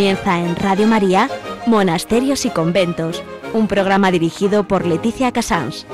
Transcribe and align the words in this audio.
Comienza 0.00 0.38
en 0.38 0.56
Radio 0.56 0.86
María, 0.86 1.28
Monasterios 1.66 2.46
y 2.46 2.48
Conventos, 2.48 3.22
un 3.52 3.68
programa 3.68 4.10
dirigido 4.10 4.66
por 4.66 4.86
Leticia 4.86 5.30
Casans. 5.30 5.86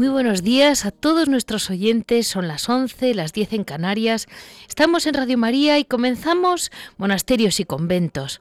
Muy 0.00 0.08
buenos 0.08 0.42
días 0.42 0.86
a 0.86 0.92
todos 0.92 1.28
nuestros 1.28 1.68
oyentes. 1.68 2.26
Son 2.26 2.48
las 2.48 2.70
11, 2.70 3.14
las 3.14 3.34
10 3.34 3.52
en 3.52 3.64
Canarias. 3.64 4.28
Estamos 4.66 5.04
en 5.04 5.12
Radio 5.12 5.36
María 5.36 5.78
y 5.78 5.84
comenzamos 5.84 6.72
Monasterios 6.96 7.60
y 7.60 7.66
Conventos. 7.66 8.38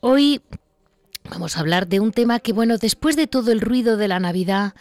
Hoy 0.00 0.40
vamos 1.28 1.54
a 1.54 1.60
hablar 1.60 1.86
de 1.86 2.00
un 2.00 2.12
tema 2.12 2.40
que, 2.40 2.54
bueno, 2.54 2.78
después 2.78 3.14
de 3.16 3.26
todo 3.26 3.52
el 3.52 3.60
ruido 3.60 3.98
de 3.98 4.08
la 4.08 4.20
Navidad, 4.20 4.72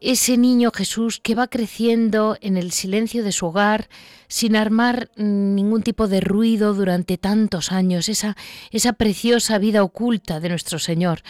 ese 0.00 0.36
niño 0.36 0.72
Jesús 0.74 1.20
que 1.22 1.36
va 1.36 1.46
creciendo 1.46 2.36
en 2.40 2.56
el 2.56 2.72
silencio 2.72 3.22
de 3.22 3.30
su 3.30 3.46
hogar, 3.46 3.88
sin 4.26 4.56
armar 4.56 5.10
ningún 5.14 5.84
tipo 5.84 6.08
de 6.08 6.22
ruido 6.22 6.74
durante 6.74 7.18
tantos 7.18 7.70
años, 7.70 8.08
esa, 8.08 8.36
esa 8.72 8.94
preciosa 8.94 9.58
vida 9.58 9.84
oculta 9.84 10.40
de 10.40 10.48
nuestro 10.48 10.80
Señor. 10.80 11.22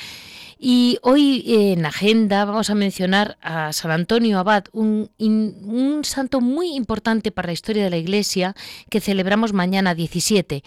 Y 0.59 0.99
hoy 1.03 1.45
en 1.47 1.85
agenda 1.85 2.45
vamos 2.47 2.71
a 2.71 2.75
mencionar 2.75 3.37
a 3.43 3.73
San 3.75 3.91
Antonio 3.91 4.39
Abad, 4.39 4.65
un, 4.73 5.11
un 5.19 6.01
santo 6.03 6.41
muy 6.41 6.75
importante 6.75 7.31
para 7.31 7.47
la 7.47 7.53
historia 7.53 7.85
de 7.85 7.91
la 7.91 7.99
Iglesia 7.99 8.55
que 8.89 9.01
celebramos 9.01 9.53
mañana 9.53 9.95
17. 9.95 10.63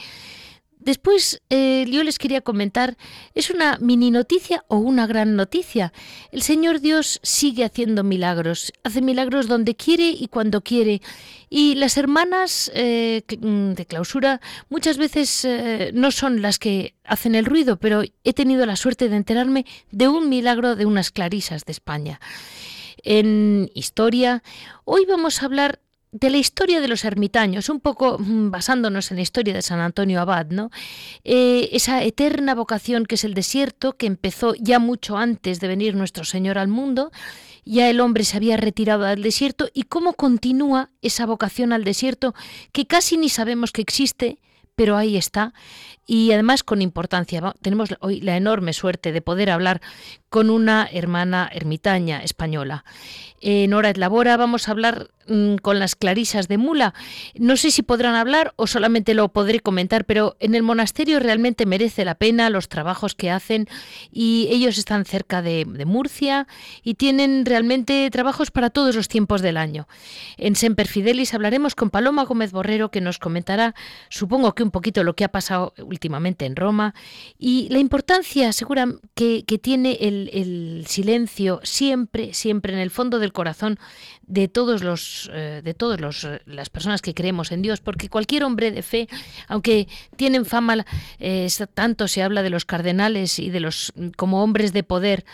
Después 0.89 1.39
eh, 1.51 1.85
yo 1.87 2.03
les 2.03 2.17
quería 2.17 2.41
comentar, 2.41 2.97
¿es 3.35 3.51
una 3.51 3.77
mini 3.79 4.09
noticia 4.09 4.65
o 4.69 4.77
una 4.77 5.05
gran 5.05 5.35
noticia? 5.35 5.93
El 6.31 6.41
Señor 6.41 6.79
Dios 6.79 7.19
sigue 7.21 7.63
haciendo 7.63 8.03
milagros, 8.03 8.73
hace 8.83 9.03
milagros 9.03 9.47
donde 9.47 9.75
quiere 9.75 10.09
y 10.09 10.29
cuando 10.29 10.61
quiere. 10.61 11.03
Y 11.47 11.75
las 11.75 11.95
hermanas 11.97 12.71
eh, 12.73 13.21
mm, 13.39 13.73
de 13.73 13.85
clausura 13.85 14.41
muchas 14.69 14.97
veces 14.97 15.45
eh, 15.45 15.91
no 15.93 16.09
son 16.09 16.41
las 16.41 16.57
que 16.57 16.95
hacen 17.03 17.35
el 17.35 17.45
ruido, 17.45 17.77
pero 17.77 18.01
he 18.23 18.33
tenido 18.33 18.65
la 18.65 18.75
suerte 18.75 19.09
de 19.09 19.17
enterarme 19.17 19.67
de 19.91 20.07
un 20.07 20.27
milagro 20.27 20.75
de 20.75 20.87
unas 20.87 21.11
clarisas 21.11 21.65
de 21.65 21.71
España. 21.71 22.19
En 23.03 23.69
historia, 23.75 24.41
hoy 24.85 25.05
vamos 25.07 25.43
a 25.43 25.45
hablar 25.45 25.81
de 26.11 26.29
la 26.29 26.37
historia 26.37 26.81
de 26.81 26.87
los 26.87 27.05
ermitaños, 27.05 27.69
un 27.69 27.79
poco 27.79 28.17
mm, 28.17 28.49
basándonos 28.49 29.11
en 29.11 29.17
la 29.17 29.23
historia 29.23 29.53
de 29.53 29.61
San 29.61 29.79
Antonio 29.79 30.19
Abad, 30.19 30.47
¿no? 30.47 30.71
Eh, 31.23 31.69
esa 31.71 32.03
eterna 32.03 32.55
vocación 32.55 33.05
que 33.05 33.15
es 33.15 33.23
el 33.23 33.33
desierto, 33.33 33.95
que 33.95 34.07
empezó 34.07 34.55
ya 34.55 34.79
mucho 34.79 35.17
antes 35.17 35.59
de 35.59 35.67
venir 35.67 35.95
nuestro 35.95 36.23
Señor 36.23 36.57
al 36.57 36.67
mundo, 36.67 37.11
ya 37.63 37.89
el 37.89 37.99
hombre 37.99 38.23
se 38.23 38.37
había 38.37 38.57
retirado 38.57 39.05
al 39.05 39.21
desierto, 39.21 39.69
y 39.73 39.83
cómo 39.83 40.13
continúa 40.13 40.89
esa 41.01 41.27
vocación 41.27 41.73
al 41.73 41.83
desierto 41.83 42.33
que 42.71 42.87
casi 42.87 43.17
ni 43.17 43.29
sabemos 43.29 43.71
que 43.71 43.81
existe, 43.81 44.39
pero 44.75 44.97
ahí 44.97 45.17
está, 45.17 45.53
y 46.07 46.31
además 46.31 46.63
con 46.63 46.81
importancia. 46.81 47.53
Tenemos 47.61 47.89
hoy 47.99 48.21
la 48.21 48.37
enorme 48.37 48.73
suerte 48.73 49.11
de 49.11 49.21
poder 49.21 49.51
hablar 49.51 49.81
con 50.29 50.49
una 50.49 50.87
hermana 50.91 51.49
ermitaña 51.51 52.23
española. 52.23 52.83
En 53.41 53.73
Hora 53.73 53.93
Labora 53.95 54.35
vamos 54.37 54.67
a 54.67 54.71
hablar 54.71 55.11
mm, 55.27 55.55
con 55.55 55.79
las 55.79 55.95
clarisas 55.95 56.47
de 56.47 56.57
Mula. 56.57 56.93
No 57.35 57.55
sé 57.55 57.71
si 57.71 57.83
podrán 57.83 58.15
hablar 58.15 58.53
o 58.57 58.67
solamente 58.67 59.13
lo 59.13 59.29
podré 59.29 59.61
comentar, 59.61 60.05
pero 60.05 60.35
en 60.39 60.55
el 60.55 60.63
monasterio 60.63 61.19
realmente 61.19 61.65
merece 61.65 62.03
la 62.03 62.15
pena 62.15 62.49
los 62.49 62.67
trabajos 62.67 63.15
que 63.15 63.31
hacen 63.31 63.67
y 64.11 64.49
ellos 64.51 64.77
están 64.77 65.05
cerca 65.05 65.41
de, 65.41 65.65
Murcia 65.85 66.47
y 66.83 66.95
tienen 66.95 67.45
realmente 67.45 68.09
trabajos 68.11 68.51
para 68.51 68.69
todos 68.69 68.95
los 68.95 69.07
tiempos 69.07 69.41
del 69.41 69.57
año. 69.57 69.87
En 70.37 70.55
Semper 70.55 70.87
Fidelis 70.87 71.33
hablaremos 71.33 71.73
con 71.73 71.89
Paloma 71.89 72.25
Gómez 72.25 72.51
Borrero 72.51 72.91
que 72.91 73.01
nos 73.01 73.17
comentará, 73.17 73.73
supongo 74.09 74.53
que 74.53 74.63
un 74.63 74.71
poquito 74.71 75.03
lo 75.03 75.15
que 75.15 75.23
ha 75.23 75.29
pasado 75.29 75.73
últimamente 75.77 76.45
en 76.45 76.55
Roma 76.55 76.93
y 77.37 77.69
la 77.69 77.79
importancia 77.79 78.51
segura 78.51 78.87
que 79.15 79.43
tiene 79.61 79.97
el 80.01 80.18
el, 80.33 80.85
silencio 80.87 81.59
siempre, 81.63 82.33
siempre 82.33 82.73
en 82.73 82.79
el 82.79 82.89
fondo 82.89 83.19
del 83.19 83.31
corazón 83.31 83.77
de 84.23 84.47
todos 84.47 84.83
los, 84.83 85.29
eh, 85.33 85.61
de 85.63 85.73
todos 85.73 85.99
los, 86.01 86.23
eh, 86.23 86.41
las 86.45 86.69
personas 86.69 87.01
que 87.01 87.13
creemos 87.13 87.51
en 87.51 87.61
Dios, 87.61 87.79
porque 87.79 88.09
cualquier 88.09 88.43
hombre 88.43 88.71
de 88.71 88.81
fe, 88.81 89.07
aunque 89.47 89.87
tienen 90.15 90.45
fama, 90.45 90.85
eh, 91.19 91.47
tanto 91.73 92.07
se 92.07 92.21
habla 92.23 92.43
de 92.43 92.49
los 92.49 92.65
cardenales 92.65 93.39
y 93.39 93.49
de 93.49 93.59
los 93.59 93.93
como 94.17 94.43
hombres 94.43 94.73
de 94.73 94.83
poder, 94.83 95.25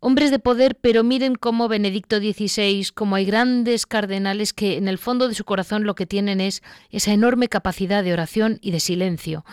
hombres 0.00 0.30
de 0.30 0.38
poder, 0.38 0.76
pero 0.76 1.04
miren 1.04 1.34
cómo 1.34 1.68
Benedicto 1.68 2.18
XVI, 2.18 2.88
como 2.94 3.16
hay 3.16 3.26
grandes 3.26 3.86
cardenales 3.86 4.52
que 4.52 4.76
en 4.76 4.88
el 4.88 4.98
fondo 4.98 5.28
de 5.28 5.34
su 5.34 5.44
corazón 5.44 5.84
lo 5.84 5.94
que 5.94 6.06
tienen 6.06 6.40
es 6.40 6.62
esa 6.90 7.12
enorme 7.12 7.48
capacidad 7.48 8.02
de 8.02 8.12
oración 8.12 8.58
y 8.62 8.70
de 8.70 8.80
silencio. 8.80 9.44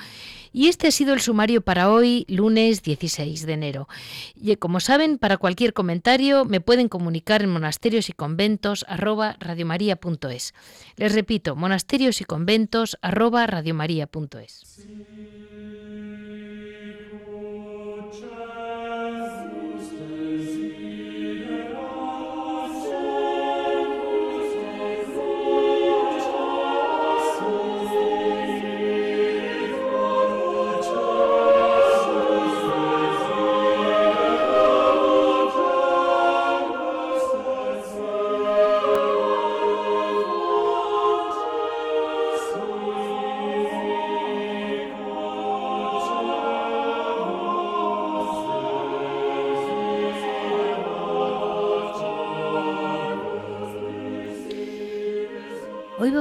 Y 0.51 0.67
este 0.67 0.87
ha 0.87 0.91
sido 0.91 1.13
el 1.13 1.21
sumario 1.21 1.61
para 1.61 1.91
hoy, 1.91 2.25
lunes 2.27 2.83
16 2.83 3.45
de 3.45 3.53
enero. 3.53 3.87
Y 4.35 4.55
como 4.57 4.79
saben, 4.79 5.17
para 5.17 5.37
cualquier 5.37 5.73
comentario 5.73 6.45
me 6.45 6.61
pueden 6.61 6.89
comunicar 6.89 7.43
en 7.43 7.49
monasterios 7.49 8.09
y 8.09 8.13
conventos 8.13 8.85
arroba 8.87 9.37
Les 10.95 11.13
repito, 11.13 11.55
monasterios 11.55 12.21
y 12.21 12.25
conventos 12.25 12.97
arroba 13.01 13.47
Hoy 13.47 15.46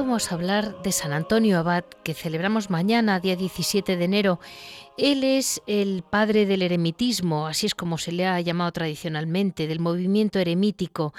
vamos 0.07 0.31
a 0.31 0.35
hablar 0.35 0.81
de 0.83 0.93
San 0.93 1.11
Antonio 1.11 1.59
Abad, 1.59 1.83
que 2.05 2.13
celebramos 2.13 2.69
mañana, 2.69 3.19
día 3.19 3.35
17 3.35 3.97
de 3.97 4.05
enero. 4.05 4.39
Él 4.97 5.23
es 5.23 5.61
el 5.67 6.01
padre 6.01 6.47
del 6.47 6.63
eremitismo, 6.63 7.45
así 7.45 7.67
es 7.67 7.75
como 7.75 7.99
se 7.99 8.11
le 8.11 8.25
ha 8.25 8.41
llamado 8.41 8.71
tradicionalmente, 8.71 9.67
del 9.67 9.79
movimiento 9.79 10.39
eremítico. 10.39 11.13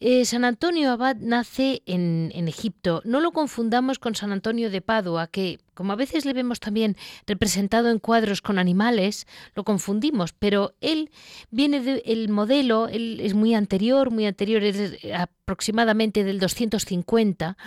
Eh, 0.00 0.24
San 0.24 0.46
Antonio 0.46 0.90
Abad 0.90 1.16
nace 1.16 1.82
en, 1.84 2.30
Egipto. 2.48 3.02
No 3.04 3.20
lo 3.20 3.32
confundamos 3.32 3.98
con 3.98 4.14
San 4.14 4.32
Antonio 4.32 4.70
de 4.70 4.80
Padua, 4.80 5.26
que 5.26 5.58
como 5.74 5.92
a 5.92 5.96
veces 5.96 6.24
le 6.24 6.32
vemos 6.32 6.60
también 6.60 6.96
representado 7.26 7.90
en 7.90 7.98
cuadros 7.98 8.40
con 8.40 8.58
animales, 8.58 9.26
lo 9.54 9.64
confundimos, 9.64 10.32
pero 10.32 10.72
él 10.80 11.10
viene 11.50 11.80
del 11.80 12.30
modelo, 12.30 12.88
él 12.88 13.20
es 13.20 13.34
muy 13.34 13.54
anterior, 13.54 14.10
muy 14.10 14.24
anterior, 14.24 14.62
es 14.64 14.96
aproximadamente 15.14 16.24
del 16.24 16.40
250, 16.40 17.58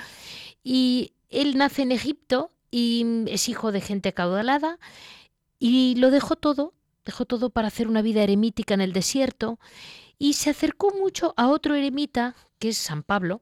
y 0.63 1.13
él 1.29 1.57
nace 1.57 1.83
en 1.83 1.91
Egipto 1.91 2.51
y 2.71 3.05
es 3.27 3.49
hijo 3.49 3.71
de 3.71 3.81
gente 3.81 4.09
acaudalada 4.09 4.79
y 5.65 5.95
lo 5.95 6.11
dejó 6.11 6.35
todo, 6.35 6.73
dejó 7.05 7.23
todo 7.23 7.49
para 7.49 7.69
hacer 7.69 7.87
una 7.87 8.01
vida 8.01 8.21
eremítica 8.21 8.73
en 8.73 8.81
el 8.81 8.91
desierto 8.91 9.59
y 10.19 10.33
se 10.33 10.49
acercó 10.49 10.93
mucho 10.93 11.33
a 11.37 11.47
otro 11.47 11.73
eremita, 11.73 12.35
que 12.59 12.69
es 12.69 12.77
San 12.77 13.01
Pablo, 13.01 13.41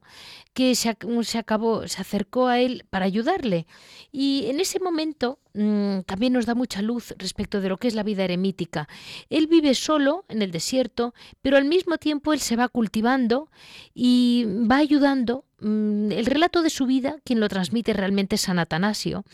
que 0.53 0.75
se, 0.75 0.95
se 1.23 1.37
acabó, 1.39 1.87
se 1.87 1.99
acercó 1.99 2.45
a 2.45 2.59
él 2.59 2.85
para 2.91 3.05
ayudarle. 3.05 3.65
Y 4.11 4.45
en 4.49 4.59
ese 4.59 4.79
momento 4.79 5.39
mmm, 5.55 6.01
también 6.05 6.33
nos 6.33 6.45
da 6.45 6.53
mucha 6.53 6.83
luz 6.83 7.15
respecto 7.17 7.59
de 7.59 7.69
lo 7.69 7.77
que 7.77 7.87
es 7.87 7.95
la 7.95 8.03
vida 8.03 8.23
eremítica. 8.23 8.87
Él 9.31 9.47
vive 9.47 9.73
solo 9.73 10.23
en 10.29 10.43
el 10.43 10.51
desierto, 10.51 11.15
pero 11.41 11.57
al 11.57 11.65
mismo 11.65 11.97
tiempo 11.97 12.33
él 12.33 12.39
se 12.39 12.55
va 12.55 12.67
cultivando 12.67 13.49
y 13.95 14.45
va 14.47 14.77
ayudando. 14.77 15.45
Mmm, 15.59 16.11
el 16.11 16.27
relato 16.27 16.61
de 16.61 16.69
su 16.69 16.85
vida, 16.85 17.15
quien 17.23 17.39
lo 17.39 17.49
transmite 17.49 17.93
realmente 17.93 18.35
es 18.35 18.41
San 18.41 18.59
Atanasio. 18.59 19.25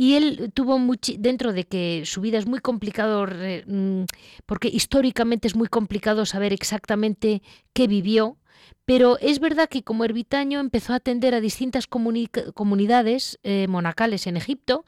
Y 0.00 0.14
él 0.14 0.52
tuvo 0.54 0.78
mucho, 0.78 1.12
dentro 1.18 1.52
de 1.52 1.64
que 1.64 2.04
su 2.04 2.20
vida 2.20 2.38
es 2.38 2.46
muy 2.46 2.60
complicado, 2.60 3.26
mm, 3.26 4.04
porque 4.46 4.68
históricamente 4.68 5.48
es 5.48 5.56
muy 5.56 5.66
complicado 5.66 6.24
saber 6.24 6.52
exactamente 6.52 7.42
qué 7.72 7.88
vivió, 7.88 8.36
pero 8.84 9.18
es 9.18 9.40
verdad 9.40 9.68
que 9.68 9.82
como 9.82 10.04
ermitaño 10.04 10.60
empezó 10.60 10.92
a 10.92 10.96
atender 10.98 11.34
a 11.34 11.40
distintas 11.40 11.88
comunidades 11.88 13.40
eh, 13.42 13.66
monacales 13.68 14.28
en 14.28 14.36
Egipto, 14.36 14.84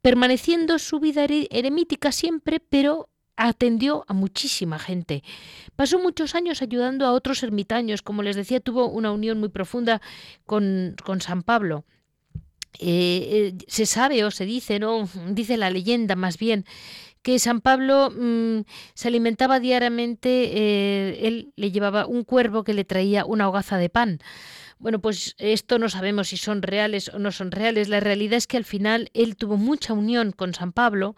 permaneciendo 0.00 0.78
su 0.78 0.98
vida 0.98 1.26
eremítica 1.50 2.10
siempre, 2.10 2.58
pero 2.58 3.10
atendió 3.36 4.06
a 4.08 4.14
muchísima 4.14 4.78
gente. 4.78 5.22
Pasó 5.76 5.98
muchos 5.98 6.34
años 6.34 6.62
ayudando 6.62 7.04
a 7.04 7.12
otros 7.12 7.42
ermitaños, 7.42 8.00
como 8.00 8.22
les 8.22 8.36
decía, 8.36 8.60
tuvo 8.60 8.88
una 8.88 9.12
unión 9.12 9.40
muy 9.40 9.50
profunda 9.50 10.00
con, 10.46 10.96
con 11.04 11.20
San 11.20 11.42
Pablo. 11.42 11.84
Eh, 12.78 13.52
eh, 13.58 13.64
se 13.68 13.86
sabe 13.86 14.24
o 14.24 14.30
se 14.30 14.46
dice, 14.46 14.78
¿no? 14.78 15.08
Dice 15.28 15.56
la 15.56 15.70
leyenda 15.70 16.16
más 16.16 16.38
bien, 16.38 16.64
que 17.22 17.38
San 17.38 17.60
Pablo 17.60 18.10
mmm, 18.10 18.62
se 18.94 19.08
alimentaba 19.08 19.60
diariamente, 19.60 20.50
eh, 20.54 21.26
él 21.26 21.52
le 21.56 21.70
llevaba 21.70 22.06
un 22.06 22.24
cuervo 22.24 22.64
que 22.64 22.74
le 22.74 22.84
traía 22.84 23.24
una 23.24 23.48
hogaza 23.48 23.78
de 23.78 23.88
pan. 23.88 24.18
Bueno, 24.78 25.00
pues 25.00 25.36
esto 25.38 25.78
no 25.78 25.88
sabemos 25.88 26.28
si 26.28 26.36
son 26.36 26.62
reales 26.62 27.08
o 27.10 27.18
no 27.20 27.30
son 27.30 27.52
reales. 27.52 27.88
La 27.88 28.00
realidad 28.00 28.34
es 28.34 28.48
que 28.48 28.56
al 28.56 28.64
final 28.64 29.10
él 29.14 29.36
tuvo 29.36 29.56
mucha 29.56 29.92
unión 29.92 30.32
con 30.32 30.54
San 30.54 30.72
Pablo, 30.72 31.14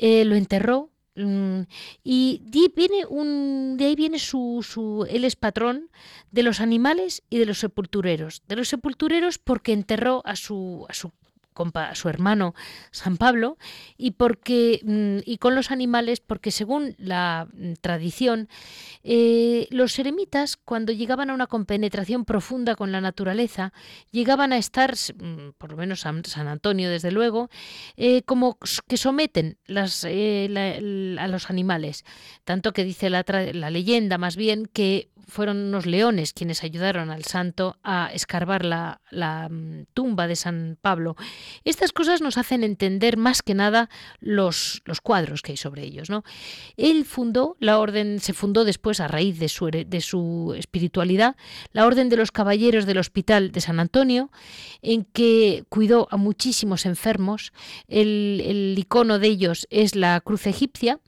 lo 0.00 0.34
enterró, 0.34 0.90
Mm, 0.90 0.97
y 2.04 2.42
de, 2.44 2.72
viene 2.74 3.06
un, 3.06 3.76
de 3.76 3.86
ahí 3.86 3.94
viene 3.96 4.18
su, 4.18 4.64
su, 4.66 5.06
él 5.08 5.24
es 5.24 5.36
patrón 5.36 5.90
de 6.30 6.42
los 6.42 6.60
animales 6.60 7.22
y 7.30 7.38
de 7.38 7.46
los 7.46 7.58
sepultureros. 7.58 8.42
De 8.46 8.56
los 8.56 8.68
sepultureros 8.68 9.38
porque 9.38 9.72
enterró 9.72 10.22
a 10.24 10.36
su, 10.36 10.86
a 10.88 10.94
su 10.94 11.10
a 11.74 11.94
su 11.94 12.08
hermano 12.08 12.54
San 12.90 13.16
Pablo 13.16 13.58
y 13.96 14.12
porque 14.12 14.80
mm, 14.84 15.18
y 15.24 15.38
con 15.38 15.54
los 15.54 15.70
animales 15.70 16.20
porque 16.20 16.50
según 16.50 16.94
la 16.98 17.48
mm, 17.52 17.74
tradición 17.80 18.48
eh, 19.02 19.66
los 19.70 19.98
eremitas 19.98 20.56
cuando 20.56 20.92
llegaban 20.92 21.30
a 21.30 21.34
una 21.34 21.46
compenetración 21.46 22.24
profunda 22.24 22.74
con 22.74 22.92
la 22.92 23.00
naturaleza 23.00 23.72
llegaban 24.10 24.52
a 24.52 24.58
estar 24.58 24.94
mm, 24.94 25.50
por 25.58 25.70
lo 25.70 25.76
menos 25.76 26.00
San, 26.00 26.22
Antonio 26.48 26.90
desde 26.90 27.10
luego 27.10 27.50
eh, 27.96 28.22
como 28.22 28.58
que 28.86 28.96
someten 28.96 29.58
las, 29.66 30.04
eh, 30.04 31.16
a 31.18 31.28
los 31.28 31.50
animales. 31.50 32.04
Tanto 32.44 32.72
que 32.72 32.84
dice 32.84 33.10
la, 33.10 33.24
la 33.52 33.70
leyenda 33.70 34.18
más 34.18 34.36
bien 34.36 34.66
que 34.66 35.10
fueron 35.28 35.58
unos 35.58 35.86
leones 35.86 36.32
quienes 36.32 36.64
ayudaron 36.64 37.10
al 37.10 37.24
santo 37.24 37.76
a 37.82 38.10
escarbar 38.12 38.64
la, 38.64 39.00
la 39.10 39.48
tumba 39.94 40.26
de 40.26 40.36
San 40.36 40.78
Pablo 40.80 41.16
estas 41.64 41.92
cosas 41.92 42.20
nos 42.20 42.38
hacen 42.38 42.64
entender 42.64 43.16
más 43.16 43.42
que 43.42 43.54
nada 43.54 43.88
los, 44.20 44.82
los 44.84 45.00
cuadros 45.00 45.42
que 45.42 45.52
hay 45.52 45.56
sobre 45.56 45.84
ellos. 45.84 46.10
¿no? 46.10 46.24
Él 46.76 47.04
fundó, 47.04 47.56
la 47.60 47.78
orden 47.78 48.20
se 48.20 48.32
fundó 48.32 48.64
después 48.64 49.00
a 49.00 49.08
raíz 49.08 49.38
de 49.38 49.48
su, 49.48 49.66
de 49.66 50.00
su 50.00 50.54
espiritualidad, 50.56 51.36
la 51.72 51.86
Orden 51.86 52.08
de 52.08 52.16
los 52.16 52.32
Caballeros 52.32 52.86
del 52.86 52.98
Hospital 52.98 53.52
de 53.52 53.60
San 53.60 53.80
Antonio, 53.80 54.30
en 54.82 55.04
que 55.04 55.64
cuidó 55.68 56.08
a 56.10 56.16
muchísimos 56.16 56.86
enfermos. 56.86 57.52
El, 57.86 58.42
el 58.44 58.74
icono 58.78 59.18
de 59.18 59.28
ellos 59.28 59.66
es 59.70 59.94
la 59.94 60.20
cruz 60.20 60.46
egipcia 60.46 61.00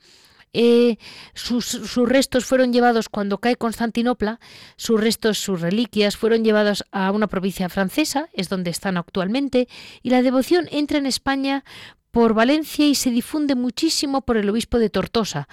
eh, 0.53 0.97
sus, 1.33 1.95
restos 1.95 2.45
fueron 2.45 2.73
llevados 2.73 3.07
cuando 3.07 3.37
cae 3.39 3.55
Constantinopla, 3.55 4.39
sus 4.75 4.99
restos, 4.99 5.37
sus 5.37 5.61
reliquias 5.61 6.17
fueron 6.17 6.43
llevados 6.43 6.83
a 6.91 7.11
una 7.11 7.27
provincia 7.27 7.69
francesa, 7.69 8.29
es 8.33 8.49
donde 8.49 8.69
están 8.69 8.97
actualmente, 8.97 9.67
y 10.01 10.09
la 10.09 10.21
devoción 10.21 10.67
entra 10.71 10.97
en 10.97 11.05
España 11.05 11.63
por 12.11 12.33
Valencia 12.33 12.85
y 12.85 12.95
se 12.95 13.11
difunde 13.11 13.55
muchísimo 13.55 14.21
por 14.21 14.35
el 14.35 14.49
obispo 14.49 14.77
de 14.79 14.89
Tortosa, 14.89 15.47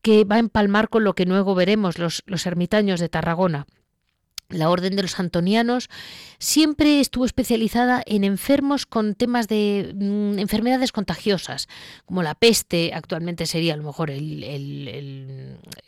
que 0.00 0.24
va 0.24 0.36
a 0.36 0.40
empalmar 0.40 0.88
con 0.88 1.04
lo 1.04 1.14
que 1.14 1.26
luego 1.26 1.54
veremos 1.54 1.98
los, 1.98 2.22
los 2.26 2.46
ermitaños 2.46 3.00
de 3.00 3.10
Tarragona. 3.10 3.66
La 4.50 4.70
Orden 4.70 4.96
de 4.96 5.02
los 5.02 5.20
Antonianos 5.20 5.90
siempre 6.38 7.00
estuvo 7.00 7.26
especializada 7.26 8.02
en 8.06 8.24
enfermos 8.24 8.86
con 8.86 9.14
temas 9.14 9.46
de 9.46 9.92
mm, 9.94 10.38
enfermedades 10.38 10.90
contagiosas, 10.90 11.68
como 12.06 12.22
la 12.22 12.34
peste, 12.34 12.92
actualmente 12.94 13.44
sería 13.44 13.74
a 13.74 13.76
lo 13.76 13.82
mejor 13.82 14.10
el, 14.10 14.42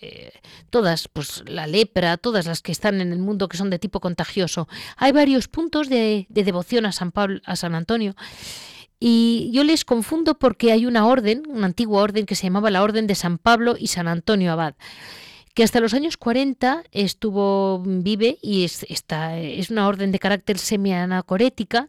eh, 0.02 0.32
todas, 0.68 1.08
pues 1.08 1.42
la 1.46 1.66
lepra, 1.66 2.18
todas 2.18 2.44
las 2.44 2.60
que 2.60 2.72
están 2.72 3.00
en 3.00 3.12
el 3.12 3.18
mundo 3.18 3.48
que 3.48 3.56
son 3.56 3.70
de 3.70 3.78
tipo 3.78 3.98
contagioso. 4.00 4.68
Hay 4.98 5.12
varios 5.12 5.48
puntos 5.48 5.88
de, 5.88 6.26
de 6.28 6.44
devoción 6.44 6.84
a 6.84 6.92
San 6.92 7.12
Pablo, 7.12 7.40
a 7.46 7.56
San 7.56 7.74
Antonio. 7.74 8.14
Y 8.98 9.50
yo 9.54 9.64
les 9.64 9.86
confundo 9.86 10.38
porque 10.38 10.70
hay 10.70 10.84
una 10.84 11.06
orden, 11.06 11.44
una 11.48 11.64
antigua 11.64 12.02
orden 12.02 12.26
que 12.26 12.34
se 12.34 12.42
llamaba 12.42 12.70
la 12.70 12.82
Orden 12.82 13.06
de 13.06 13.14
San 13.14 13.38
Pablo 13.38 13.76
y 13.78 13.86
San 13.86 14.06
Antonio 14.06 14.52
Abad 14.52 14.74
que 15.54 15.64
hasta 15.64 15.80
los 15.80 15.94
años 15.94 16.16
40 16.16 16.84
estuvo 16.92 17.82
vive 17.84 18.38
y 18.42 18.64
es, 18.64 18.84
está, 18.88 19.38
es 19.38 19.70
una 19.70 19.88
orden 19.88 20.12
de 20.12 20.18
carácter 20.18 20.58
semianacorética. 20.58 21.88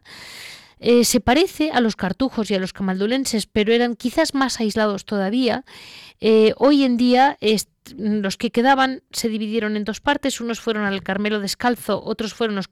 Eh, 0.84 1.04
se 1.04 1.20
parece 1.20 1.70
a 1.70 1.80
los 1.80 1.94
cartujos 1.94 2.50
y 2.50 2.54
a 2.54 2.58
los 2.58 2.72
camaldulenses, 2.72 3.46
pero 3.46 3.72
eran 3.72 3.94
quizás 3.94 4.34
más 4.34 4.58
aislados 4.58 5.04
todavía. 5.04 5.64
Eh, 6.20 6.54
hoy 6.56 6.82
en 6.82 6.96
día 6.96 7.38
los 7.96 8.36
que 8.36 8.50
quedaban 8.50 9.02
se 9.12 9.28
dividieron 9.28 9.76
en 9.76 9.84
dos 9.84 10.00
partes. 10.00 10.40
Unos 10.40 10.60
fueron 10.60 10.84
al 10.84 11.04
Carmelo 11.04 11.38
Descalzo, 11.38 12.02
otros 12.04 12.34
fueron 12.34 12.56
los 12.56 12.66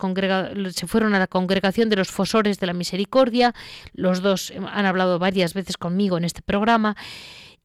se 0.74 0.86
fueron 0.88 1.14
a 1.14 1.20
la 1.20 1.28
congregación 1.28 1.88
de 1.88 1.96
los 1.96 2.10
Fosores 2.10 2.58
de 2.58 2.66
la 2.66 2.72
Misericordia. 2.72 3.54
Los 3.92 4.22
dos 4.22 4.52
han 4.56 4.86
hablado 4.86 5.20
varias 5.20 5.54
veces 5.54 5.76
conmigo 5.76 6.18
en 6.18 6.24
este 6.24 6.42
programa. 6.42 6.96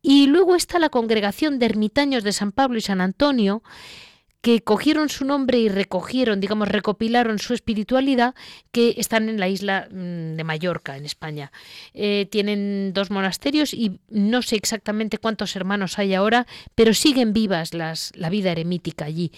Y 0.07 0.27
luego 0.27 0.55
está 0.55 0.77
la 0.77 0.89
congregación 0.89 1.57
de 1.57 1.65
ermitaños 1.65 2.24
de 2.24 2.31
San 2.31 2.51
Pablo 2.51 2.77
y 2.77 2.81
San 2.81 3.01
Antonio, 3.01 3.63
que 4.41 4.62
cogieron 4.62 5.09
su 5.09 5.25
nombre 5.25 5.57
y 5.57 5.67
recogieron, 5.67 6.39
digamos, 6.39 6.67
recopilaron 6.67 7.39
su 7.39 7.55
espiritualidad, 7.55 8.35
que 8.71 8.93
están 8.97 9.29
en 9.29 9.39
la 9.39 9.50
isla 9.50 9.88
mm, 9.89 10.35
de 10.35 10.43
Mallorca, 10.43 10.95
en 10.95 11.05
España. 11.05 11.51
Eh, 11.95 12.27
tienen 12.29 12.93
dos 12.93 13.09
monasterios 13.09 13.74
y 13.74 14.00
no 14.09 14.43
sé 14.43 14.57
exactamente 14.57 15.17
cuántos 15.17 15.55
hermanos 15.55 15.97
hay 15.97 16.13
ahora, 16.13 16.45
pero 16.75 16.93
siguen 16.93 17.33
vivas 17.33 17.74
las, 17.74 18.12
la 18.15 18.29
vida 18.29 18.51
eremítica 18.51 19.05
allí. 19.05 19.31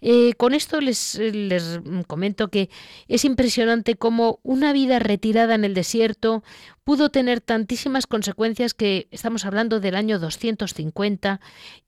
Eh, 0.00 0.32
con 0.36 0.52
esto 0.52 0.80
les, 0.80 1.14
les 1.14 1.78
comento 2.08 2.48
que 2.48 2.70
es 3.06 3.24
impresionante 3.24 3.94
cómo 3.94 4.40
una 4.42 4.72
vida 4.72 4.98
retirada 4.98 5.54
en 5.54 5.64
el 5.64 5.74
desierto, 5.74 6.42
pudo 6.88 7.10
tener 7.10 7.42
tantísimas 7.42 8.06
consecuencias 8.06 8.72
que 8.72 9.08
estamos 9.10 9.44
hablando 9.44 9.78
del 9.78 9.94
año 9.94 10.18
250 10.18 11.38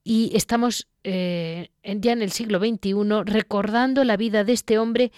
y 0.04 0.30
estamos 0.34 0.88
eh, 1.04 1.70
ya 1.82 2.12
en 2.12 2.20
el 2.20 2.30
siglo 2.32 2.58
XXI 2.58 2.92
recordando 3.24 4.04
la 4.04 4.18
vida 4.18 4.44
de 4.44 4.52
este 4.52 4.78
hombre 4.78 5.10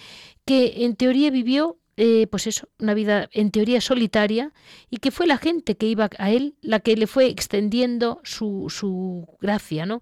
que 0.45 0.85
en 0.85 0.95
teoría 0.95 1.33
vivió 1.33 1.81
eh, 1.97 2.29
pues 2.29 2.47
eso, 2.47 2.69
una 2.79 2.95
vida 2.95 3.29
en 3.33 3.51
teoría 3.51 3.81
solitaria 3.81 4.53
y 4.89 4.99
que 4.99 5.11
fue 5.11 5.27
la 5.27 5.37
gente 5.37 5.77
que 5.77 5.87
iba 5.87 6.09
a 6.17 6.31
él 6.31 6.55
la 6.61 6.79
que 6.79 6.97
le 6.97 7.09
fue 7.09 7.27
extendiendo 7.27 8.21
su, 8.23 8.67
su 8.71 9.37
gracia, 9.41 9.85
¿no? 9.85 10.01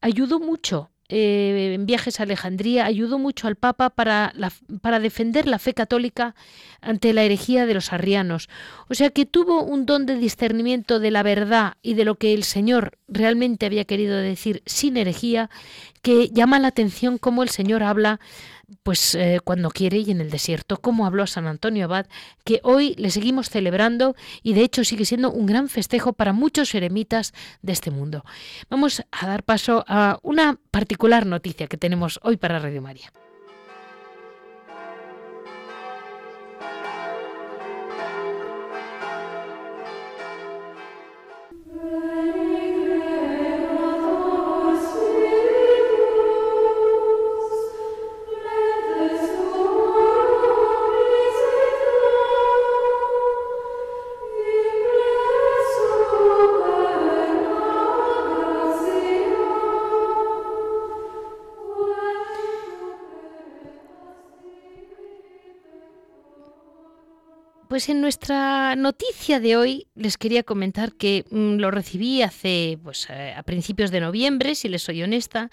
Ayudó 0.00 0.40
mucho 0.40 0.93
eh, 1.08 1.72
en 1.74 1.86
viajes 1.86 2.18
a 2.18 2.22
Alejandría, 2.22 2.86
ayudó 2.86 3.18
mucho 3.18 3.46
al 3.46 3.56
Papa 3.56 3.90
para, 3.90 4.32
para 4.80 5.00
defender 5.00 5.46
la 5.46 5.58
fe 5.58 5.74
católica 5.74 6.34
ante 6.80 7.12
la 7.12 7.22
herejía 7.24 7.66
de 7.66 7.74
los 7.74 7.92
arrianos. 7.92 8.48
O 8.88 8.94
sea 8.94 9.10
que 9.10 9.26
tuvo 9.26 9.62
un 9.62 9.86
don 9.86 10.06
de 10.06 10.16
discernimiento 10.16 11.00
de 11.00 11.10
la 11.10 11.22
verdad 11.22 11.74
y 11.82 11.94
de 11.94 12.04
lo 12.04 12.14
que 12.14 12.34
el 12.34 12.44
Señor 12.44 12.98
realmente 13.08 13.66
había 13.66 13.84
querido 13.84 14.16
decir 14.16 14.62
sin 14.66 14.96
herejía, 14.96 15.50
que 16.02 16.28
llama 16.28 16.58
la 16.58 16.68
atención 16.68 17.18
cómo 17.18 17.42
el 17.42 17.48
Señor 17.48 17.82
habla 17.82 18.20
pues 18.82 19.14
eh, 19.14 19.40
cuando 19.42 19.70
quiere 19.70 19.98
y 19.98 20.10
en 20.10 20.20
el 20.20 20.30
desierto, 20.30 20.78
como 20.78 21.06
habló 21.06 21.26
San 21.26 21.46
Antonio 21.46 21.84
Abad, 21.84 22.06
que 22.44 22.60
hoy 22.62 22.94
le 22.96 23.10
seguimos 23.10 23.48
celebrando 23.48 24.14
y 24.42 24.54
de 24.54 24.62
hecho 24.62 24.84
sigue 24.84 25.04
siendo 25.04 25.30
un 25.30 25.46
gran 25.46 25.68
festejo 25.68 26.12
para 26.12 26.32
muchos 26.32 26.74
eremitas 26.74 27.32
de 27.62 27.72
este 27.72 27.90
mundo. 27.90 28.24
Vamos 28.70 29.02
a 29.10 29.26
dar 29.26 29.42
paso 29.42 29.84
a 29.88 30.18
una 30.22 30.58
particular 30.70 31.26
noticia 31.26 31.66
que 31.66 31.76
tenemos 31.76 32.20
hoy 32.22 32.36
para 32.36 32.58
Radio 32.58 32.82
María. 32.82 33.12
Pues 67.74 67.88
en 67.88 68.00
nuestra 68.00 68.76
noticia 68.76 69.40
de 69.40 69.56
hoy 69.56 69.88
les 69.96 70.16
quería 70.16 70.44
comentar 70.44 70.92
que 70.92 71.24
mm, 71.28 71.56
lo 71.56 71.72
recibí 71.72 72.22
hace 72.22 72.78
pues, 72.80 73.08
eh, 73.10 73.34
a 73.36 73.42
principios 73.42 73.90
de 73.90 73.98
noviembre, 73.98 74.54
si 74.54 74.68
les 74.68 74.84
soy 74.84 75.02
honesta, 75.02 75.50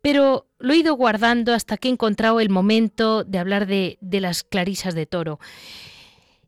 pero 0.00 0.48
lo 0.58 0.72
he 0.72 0.78
ido 0.78 0.96
guardando 0.96 1.54
hasta 1.54 1.76
que 1.76 1.86
he 1.86 1.92
encontrado 1.92 2.40
el 2.40 2.50
momento 2.50 3.22
de 3.22 3.38
hablar 3.38 3.68
de, 3.68 3.96
las 4.00 4.42
clarisas 4.42 4.96
de 4.96 5.06
toro. 5.06 5.38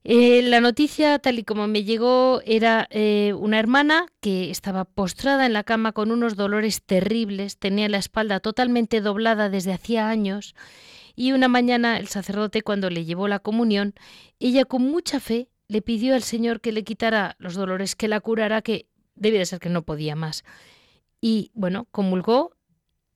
Eh, 0.03 0.43
la 0.43 0.61
noticia, 0.61 1.21
tal 1.21 1.39
y 1.39 1.45
como 1.45 1.69
me 1.69 1.85
llegó, 1.85 2.41
era 2.45 2.89
eh, 2.91 3.35
una 3.39 3.61
hermana 3.61 4.07
que 4.21 4.51
estaba 4.51 4.85
postrada 4.85 5.47
en 5.47 5.53
la 5.53 5.63
cama 5.63 5.93
con 5.93 6.11
unos 6.11 6.35
dolores 6.35 6.83
terribles, 6.83 7.57
tenía 7.59 7.89
la 7.89 7.99
espalda 7.99 8.41
totalmente 8.41 9.01
doblada 9.01 9.49
desde 9.49 9.75
hacía 9.75 10.09
años 10.09 10.57
y 11.17 11.33
una 11.33 11.49
mañana 11.49 11.99
el 11.99 12.09
sacerdote, 12.09 12.63
cuando 12.63 12.91
le 12.91 13.05
llevó 13.05 13.29
la 13.29 13.39
comunión, 13.39 13.95
ella 14.41 14.65
con 14.65 14.83
mucha 14.83 15.21
fe 15.21 15.49
le 15.69 15.83
pidió 15.83 16.15
al 16.15 16.23
Señor 16.23 16.61
que 16.61 16.73
le 16.73 16.85
quitara 16.85 17.37
los 17.39 17.55
dolores, 17.55 17.97
que 17.97 18.09
la 18.09 18.21
curara, 18.21 18.63
que 18.63 18.87
debía 19.15 19.41
de 19.41 19.47
ser 19.47 19.61
que 19.61 19.69
no 19.69 19.83
podía 19.83 20.17
más. 20.17 20.45
Y 21.21 21.51
bueno, 21.55 21.87
comulgó 21.91 22.53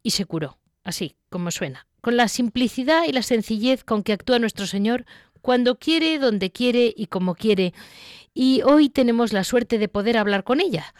y 0.02 0.10
se 0.10 0.24
curó, 0.24 0.58
así 0.84 1.16
como 1.28 1.50
suena, 1.50 1.86
con 2.00 2.16
la 2.16 2.28
simplicidad 2.28 3.04
y 3.06 3.12
la 3.12 3.22
sencillez 3.22 3.84
con 3.84 4.02
que 4.02 4.12
actúa 4.12 4.38
nuestro 4.38 4.66
Señor 4.66 5.04
cuando 5.42 5.78
quiere, 5.78 6.18
donde 6.18 6.50
quiere 6.50 6.92
y 6.96 7.06
como 7.06 7.34
quiere. 7.34 7.74
Y 8.32 8.62
hoy 8.62 8.88
tenemos 8.88 9.32
la 9.32 9.44
suerte 9.44 9.78
de 9.78 9.88
poder 9.88 10.16
hablar 10.16 10.44
con 10.44 10.60
ella. 10.60 10.94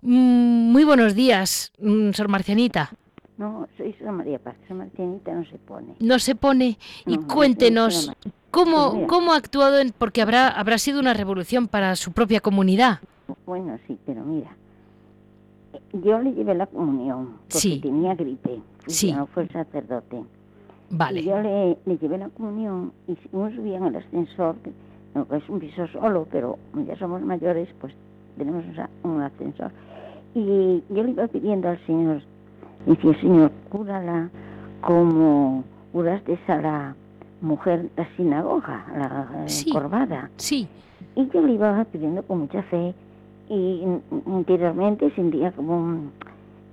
Mm, 0.00 0.70
muy 0.70 0.84
buenos 0.84 1.14
días, 1.14 1.72
mm, 1.78 2.12
Sor 2.12 2.28
Marcianita. 2.28 2.92
No, 3.38 3.68
soy 3.76 3.92
San 3.94 4.16
María 4.16 4.40
Paz, 4.40 4.56
San 4.66 4.78
Martianita 4.78 5.32
no 5.32 5.44
se 5.44 5.58
pone. 5.58 5.94
No 6.00 6.18
se 6.18 6.34
pone. 6.34 6.76
Y 7.06 7.18
cuéntenos, 7.18 8.12
¿cómo, 8.50 8.92
pues 8.92 9.06
¿cómo 9.06 9.32
ha 9.32 9.36
actuado? 9.36 9.78
En, 9.78 9.92
porque 9.92 10.20
habrá, 10.20 10.48
habrá 10.48 10.76
sido 10.78 10.98
una 10.98 11.14
revolución 11.14 11.68
para 11.68 11.94
su 11.94 12.10
propia 12.10 12.40
comunidad. 12.40 12.98
Bueno, 13.46 13.78
sí, 13.86 13.96
pero 14.04 14.24
mira, 14.24 14.50
yo 15.92 16.18
le 16.18 16.32
llevé 16.32 16.56
la 16.56 16.66
comunión 16.66 17.36
porque 17.48 17.78
tenía 17.80 18.16
gripe. 18.16 18.60
Sí. 18.88 19.12
No 19.12 19.26
fue 19.26 19.44
el 19.44 19.52
sacerdote. 19.52 20.24
Vale. 20.90 21.20
Y 21.20 21.24
yo 21.24 21.40
le, 21.40 21.78
le, 21.84 21.98
llevé 21.98 22.18
la 22.18 22.30
comunión 22.30 22.92
y 23.06 23.16
uno 23.30 23.54
subía 23.54 23.76
en 23.76 23.84
el 23.84 23.96
ascensor, 23.96 24.56
que 24.56 24.70
es 25.36 25.48
un 25.48 25.60
piso 25.60 25.86
solo, 25.88 26.26
pero 26.28 26.58
ya 26.86 26.98
somos 26.98 27.22
mayores, 27.22 27.68
pues 27.80 27.94
tenemos 28.36 28.64
un 29.04 29.22
ascensor. 29.22 29.70
Y 30.34 30.82
yo 30.90 31.04
le 31.04 31.10
iba 31.10 31.28
pidiendo 31.28 31.68
al 31.68 31.78
Señor 31.86 32.22
Decía, 32.86 33.20
Señor, 33.20 33.50
cúrala 33.68 34.30
como 34.80 35.64
curaste 35.92 36.38
a 36.48 36.56
la 36.56 36.94
mujer 37.40 37.88
la 37.96 38.08
sinagoga, 38.16 38.84
la 38.96 39.48
sí, 39.48 39.70
corbada. 39.72 40.30
Sí. 40.36 40.68
Y 41.14 41.28
yo 41.30 41.42
le 41.42 41.54
iba 41.54 41.84
pidiendo 41.84 42.22
con 42.22 42.40
mucha 42.40 42.62
fe 42.64 42.94
y 43.48 43.82
interiormente 44.26 45.10
sentía 45.14 45.52
como 45.52 46.10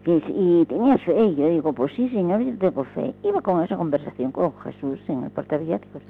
que 0.03 0.21
y 0.27 0.65
tenía 0.65 0.97
fe 0.99 1.25
y 1.25 1.35
yo 1.35 1.49
digo 1.49 1.73
pues 1.73 1.91
sí 1.95 2.09
señor 2.09 2.41
yo 2.41 2.55
tengo 2.57 2.83
fe 2.83 3.13
iba 3.23 3.41
con 3.41 3.63
esa 3.63 3.77
conversación 3.77 4.31
con 4.31 4.53
Jesús 4.59 4.99
en 5.07 5.23
el 5.23 5.31
portaviáticos 5.31 6.01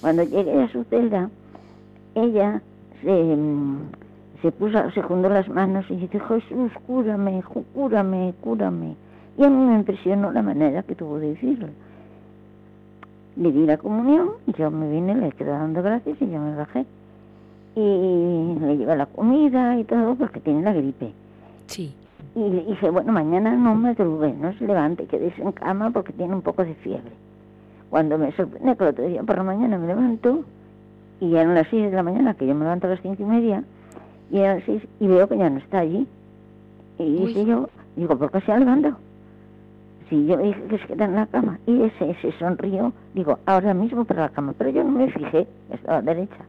cuando 0.00 0.22
llegué 0.22 0.62
a 0.62 0.68
su 0.70 0.84
celda 0.84 1.28
ella 2.14 2.62
se, 3.02 3.36
se 4.40 4.52
puso 4.52 4.90
se 4.92 5.02
juntó 5.02 5.28
las 5.28 5.48
manos 5.48 5.84
y 5.90 5.96
dice 5.96 6.20
Jesús 6.20 6.72
cúrame 6.86 7.42
cúrame 7.74 8.32
cúrame 8.40 8.96
y 9.38 9.44
a 9.44 9.48
mí 9.48 9.64
me 9.64 9.74
impresionó 9.76 10.30
la 10.30 10.42
manera 10.42 10.82
que 10.82 10.94
tuvo 10.94 11.18
de 11.18 11.30
decirlo. 11.30 11.68
Le 13.36 13.50
di 13.50 13.64
la 13.64 13.78
comunión, 13.78 14.30
yo 14.58 14.70
me 14.70 14.90
vine, 14.90 15.14
le 15.14 15.32
quedé 15.32 15.50
dando 15.50 15.82
gracias 15.82 16.20
y 16.20 16.30
yo 16.30 16.38
me 16.38 16.54
bajé. 16.54 16.84
Y 17.74 18.56
le 18.60 18.76
llevé 18.76 18.96
la 18.96 19.06
comida 19.06 19.78
y 19.78 19.84
todo 19.84 20.14
porque 20.14 20.40
tiene 20.40 20.62
la 20.62 20.74
gripe. 20.74 21.12
Sí. 21.66 21.94
Y 22.34 22.40
le 22.40 22.64
dije, 22.64 22.90
bueno, 22.90 23.12
mañana 23.12 23.54
no 23.54 23.74
me 23.74 23.90
madrugue, 23.90 24.34
no 24.34 24.52
se 24.54 24.66
levante, 24.66 25.06
quédese 25.06 25.40
en 25.42 25.52
cama 25.52 25.90
porque 25.90 26.12
tiene 26.12 26.34
un 26.34 26.42
poco 26.42 26.64
de 26.64 26.74
fiebre. 26.74 27.12
Cuando 27.88 28.18
me 28.18 28.32
sorprende 28.32 28.76
que 28.76 28.84
el 28.84 28.90
otro 28.90 29.06
día 29.06 29.22
por 29.22 29.38
la 29.38 29.44
mañana 29.44 29.78
me 29.78 29.86
levanto 29.86 30.44
y 31.20 31.34
eran 31.34 31.54
las 31.54 31.68
seis 31.68 31.90
de 31.90 31.96
la 31.96 32.02
mañana, 32.02 32.34
que 32.34 32.46
yo 32.46 32.54
me 32.54 32.64
levanto 32.64 32.86
a 32.86 32.90
las 32.90 33.00
cinco 33.00 33.22
y 33.22 33.26
media, 33.26 33.64
y 34.30 34.38
eran 34.38 34.56
las 34.56 34.64
seis 34.64 34.82
y 35.00 35.06
veo 35.06 35.28
que 35.28 35.38
ya 35.38 35.48
no 35.48 35.58
está 35.58 35.78
allí. 35.78 36.06
Y 36.98 37.26
dije 37.26 37.44
yo, 37.46 37.68
digo, 37.96 38.18
¿por 38.18 38.30
qué 38.30 38.40
se 38.42 38.52
ha 38.52 38.58
levantado? 38.58 38.96
Sí, 40.08 40.26
yo 40.26 40.36
dije 40.36 40.60
que 40.68 40.78
se 40.78 40.86
queda 40.86 41.04
en 41.04 41.14
la 41.14 41.26
cama. 41.26 41.58
Y 41.66 41.82
ese 41.82 42.14
se 42.20 42.32
sonrió, 42.32 42.92
digo, 43.14 43.38
ahora 43.46 43.74
mismo 43.74 44.04
para 44.04 44.22
la 44.22 44.28
cama. 44.28 44.54
Pero 44.56 44.70
yo 44.70 44.84
no 44.84 44.90
me 44.90 45.10
fijé, 45.10 45.46
estaba 45.70 46.02
derecha. 46.02 46.44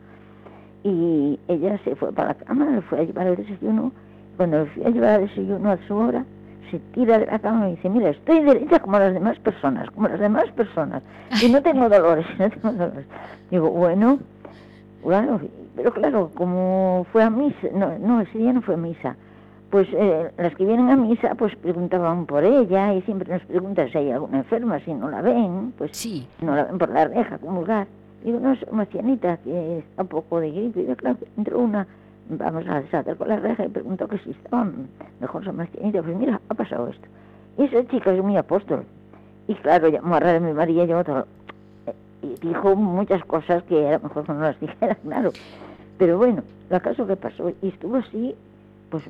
Y 0.83 1.39
ella 1.47 1.79
se 1.83 1.95
fue 1.95 2.11
para 2.11 2.29
la 2.29 2.33
cama, 2.35 2.65
le 2.65 2.81
fue 2.81 2.99
a 2.99 3.03
llevar 3.03 3.27
el 3.27 3.37
desayuno. 3.37 3.91
Cuando 4.37 4.63
le 4.63 4.65
fui 4.71 4.83
a 4.83 4.89
llevar 4.89 5.21
el 5.21 5.27
desayuno 5.27 5.71
a 5.71 5.77
su 5.87 5.95
hora, 5.95 6.25
se 6.71 6.79
tira 6.93 7.19
de 7.19 7.27
la 7.27 7.39
cama 7.39 7.69
y 7.69 7.75
dice, 7.75 7.89
mira, 7.89 8.09
estoy 8.09 8.41
derecha 8.41 8.79
como 8.79 8.99
las 8.99 9.13
demás 9.13 9.37
personas, 9.39 9.89
como 9.91 10.07
las 10.07 10.19
demás 10.19 10.49
personas. 10.51 11.03
Y 11.41 11.49
no 11.49 11.61
tengo 11.61 11.87
dolores, 11.87 12.25
no 12.39 12.49
tengo 12.49 12.71
dolores. 12.71 13.05
Digo, 13.51 13.69
bueno, 13.69 14.19
bueno, 15.03 15.39
pero 15.75 15.93
claro, 15.93 16.31
como 16.33 17.05
fue 17.11 17.23
a 17.23 17.29
misa, 17.29 17.67
no, 17.73 17.97
no, 17.99 18.21
ese 18.21 18.37
día 18.37 18.53
no 18.53 18.61
fue 18.61 18.73
a 18.75 18.77
misa 18.77 19.15
pues 19.73 19.87
eh, 19.91 20.31
las 20.37 20.53
que 20.53 20.65
vienen 20.67 20.91
a 20.91 20.95
misa 20.95 21.33
pues 21.33 21.55
preguntaban 21.55 22.27
por 22.27 22.43
ella 22.43 22.93
y 22.93 23.01
siempre 23.01 23.33
nos 23.33 23.41
preguntan 23.41 23.89
si 23.89 23.97
hay 23.97 24.11
alguna 24.11 24.37
enferma, 24.37 24.79
si 24.81 24.93
no 24.93 25.09
la 25.09 25.23
ven, 25.23 25.73
pues 25.75 25.97
sí. 25.97 26.27
no 26.41 26.55
la 26.55 26.65
ven 26.65 26.77
por 26.77 26.89
la 26.89 27.05
reja, 27.05 27.39
comulgar. 27.39 27.87
Digo, 28.23 28.39
no, 28.39 28.51
es 28.51 28.59
una 28.69 28.83
ancianita 28.83 29.37
que 29.37 29.79
está 29.79 30.03
un 30.03 30.09
poco 30.09 30.39
de 30.41 30.51
gripe. 30.51 30.81
Y 30.81 30.95
claro, 30.95 31.17
entró 31.37 31.57
una, 31.57 31.87
vamos 32.29 32.67
a 32.67 32.81
desatar 32.81 33.15
por 33.15 33.27
la 33.27 33.37
reja 33.37 33.65
y 33.65 33.69
preguntó 33.69 34.07
que 34.07 34.19
si 34.19 34.29
estaban 34.29 34.89
mejor 35.19 35.43
son 35.43 35.59
ancianita. 35.59 36.03
Pues 36.03 36.17
mira, 36.17 36.39
ha 36.49 36.53
pasado 36.53 36.89
esto. 36.89 37.07
Y 37.57 37.63
esa 37.63 37.83
chica 37.87 38.13
es 38.13 38.21
muy 38.21 38.37
apóstol. 38.37 38.83
Y 39.47 39.55
claro, 39.55 39.87
llamó 39.87 40.17
a 40.17 40.39
mi 40.39 40.53
María 40.53 40.83
y 40.83 40.93
otro. 40.93 41.25
Y 42.21 42.47
dijo 42.47 42.75
muchas 42.75 43.25
cosas 43.25 43.63
que 43.63 43.87
era 43.87 43.97
mejor 43.97 44.23
que 44.23 44.33
no 44.33 44.41
las 44.41 44.59
dijera, 44.61 44.93
claro. 44.97 45.31
Pero 45.97 46.19
bueno, 46.19 46.43
lo 46.69 46.77
acaso 46.77 47.07
que 47.07 47.15
pasó, 47.15 47.51
y 47.63 47.69
estuvo 47.69 47.95
así 47.95 48.35
pues 48.93 49.09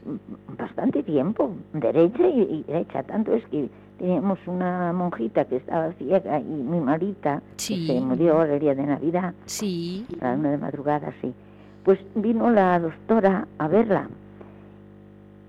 bastante 0.57 1.03
tiempo, 1.03 1.51
derecha 1.73 2.25
y, 2.25 2.63
derecha. 2.65 3.03
Tanto 3.03 3.33
es 3.33 3.45
que 3.47 3.67
teníamos 3.99 4.39
una 4.47 4.93
monjita 4.93 5.43
que 5.43 5.57
estaba 5.57 5.91
ciega 5.93 6.39
y 6.39 6.43
mi 6.45 6.79
marita, 6.79 7.41
que 7.57 7.85
se 7.85 7.99
murió 7.99 8.43
el 8.43 8.61
día 8.61 8.75
de 8.75 8.83
Navidad, 8.83 9.33
sí. 9.45 10.07
a 10.21 10.27
la 10.27 10.33
una 10.35 10.51
de 10.51 10.57
madrugada, 10.57 11.13
sí. 11.19 11.33
Pues 11.83 11.99
vino 12.15 12.49
la 12.49 12.79
doctora 12.79 13.45
a 13.57 13.67
verla. 13.67 14.07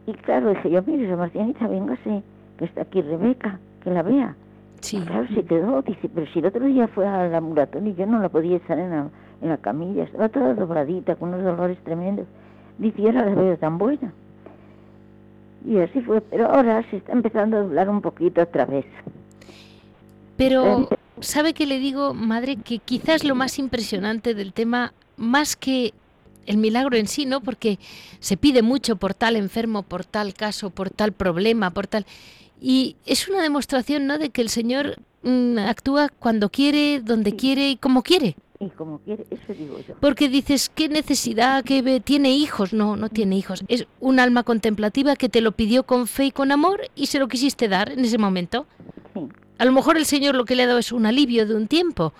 Y 0.08 0.14
claro, 0.14 0.48
dije 0.48 0.68
yo, 0.68 0.82
mire, 0.84 1.14
Marcianita, 1.14 1.68
véngase, 1.68 2.24
que 2.58 2.64
está 2.64 2.82
aquí 2.82 3.02
Rebeca, 3.02 3.60
que 3.84 3.90
la 3.92 4.02
vea. 4.02 4.34
Sí. 4.80 5.00
claro, 5.00 5.28
se 5.32 5.44
quedó, 5.44 5.80
dice, 5.82 6.10
pero 6.12 6.26
si 6.32 6.40
el 6.40 6.46
otro 6.46 6.64
día 6.64 6.88
fue 6.88 7.06
al 7.06 7.32
ambulatorio 7.32 7.88
y 7.88 7.94
yo 7.94 8.04
no 8.04 8.18
la 8.18 8.28
podía 8.28 8.56
estar 8.56 8.80
en 8.80 8.90
la, 8.90 9.08
en 9.42 9.48
la 9.48 9.58
camilla, 9.58 10.02
estaba 10.02 10.28
toda 10.28 10.54
dobladita, 10.54 11.14
con 11.14 11.28
unos 11.28 11.44
dolores 11.44 11.78
tremendos. 11.84 12.26
Dice, 12.78 13.00
y 13.00 13.06
ahora 13.06 13.26
la 13.26 13.34
veo 13.36 13.56
tan 13.56 13.78
buena. 13.78 14.12
Y 15.66 15.78
así 15.78 16.00
fue, 16.02 16.20
pero 16.20 16.50
ahora 16.50 16.84
se 16.90 16.98
está 16.98 17.12
empezando 17.12 17.56
a 17.56 17.60
doblar 17.60 17.88
un 17.88 18.02
poquito 18.02 18.42
otra 18.42 18.66
vez. 18.66 18.84
Pero, 20.36 20.88
¿sabe 21.20 21.54
que 21.54 21.66
le 21.66 21.78
digo, 21.78 22.12
madre, 22.12 22.56
que 22.56 22.78
quizás 22.78 23.24
lo 23.24 23.34
más 23.34 23.58
impresionante 23.58 24.34
del 24.34 24.52
tema, 24.52 24.92
más 25.16 25.56
que 25.56 25.94
el 26.46 26.58
milagro 26.58 26.96
en 26.96 27.06
sí, 27.06 27.24
¿no? 27.24 27.40
Porque 27.40 27.78
se 28.20 28.36
pide 28.36 28.62
mucho 28.62 28.96
por 28.96 29.14
tal 29.14 29.36
enfermo, 29.36 29.82
por 29.82 30.04
tal 30.04 30.34
caso, 30.34 30.70
por 30.70 30.90
tal 30.90 31.12
problema, 31.12 31.70
por 31.70 31.86
tal... 31.86 32.04
Y 32.60 32.96
es 33.06 33.28
una 33.28 33.42
demostración, 33.42 34.06
¿no?, 34.06 34.18
de 34.18 34.30
que 34.30 34.42
el 34.42 34.48
Señor 34.48 34.96
mm, 35.22 35.58
actúa 35.58 36.08
cuando 36.08 36.50
quiere, 36.50 37.00
donde 37.00 37.36
quiere 37.36 37.70
y 37.70 37.76
como 37.76 38.02
quiere. 38.02 38.36
Y 38.60 38.68
como 38.70 38.98
quiere, 39.00 39.26
eso 39.30 39.52
digo 39.52 39.78
yo. 39.86 39.94
Porque 40.00 40.28
dices, 40.28 40.70
¿qué 40.74 40.88
necesidad 40.88 41.64
que 41.64 42.00
tiene 42.00 42.30
hijos? 42.32 42.72
No, 42.72 42.96
no 42.96 43.08
tiene 43.08 43.36
hijos. 43.36 43.64
Es 43.68 43.86
un 44.00 44.20
alma 44.20 44.44
contemplativa 44.44 45.16
que 45.16 45.28
te 45.28 45.40
lo 45.40 45.52
pidió 45.52 45.82
con 45.84 46.06
fe 46.06 46.26
y 46.26 46.30
con 46.30 46.52
amor 46.52 46.80
y 46.94 47.06
se 47.06 47.18
lo 47.18 47.26
quisiste 47.28 47.68
dar 47.68 47.90
en 47.90 48.00
ese 48.04 48.16
momento. 48.16 48.66
Sí. 49.12 49.26
A 49.58 49.64
lo 49.64 49.72
mejor 49.72 49.96
el 49.96 50.04
Señor 50.04 50.34
lo 50.36 50.44
que 50.44 50.54
le 50.54 50.62
ha 50.62 50.66
dado 50.68 50.78
es 50.78 50.92
un 50.92 51.04
alivio 51.06 51.46
de 51.46 51.54
un 51.56 51.66
tiempo, 51.66 52.12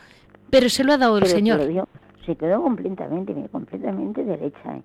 pero 0.51 0.69
se 0.69 0.83
lo 0.85 0.93
ha 0.93 0.99
dado 0.99 1.19
el 1.19 1.25
Pero 1.25 1.37
Señor. 1.37 1.61
se 1.61 1.69
dio- 1.69 1.89
se 2.27 2.37
quedó 2.37 2.63
completamente, 2.63 3.35
completamente 3.53 4.25
derecha. 4.25 4.77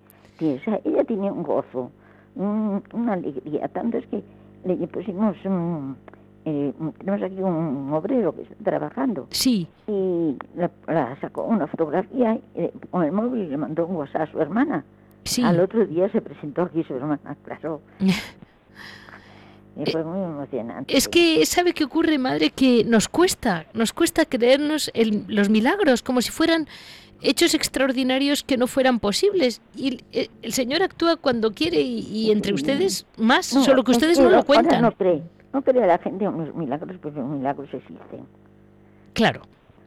¿eh? 0.41 0.59
O 0.61 0.63
sea, 0.63 0.79
ella 0.85 1.03
tenía 1.03 1.31
un 1.33 1.43
gozo, 1.43 1.91
un- 2.35 2.83
una 2.93 3.13
alegría, 3.13 3.67
tanto 3.69 3.97
es 3.97 4.05
que 4.07 4.23
le 4.65 4.75
pusimos 4.87 5.35
un, 5.45 5.95
eh, 6.45 6.73
tenemos 6.99 7.21
aquí 7.23 7.41
un 7.41 7.91
obrero 7.93 8.33
que 8.33 8.43
está 8.43 8.55
trabajando 8.63 9.27
Sí, 9.31 9.67
y 9.87 10.35
la, 10.55 10.71
la 10.87 11.17
sacó 11.19 11.43
una 11.43 11.67
fotografía 11.67 12.39
eh, 12.55 12.71
con 12.91 13.03
el 13.03 13.11
móvil 13.11 13.43
y 13.43 13.47
le 13.47 13.57
mandó 13.57 13.85
un 13.85 13.95
WhatsApp 13.97 14.21
a 14.21 14.31
su 14.31 14.39
hermana. 14.41 14.83
sí. 15.23 15.43
Al 15.43 15.59
otro 15.59 15.85
día 15.85 16.09
se 16.11 16.21
presentó 16.21 16.63
aquí 16.63 16.83
su 16.83 16.95
hermana, 16.95 17.35
claro. 17.43 17.81
Y 19.77 19.89
fue 19.91 20.03
muy 20.03 20.19
emocionante. 20.21 20.97
Es 20.97 21.07
que, 21.07 21.45
¿sabe 21.45 21.73
qué 21.73 21.85
ocurre, 21.85 22.17
madre? 22.17 22.49
Que 22.49 22.83
nos 22.83 23.07
cuesta, 23.07 23.65
nos 23.73 23.93
cuesta 23.93 24.25
creernos 24.25 24.91
el- 24.93 25.23
los 25.29 25.49
milagros, 25.49 26.01
como 26.03 26.21
si 26.21 26.31
fueran 26.31 26.67
hechos 27.21 27.53
extraordinarios 27.53 28.43
que 28.43 28.57
no 28.57 28.67
fueran 28.67 28.99
posibles. 28.99 29.61
Y 29.77 29.87
el, 29.89 30.03
el- 30.11 30.29
el 30.41 30.53
Señor 30.53 30.83
actúa 30.83 31.15
cuando 31.15 31.53
quiere 31.53 31.79
y, 31.79 31.99
y 32.11 32.31
entre 32.31 32.53
ustedes 32.53 33.05
más, 33.17 33.53
No, 33.55 33.63
solo 33.63 33.83
que 33.85 33.91
es 33.91 33.97
ustedes 33.97 34.19
no 34.19 34.29
lo 34.29 34.43
cuentan. 34.43 34.81
no 34.81 34.91
cree, 34.91 35.21
no 35.53 35.61
cree 35.61 35.85
la 35.87 35.97
gente 35.97 36.25
en 36.25 36.37
los 36.37 36.55
milagros, 36.55 36.97
porque 37.01 37.19
los 37.19 37.29
milagros 37.29 37.73
existen. 37.73 38.21
Claro, 39.13 39.41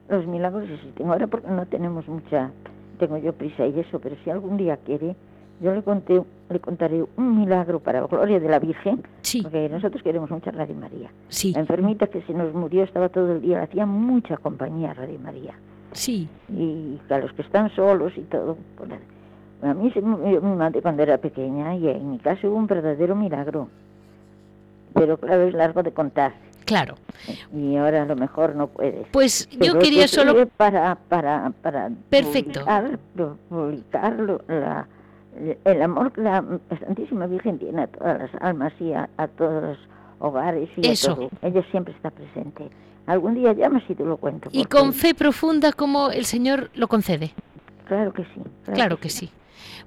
Los 0.08 0.26
milagros 0.26 0.68
existen. 0.68 1.08
Ahora 1.08 1.26
porque 1.26 1.48
no 1.48 1.64
tenemos 1.66 2.06
mucha, 2.08 2.50
tengo 2.98 3.16
yo 3.18 3.32
prisa 3.32 3.66
y 3.66 3.78
eso, 3.80 3.98
pero 4.00 4.16
si 4.24 4.30
algún 4.30 4.56
día 4.56 4.76
quiere, 4.78 5.14
yo 5.60 5.72
le 5.74 5.82
conté, 5.82 6.20
le 6.50 6.58
contaré 6.60 7.04
un 7.16 7.38
milagro 7.38 7.78
para 7.78 8.00
la 8.00 8.06
gloria 8.08 8.40
de 8.40 8.48
la 8.48 8.58
Virgen, 8.58 9.02
sí, 9.22 9.42
porque 9.42 9.68
nosotros 9.68 10.02
queremos 10.02 10.28
mucha 10.30 10.50
Radio 10.50 10.74
María. 10.74 11.10
sí, 11.28 11.52
La 11.52 11.60
enfermita 11.60 12.08
que 12.08 12.20
se 12.22 12.34
nos 12.34 12.52
murió 12.52 12.82
estaba 12.82 13.08
todo 13.08 13.32
el 13.32 13.40
día, 13.40 13.58
le 13.58 13.64
hacía 13.64 13.86
mucha 13.86 14.36
compañía 14.38 14.90
a 14.90 14.94
Radio 14.94 15.18
María. 15.20 15.54
sí. 15.92 16.28
Y 16.50 16.98
a 17.08 17.18
los 17.18 17.32
que 17.32 17.42
están 17.42 17.70
solos 17.70 18.12
y 18.16 18.22
todo. 18.22 18.56
pues, 18.76 18.90
a 19.62 19.74
mí 19.74 19.90
se 19.92 20.02
me 20.02 20.16
murió 20.16 20.42
mi 20.42 20.56
madre 20.56 20.82
cuando 20.82 21.04
era 21.04 21.16
pequeña 21.18 21.76
y 21.76 21.88
en 21.88 22.10
mi 22.10 22.18
caso 22.18 22.48
hubo 22.50 22.56
un 22.56 22.66
verdadero 22.66 23.14
milagro. 23.14 23.68
Pero 24.94 25.16
claro, 25.18 25.42
es 25.48 25.54
largo 25.54 25.82
de 25.82 25.92
contar. 25.92 26.32
Claro. 26.64 26.94
Y 27.54 27.76
ahora 27.76 28.02
a 28.02 28.06
lo 28.06 28.16
mejor 28.16 28.54
no 28.54 28.68
puedes. 28.68 29.06
Pues 29.10 29.48
yo 29.50 29.78
quería 29.78 30.02
que 30.02 30.08
solo... 30.08 30.46
para 30.56 30.94
para 31.08 31.52
para 31.62 31.90
Perfecto. 32.08 32.60
publicar, 32.60 32.98
pu- 33.16 33.36
publicar 33.48 34.16
la- 34.48 34.86
el 35.64 35.82
amor 35.82 36.12
que 36.12 36.20
la 36.20 36.44
Santísima 36.80 37.26
Virgen 37.26 37.58
tiene 37.58 37.82
a 37.82 37.86
todas 37.88 38.18
las 38.18 38.30
almas 38.42 38.72
y 38.80 38.92
a, 38.92 39.08
a 39.16 39.26
todos 39.28 39.62
los 39.62 39.78
hogares 40.20 40.68
y 40.76 40.86
Eso. 40.86 41.12
a 41.12 41.14
todo. 41.16 41.30
Ella 41.42 41.62
siempre 41.70 41.94
está 41.94 42.10
presente. 42.10 42.68
Algún 43.06 43.34
día 43.34 43.52
llamas 43.52 43.82
y 43.88 43.94
te 43.94 44.04
lo 44.04 44.16
cuento. 44.16 44.48
Y 44.52 44.64
con 44.66 44.92
fe 44.92 45.14
profunda 45.14 45.72
como 45.72 46.10
el 46.10 46.24
Señor 46.26 46.70
lo 46.74 46.86
concede. 46.86 47.32
Claro 47.88 48.12
que 48.12 48.22
sí. 48.24 48.40
Claro 48.72 48.98
que 48.98 49.08
sí. 49.10 49.30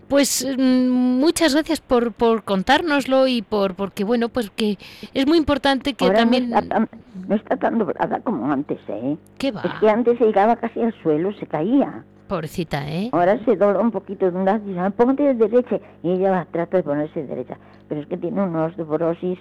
Pues 0.08 0.46
mm, 0.58 0.90
muchas 0.90 1.54
gracias 1.54 1.82
por, 1.82 2.12
por 2.14 2.44
contárnoslo 2.44 3.28
y 3.28 3.42
por 3.42 3.76
porque 3.76 4.04
bueno, 4.04 4.30
pues 4.30 4.50
que 4.52 4.78
es 5.14 5.26
muy 5.28 5.38
importante 5.38 5.94
que 5.94 6.06
Ahora 6.06 6.20
también 6.20 6.50
no, 6.50 6.60
está 6.60 6.70
tan, 6.76 6.90
no 7.28 7.36
está 7.36 7.58
tan 7.58 7.78
doblada 7.80 8.20
como 8.20 8.52
antes, 8.52 8.80
¿eh? 8.88 9.18
¿Qué 9.38 9.48
Es 9.48 9.56
va? 9.56 9.78
que 9.80 9.90
antes 9.90 10.18
se 10.18 10.26
llegaba 10.26 10.56
casi 10.58 10.82
al 10.82 10.94
suelo, 11.02 11.34
se 11.40 11.48
caía. 11.48 12.04
Pobrecita, 12.28 12.88
¿eh? 12.90 13.10
Ahora 13.12 13.38
se 13.46 13.56
dobla 13.56 13.80
un 13.80 13.92
poquito 13.92 14.30
de 14.30 14.38
un 14.38 14.46
lado 14.46 14.60
y 14.66 14.70
dice, 14.70 14.80
"Ah, 14.80 14.90
póngate 14.90 15.24
de 15.24 15.34
derecha. 15.36 15.80
Y 16.02 16.12
ella 16.12 16.32
va, 16.32 16.46
trata 16.52 16.78
de 16.78 16.84
ponerse 16.84 17.22
de 17.22 17.28
derecha. 17.28 17.58
Pero 17.88 18.02
es 18.02 18.08
que 18.08 18.18
tiene 18.18 18.42
una 18.42 18.66
osteoporosis, 18.66 19.38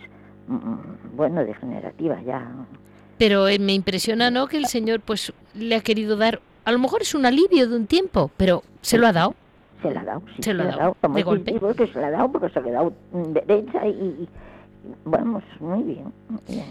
mm, 0.49 1.17
bueno, 1.17 1.43
degenerativa 1.45 2.21
ya. 2.23 2.47
Pero 3.17 3.49
eh, 3.49 3.59
me 3.59 3.73
impresiona, 3.73 4.31
¿no? 4.31 4.49
Que 4.49 4.59
el 4.59 4.67
Señor 4.67 5.01
pues 5.01 5.33
le 5.55 5.77
ha 5.77 5.81
querido 5.81 6.17
dar, 6.17 6.41
a 6.65 6.73
lo 6.73 6.79
mejor 6.79 7.01
es 7.03 7.15
un 7.15 7.25
alivio 7.25 7.69
de 7.69 7.77
un 7.77 7.87
tiempo, 7.87 8.31
pero 8.37 8.63
se 8.83 8.99
lo 8.99 9.07
ha 9.07 9.13
dado. 9.13 9.35
Se 9.89 9.95
la 9.95 10.01
ha 10.01 10.05
dado, 10.05 10.23
sí, 10.37 10.43
Se 10.43 10.55
lo 10.55 10.63
ha 10.65 10.67
dado, 10.67 10.97
Como 11.01 11.15
de 11.17 11.23
golpe. 11.23 11.53
digo 11.53 11.75
que 11.75 11.87
se 11.87 12.01
la 12.01 12.07
ha 12.09 12.11
dado 12.11 12.33
porque 12.33 12.49
se 12.51 12.59
ha 12.59 12.63
quedado 12.63 12.93
mm, 13.13 13.23
derecha 13.33 13.87
y, 13.87 13.91
y- 13.91 14.29
vamos, 15.05 15.43
muy 15.61 15.83
bien. 15.83 16.13
muy 16.29 16.41
bien. 16.49 16.67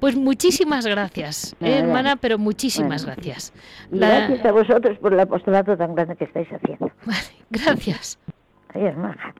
Pues 0.00 0.16
muchísimas 0.16 0.84
gracias, 0.86 1.56
¿eh, 1.60 1.78
hermana, 1.78 2.16
pero 2.16 2.36
muchísimas 2.38 3.04
Bueno. 3.04 3.16
gracias. 3.22 3.52
La- 3.90 4.08
gracias 4.26 4.44
a 4.44 4.52
vosotros 4.52 4.98
por 4.98 5.12
el 5.14 5.20
apostolado 5.20 5.76
tan 5.76 5.94
grande 5.94 6.16
que 6.16 6.24
estáis 6.24 6.48
haciendo. 6.52 6.90
Vale, 7.06 7.28
gracias. 7.50 8.18
Adiós, 8.74 8.96
maja. 8.96 9.34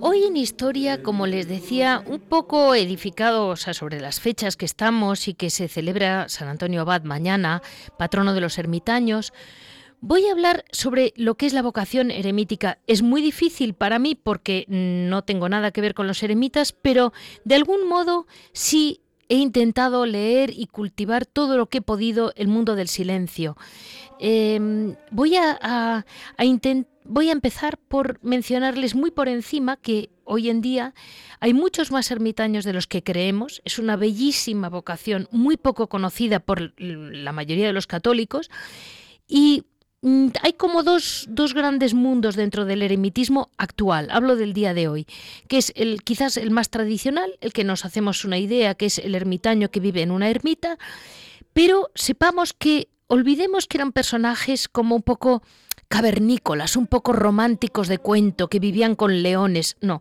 Hoy 0.00 0.24
en 0.24 0.36
historia, 0.36 1.02
como 1.04 1.28
les 1.28 1.46
decía, 1.46 2.02
un 2.06 2.18
poco 2.18 2.74
edificados 2.74 3.60
sobre 3.60 4.00
las 4.00 4.18
fechas 4.18 4.56
que 4.56 4.64
estamos 4.64 5.28
y 5.28 5.34
que 5.34 5.50
se 5.50 5.68
celebra 5.68 6.28
San 6.28 6.48
Antonio 6.48 6.80
Abad 6.80 7.04
mañana, 7.04 7.62
patrono 7.96 8.34
de 8.34 8.40
los 8.40 8.58
ermitaños, 8.58 9.32
voy 10.00 10.26
a 10.26 10.32
hablar 10.32 10.64
sobre 10.72 11.12
lo 11.14 11.36
que 11.36 11.46
es 11.46 11.52
la 11.52 11.62
vocación 11.62 12.10
eremítica. 12.10 12.78
Es 12.88 13.02
muy 13.02 13.22
difícil 13.22 13.74
para 13.74 14.00
mí 14.00 14.16
porque 14.16 14.64
no 14.66 15.22
tengo 15.22 15.48
nada 15.48 15.70
que 15.70 15.82
ver 15.82 15.94
con 15.94 16.08
los 16.08 16.20
eremitas, 16.24 16.72
pero 16.72 17.12
de 17.44 17.54
algún 17.54 17.86
modo 17.86 18.26
sí 18.52 19.02
he 19.30 19.36
intentado 19.36 20.04
leer 20.06 20.52
y 20.54 20.66
cultivar 20.66 21.24
todo 21.24 21.56
lo 21.56 21.66
que 21.66 21.78
he 21.78 21.82
podido 21.82 22.32
el 22.36 22.48
mundo 22.48 22.74
del 22.74 22.88
silencio. 22.88 23.56
Eh, 24.18 24.94
voy 25.12 25.36
a, 25.36 26.04
voy 27.04 27.28
a 27.28 27.32
empezar 27.32 27.78
por 27.78 28.18
mencionarles 28.22 28.94
muy 28.94 29.12
por 29.12 29.28
encima 29.28 29.76
que 29.76 30.10
hoy 30.24 30.50
en 30.50 30.60
día 30.60 30.94
hay 31.38 31.54
muchos 31.54 31.92
más 31.92 32.10
ermitaños 32.10 32.64
de 32.64 32.72
los 32.72 32.88
que 32.88 33.04
creemos. 33.04 33.62
Es 33.64 33.78
una 33.78 33.94
bellísima 33.94 34.68
vocación, 34.68 35.28
muy 35.30 35.56
poco 35.56 35.88
conocida 35.88 36.40
por 36.40 36.74
la 36.78 37.32
mayoría 37.32 37.68
de 37.68 37.72
los 37.72 37.86
católicos. 37.86 38.50
Y 39.28 39.62
hay 40.42 40.54
como 40.54 40.82
dos, 40.82 41.26
dos 41.28 41.52
grandes 41.52 41.92
mundos 41.92 42.34
dentro 42.34 42.64
del 42.64 42.82
eremitismo 42.82 43.50
actual. 43.58 44.08
Hablo 44.10 44.36
del 44.36 44.54
día 44.54 44.72
de 44.72 44.88
hoy, 44.88 45.06
que 45.46 45.58
es 45.58 45.72
el 45.76 46.02
quizás 46.02 46.36
el 46.36 46.50
más 46.50 46.70
tradicional, 46.70 47.36
el 47.40 47.52
que 47.52 47.64
nos 47.64 47.84
hacemos 47.84 48.24
una 48.24 48.38
idea, 48.38 48.74
que 48.74 48.86
es 48.86 48.98
el 48.98 49.14
ermitaño 49.14 49.70
que 49.70 49.80
vive 49.80 50.02
en 50.02 50.10
una 50.10 50.30
ermita, 50.30 50.78
pero 51.52 51.90
sepamos 51.94 52.54
que 52.54 52.88
olvidemos 53.08 53.66
que 53.66 53.76
eran 53.76 53.92
personajes 53.92 54.68
como 54.68 54.96
un 54.96 55.02
poco 55.02 55.42
cavernícolas, 55.88 56.76
un 56.76 56.86
poco 56.86 57.12
románticos 57.12 57.88
de 57.88 57.98
cuento, 57.98 58.48
que 58.48 58.60
vivían 58.60 58.94
con 58.94 59.22
leones. 59.22 59.76
No. 59.80 60.00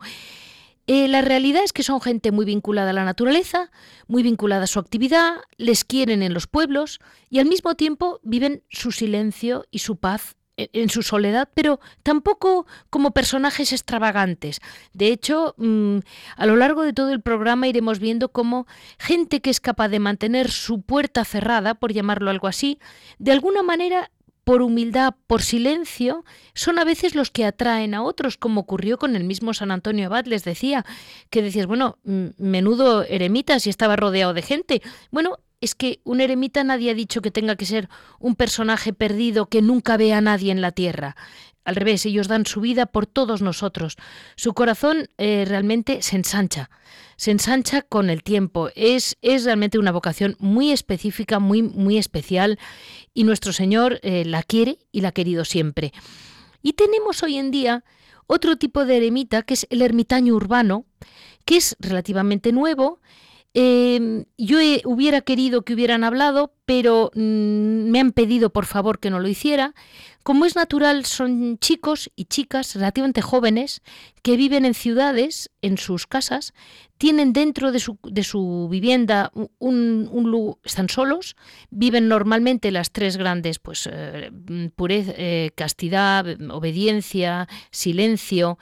Eh, 0.92 1.08
la 1.08 1.22
realidad 1.22 1.64
es 1.64 1.72
que 1.72 1.84
son 1.84 2.02
gente 2.02 2.32
muy 2.32 2.46
vinculada 2.46 2.90
a 2.90 2.94
la 2.94 3.06
naturaleza, 3.06 3.70
muy 4.08 4.24
vinculada 4.24 4.64
a 4.64 4.68
su 4.68 4.80
actividad, 4.80 5.36
les 5.58 5.84
quieren 5.84 6.24
en 6.24 6.34
los 6.34 6.48
pueblos 6.48 7.00
y 7.30 7.38
al 7.38 7.46
mismo 7.46 7.76
tiempo 7.76 8.20
viven 8.24 8.64
su 8.70 8.92
silencio 8.92 9.66
y 9.70 9.80
su 9.80 9.98
paz 9.98 10.36
en- 10.58 10.70
en 10.74 10.90
su 10.90 11.04
soledad, 11.04 11.48
pero 11.54 11.80
tampoco 12.02 12.66
como 12.90 13.12
personajes 13.12 13.72
extravagantes. 13.72 14.62
De 14.94 15.10
hecho, 15.10 15.54
mm, 15.58 16.00
a 16.36 16.46
lo 16.48 16.56
largo 16.56 16.82
de 16.82 16.92
todo 16.94 17.12
el 17.12 17.22
programa 17.22 17.68
iremos 17.68 18.00
viendo 18.00 18.30
cómo 18.32 18.66
gente 18.98 19.42
que 19.42 19.52
es 19.52 19.60
capaz 19.62 19.90
de 19.90 20.00
mantener 20.00 20.50
su 20.50 20.82
puerta 20.82 21.24
cerrada, 21.24 21.76
por 21.76 21.94
llamarlo 21.94 22.32
algo 22.32 22.48
así, 22.48 22.80
de 23.20 23.32
alguna 23.32 23.62
manera 23.62 24.10
por 24.50 24.64
humildad, 24.64 25.14
por 25.28 25.44
silencio, 25.44 26.26
son 26.56 26.80
a 26.80 26.84
veces 26.84 27.14
los 27.14 27.30
que 27.30 27.46
atraen 27.46 27.94
a 27.94 28.02
otros, 28.02 28.36
como 28.36 28.62
ocurrió 28.62 28.98
con 28.98 29.16
el 29.16 29.24
mismo 29.24 29.54
San 29.54 29.70
Antonio 29.70 30.08
Abad, 30.08 30.26
les 30.26 30.44
decía, 30.44 30.88
que 31.30 31.44
decías, 31.44 31.68
bueno, 31.68 32.00
menudo 32.04 33.04
eremita 33.04 33.60
si 33.60 33.70
estaba 33.70 33.96
rodeado 33.96 34.34
de 34.34 34.42
gente. 34.42 34.82
Bueno, 35.12 35.38
es 35.62 35.76
que 35.76 36.00
un 36.04 36.20
eremita 36.20 36.64
nadie 36.64 36.90
ha 36.90 36.96
dicho 36.96 37.22
que 37.22 37.30
tenga 37.30 37.58
que 37.58 37.68
ser 37.68 37.90
un 38.20 38.34
personaje 38.34 38.92
perdido 38.92 39.46
que 39.46 39.62
nunca 39.62 39.98
ve 39.98 40.14
a 40.14 40.22
nadie 40.22 40.52
en 40.52 40.62
la 40.62 40.72
tierra. 40.72 41.16
Al 41.70 41.76
revés, 41.76 42.06
ellos 42.06 42.28
dan 42.28 42.46
su 42.46 42.62
vida 42.62 42.88
por 42.88 43.06
todos 43.06 43.42
nosotros. 43.42 43.96
Su 44.36 44.54
corazón 44.54 45.10
eh, 45.18 45.46
realmente 45.48 46.02
se 46.02 46.16
ensancha, 46.16 46.70
se 47.16 47.32
ensancha 47.32 47.84
con 47.84 48.10
el 48.10 48.24
tiempo. 48.24 48.70
Es, 48.76 49.18
es 49.22 49.46
realmente 49.46 49.80
una 49.80 49.92
vocación 49.92 50.36
muy 50.40 50.72
específica, 50.72 51.40
muy, 51.40 51.62
muy 51.62 51.98
especial 51.98 52.60
y 53.14 53.24
nuestro 53.24 53.54
Señor 53.54 54.00
eh, 54.02 54.26
la 54.26 54.44
quiere 54.44 54.80
y 54.92 55.02
la 55.02 55.10
ha 55.10 55.14
querido 55.14 55.46
siempre. 55.46 55.94
Y 56.62 56.74
tenemos 56.74 57.24
hoy 57.24 57.38
en 57.38 57.52
día 57.52 57.84
otro 58.28 58.58
tipo 58.58 58.86
de 58.86 58.98
eremita 58.98 59.44
que 59.44 59.54
es 59.54 59.68
el 59.70 59.82
ermitaño 59.82 60.36
urbano, 60.36 60.86
que 61.46 61.58
es 61.58 61.76
relativamente 61.80 62.52
nuevo. 62.52 63.00
Em, 63.54 64.26
yo 64.38 64.60
hubiera 64.86 65.22
querido 65.22 65.64
que 65.64 65.74
hubieran 65.74 66.04
hablado, 66.04 66.54
pero 66.70 67.10
mm, 67.16 67.90
me 67.90 68.00
han 68.00 68.12
pedido 68.12 68.52
por 68.52 68.68
favor 68.68 69.00
que 69.00 69.10
no 69.10 69.20
lo 69.20 69.28
hiciera. 69.28 69.74
Como 70.22 70.46
es 70.46 70.56
natural, 70.56 71.04
son 71.06 71.58
chicos 71.58 72.12
y 72.16 72.26
chicas 72.26 72.76
relativamente 72.76 73.24
jóvenes 73.24 73.82
que 74.22 74.38
viven 74.38 74.66
en 74.66 74.76
ciudades, 74.76 75.50
en 75.64 75.80
sus 75.80 76.06
casas, 76.06 76.54
tienen 77.00 77.34
dentro 77.34 77.72
de 77.72 77.80
su, 77.80 78.68
vivienda 78.70 79.32
un, 79.58 80.08
un, 80.12 80.58
están 80.64 80.90
solos, 80.90 81.36
viven 81.72 82.08
normalmente 82.08 82.70
las 82.70 82.92
tres 82.92 83.18
grandes, 83.18 83.58
pues 83.58 83.90
eh, 83.92 84.30
pureza, 84.76 85.14
eh, 85.18 85.50
castidad, 85.56 86.28
obediencia, 86.52 87.48
silencio, 87.72 88.60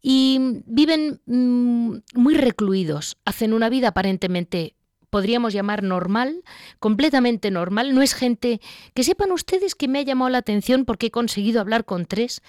y 0.00 0.62
viven 0.64 1.20
mm, 1.26 1.96
muy 2.14 2.36
recluidos, 2.36 3.18
hacen 3.26 3.52
una 3.52 3.68
vida 3.68 3.88
aparentemente 3.88 4.76
podríamos 5.10 5.52
llamar 5.52 5.82
normal, 5.82 6.42
completamente 6.78 7.50
normal. 7.50 7.94
No 7.94 8.02
es 8.02 8.14
gente 8.14 8.60
que 8.94 9.04
sepan 9.04 9.32
ustedes 9.32 9.74
que 9.74 9.88
me 9.88 9.98
ha 9.98 10.02
llamado 10.02 10.30
la 10.30 10.38
atención 10.38 10.84
porque 10.84 11.06
he 11.06 11.10
conseguido 11.10 11.60
hablar 11.60 11.84
con 11.84 12.06
tres, 12.06 12.42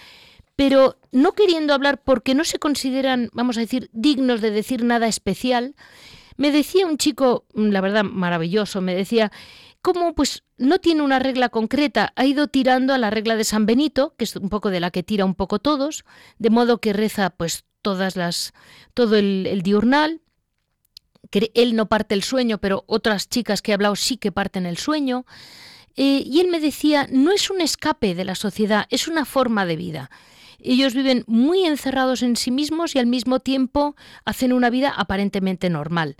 pero 0.56 0.98
no 1.12 1.34
queriendo 1.34 1.74
hablar 1.74 2.02
porque 2.04 2.36
no 2.36 2.44
se 2.44 2.60
consideran, 2.60 3.30
vamos 3.34 3.58
a 3.58 3.62
decir, 3.62 3.90
dignos 3.94 4.42
de 4.42 4.52
decir 4.52 4.84
nada 4.84 5.08
especial. 5.08 5.76
Me 6.38 6.52
decía 6.52 6.86
un 6.86 6.98
chico, 6.98 7.46
la 7.54 7.82
verdad, 7.82 8.04
maravilloso, 8.04 8.82
me 8.82 8.96
decía, 8.96 9.32
¿cómo 9.82 10.14
pues 10.14 10.44
no 10.58 10.80
tiene 10.80 11.02
una 11.02 11.20
regla 11.20 11.50
concreta, 11.50 12.14
ha 12.16 12.26
ido 12.26 12.48
tirando 12.48 12.94
a 12.94 12.98
la 12.98 13.10
regla 13.10 13.36
de 13.36 13.44
San 13.44 13.66
Benito, 13.66 14.14
que 14.18 14.26
es 14.26 14.36
un 14.36 14.50
poco 14.50 14.70
de 14.70 14.80
la 14.80 14.92
que 14.92 15.04
tira 15.04 15.26
un 15.26 15.36
poco 15.36 15.60
todos, 15.60 16.06
de 16.38 16.50
modo 16.50 16.80
que 16.80 16.94
reza 16.94 17.32
pues 17.32 17.66
todas 17.82 18.16
las 18.16 18.54
todo 18.94 19.16
el, 19.16 19.48
el 19.48 19.64
diurnal, 19.64 20.21
él 21.32 21.76
no 21.76 21.88
parte 21.88 22.16
el 22.16 22.24
sueño, 22.24 22.58
pero 22.58 22.84
otras 22.88 23.30
chicas 23.30 23.62
que 23.62 23.72
he 23.72 23.74
hablado 23.74 23.96
sí 23.96 24.18
que 24.18 24.32
parten 24.32 24.66
el 24.66 24.78
sueño. 24.78 25.26
Eh, 25.96 26.24
y 26.26 26.40
él 26.40 26.48
me 26.48 26.60
decía, 26.60 27.08
no 27.12 27.32
es 27.32 27.50
un 27.50 27.62
escape 27.62 28.16
de 28.16 28.26
la 28.26 28.36
sociedad, 28.36 28.86
es 28.90 29.08
una 29.08 29.26
forma 29.26 29.66
de 29.66 29.76
vida. 29.76 30.10
Ellos 30.64 30.94
viven 30.94 31.24
muy 31.28 31.66
encerrados 31.66 32.22
en 32.22 32.36
sí 32.36 32.52
mismos 32.52 32.96
y 32.96 33.00
al 33.00 33.08
mismo 33.08 33.40
tiempo 33.40 33.96
hacen 34.26 34.54
una 34.54 34.70
vida 34.70 34.94
aparentemente 34.96 35.70
normal. 35.70 36.18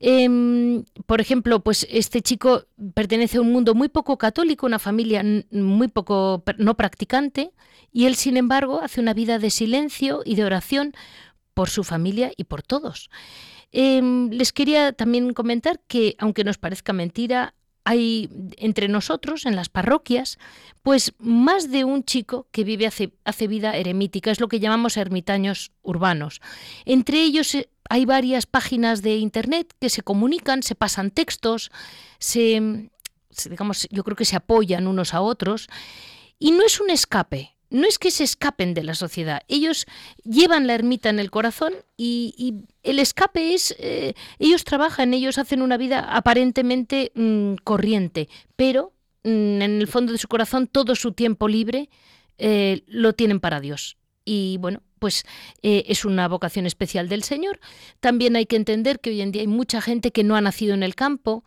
Em, 0.00 0.84
por 1.06 1.20
ejemplo, 1.20 1.60
pues 1.60 1.86
este 1.90 2.20
chico 2.20 2.64
pertenece 2.94 3.38
a 3.38 3.42
un 3.42 3.52
mundo 3.52 3.74
muy 3.74 3.88
poco 3.88 4.18
católico, 4.18 4.66
una 4.66 4.78
familia 4.78 5.24
muy 5.50 5.88
poco 5.88 6.42
no 6.58 6.76
practicante, 6.76 7.52
y 7.92 8.06
él, 8.06 8.16
sin 8.16 8.36
embargo, 8.36 8.80
hace 8.82 9.00
una 9.00 9.14
vida 9.14 9.38
de 9.38 9.50
silencio 9.50 10.22
y 10.24 10.34
de 10.34 10.44
oración 10.44 10.92
por 11.54 11.70
su 11.70 11.84
familia 11.84 12.32
y 12.36 12.44
por 12.44 12.62
todos. 12.62 13.08
Em, 13.78 14.30
les 14.30 14.54
quería 14.54 14.94
también 14.94 15.34
comentar 15.34 15.80
que, 15.86 16.16
aunque 16.18 16.44
nos 16.44 16.56
parezca 16.56 16.94
mentira, 16.94 17.52
hay 17.84 18.30
entre 18.56 18.88
nosotros, 18.88 19.44
en 19.44 19.54
las 19.54 19.68
parroquias, 19.68 20.38
pues 20.82 21.12
más 21.18 21.70
de 21.70 21.84
un 21.84 22.02
chico 22.02 22.48
que 22.52 22.64
vive 22.64 22.86
hace, 22.86 23.46
vida 23.46 23.76
eremítica, 23.76 24.30
es 24.30 24.40
lo 24.40 24.48
que 24.48 24.60
llamamos 24.60 24.96
ermitaños 24.96 25.72
urbanos. 25.82 26.40
Entre 26.86 27.22
ellos 27.22 27.54
eh, 27.54 27.68
hay 27.90 28.06
varias 28.06 28.46
páginas 28.46 29.02
de 29.02 29.18
internet 29.18 29.74
que 29.78 29.90
se 29.90 30.00
comunican, 30.00 30.62
se 30.62 30.74
pasan 30.74 31.10
textos, 31.10 31.70
se, 32.18 32.88
digamos, 33.50 33.88
yo 33.90 34.04
creo 34.04 34.16
que 34.16 34.24
se 34.24 34.36
apoyan 34.36 34.86
unos 34.86 35.12
a 35.12 35.20
otros, 35.20 35.68
y 36.38 36.52
no 36.52 36.64
es 36.64 36.80
un 36.80 36.88
escape, 36.88 37.55
no 37.70 37.86
es 37.86 37.98
que 37.98 38.10
se 38.10 38.24
escapen 38.24 38.74
de 38.74 38.82
la 38.82 38.94
sociedad, 38.94 39.42
ellos 39.48 39.86
llevan 40.24 40.66
la 40.66 40.74
ermita 40.74 41.08
en 41.08 41.18
el 41.18 41.30
corazón 41.30 41.74
y, 41.96 42.54
el 42.82 43.00
escape 43.00 43.54
es, 43.54 43.74
eh, 43.80 44.14
ellos 44.38 44.62
trabajan, 44.62 45.12
ellos 45.12 45.38
hacen 45.38 45.60
una 45.60 45.76
vida 45.76 46.00
aparentemente 46.00 47.10
mm, 47.14 47.54
corriente, 47.64 48.28
pero 48.54 48.92
mm, 49.24 49.62
en 49.62 49.80
el 49.80 49.88
fondo 49.88 50.12
de 50.12 50.18
su 50.18 50.28
corazón 50.28 50.68
todo 50.68 50.94
su 50.94 51.12
tiempo 51.12 51.48
libre 51.48 51.88
eh, 52.38 52.84
lo 52.86 53.12
tienen 53.14 53.40
para 53.40 53.60
Dios. 53.60 53.96
Y 54.24 54.58
bueno, 54.58 54.82
pues 54.98 55.24
eh, 55.62 55.84
es 55.88 56.04
una 56.04 56.28
vocación 56.28 56.66
especial 56.66 57.08
del 57.08 57.24
Señor. 57.24 57.58
También 58.00 58.36
hay 58.36 58.46
que 58.46 58.56
entender 58.56 59.00
que 59.00 59.10
hoy 59.10 59.20
en 59.20 59.32
día 59.32 59.42
hay 59.42 59.48
mucha 59.48 59.80
gente 59.80 60.12
que 60.12 60.24
no 60.24 60.36
ha 60.36 60.40
nacido 60.40 60.74
en 60.74 60.82
el 60.82 60.94
campo 60.94 61.44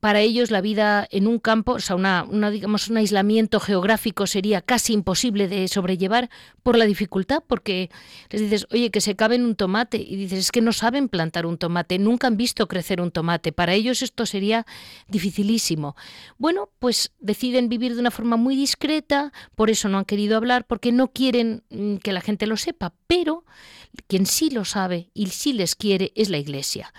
para 0.00 0.20
ellos 0.20 0.50
la 0.50 0.62
vida 0.62 1.06
en 1.10 1.26
un 1.26 1.38
campo, 1.38 1.72
o 1.72 1.80
sea, 1.80 1.94
una, 1.94 2.24
digamos, 2.50 2.88
un 2.88 2.96
aislamiento 2.96 3.60
geográfico 3.60 4.26
sería 4.26 4.62
casi 4.62 4.94
imposible 4.94 5.46
de 5.46 5.68
sobrellevar 5.68 6.30
por 6.62 6.78
la 6.78 6.86
dificultad, 6.86 7.42
porque 7.46 7.90
les 8.30 8.40
dices, 8.40 8.66
oye, 8.72 8.90
que 8.90 9.02
se 9.02 9.14
caben 9.14 9.44
un 9.44 9.54
tomate, 9.54 9.98
y 9.98 10.16
dices, 10.16 10.38
es 10.38 10.52
que 10.52 10.62
no 10.62 10.72
saben 10.72 11.10
plantar 11.10 11.44
un 11.44 11.58
tomate, 11.58 11.98
nunca 11.98 12.26
han 12.26 12.38
visto 12.38 12.66
crecer 12.66 13.02
un 13.02 13.10
tomate, 13.10 13.52
para 13.52 13.74
ellos 13.74 14.00
esto 14.00 14.24
sería 14.24 14.64
dificilísimo. 15.06 15.96
Bueno, 16.38 16.70
pues 16.78 17.12
deciden 17.20 17.68
vivir 17.68 17.94
de 17.94 18.00
una 18.00 18.10
forma 18.10 18.36
muy 18.36 18.56
discreta, 18.56 19.32
por 19.54 19.68
eso 19.68 19.90
no 19.90 19.98
han 19.98 20.06
querido 20.06 20.38
hablar, 20.38 20.66
porque 20.66 20.92
no 20.92 21.08
quieren 21.08 21.62
mm, 21.68 21.96
que 21.96 22.12
la 22.12 22.22
gente 22.22 22.46
lo 22.46 22.56
sepa, 22.56 22.94
pero 23.06 23.44
quien 24.06 24.24
sí 24.24 24.48
lo 24.48 24.64
sabe 24.64 25.10
y 25.12 25.26
sí 25.26 25.52
les 25.52 25.74
quiere 25.74 26.12
es 26.14 26.30
la 26.30 26.38
Iglesia 26.38 26.92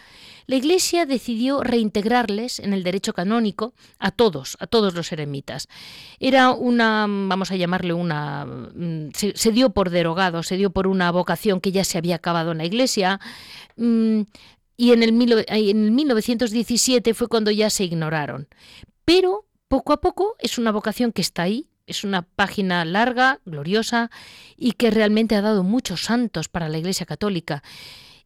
la 0.47 0.55
Iglesia 0.55 1.05
decidió 1.05 1.61
reintegrarles 1.63 2.59
en 2.59 2.73
el 2.73 2.83
derecho 2.83 3.13
canónico 3.13 3.73
a 3.99 4.11
todos, 4.11 4.57
a 4.59 4.67
todos 4.67 4.93
los 4.93 5.11
eremitas. 5.11 5.67
Era 6.19 6.51
una, 6.51 7.05
vamos 7.07 7.51
a 7.51 7.55
llamarle 7.55 7.93
una, 7.93 8.45
mm, 8.45 9.09
se, 9.13 9.51
dio 9.51 9.71
por 9.71 9.89
derogado, 9.89 10.43
se 10.43 10.57
dio 10.57 10.71
por 10.71 10.87
una 10.87 11.11
vocación 11.11 11.61
que 11.61 11.71
ya 11.71 11.83
se 11.83 11.97
había 11.97 12.15
acabado 12.15 12.51
en 12.51 12.59
la 12.59 12.65
Iglesia. 12.65 13.19
Mm, 13.77 14.21
y 14.77 14.91
en 14.93 15.03
el, 15.03 15.45
en 15.47 15.83
el 15.85 15.91
1917 15.91 17.13
fue 17.13 17.27
cuando 17.27 17.51
ya 17.51 17.69
se 17.69 17.83
ignoraron. 17.83 18.47
Pero 19.05 19.45
poco 19.67 19.93
a 19.93 20.01
poco 20.01 20.35
es 20.39 20.57
una 20.57 20.71
vocación 20.71 21.11
que 21.11 21.21
está 21.21 21.43
ahí, 21.43 21.69
es 21.87 22.03
una 22.03 22.23
página 22.23 22.83
larga, 22.85 23.39
gloriosa 23.45 24.09
y 24.57 24.73
que 24.73 24.91
realmente 24.91 25.35
ha 25.35 25.41
dado 25.41 25.63
muchos 25.63 26.03
santos 26.03 26.49
para 26.49 26.69
la 26.69 26.77
Iglesia 26.77 27.05
Católica. 27.05 27.63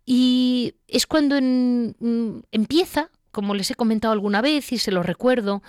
Y 0.06 0.76
es 0.88 1.08
cuando 1.08 1.40
mm, 1.42 2.40
empieza, 2.52 3.10
como 3.32 3.56
les 3.56 3.72
he 3.72 3.76
comentado 3.76 4.14
alguna 4.14 4.42
vez 4.42 4.72
y 4.72 4.78
se 4.78 4.92
lo 4.92 5.04
recuerdo, 5.04 5.64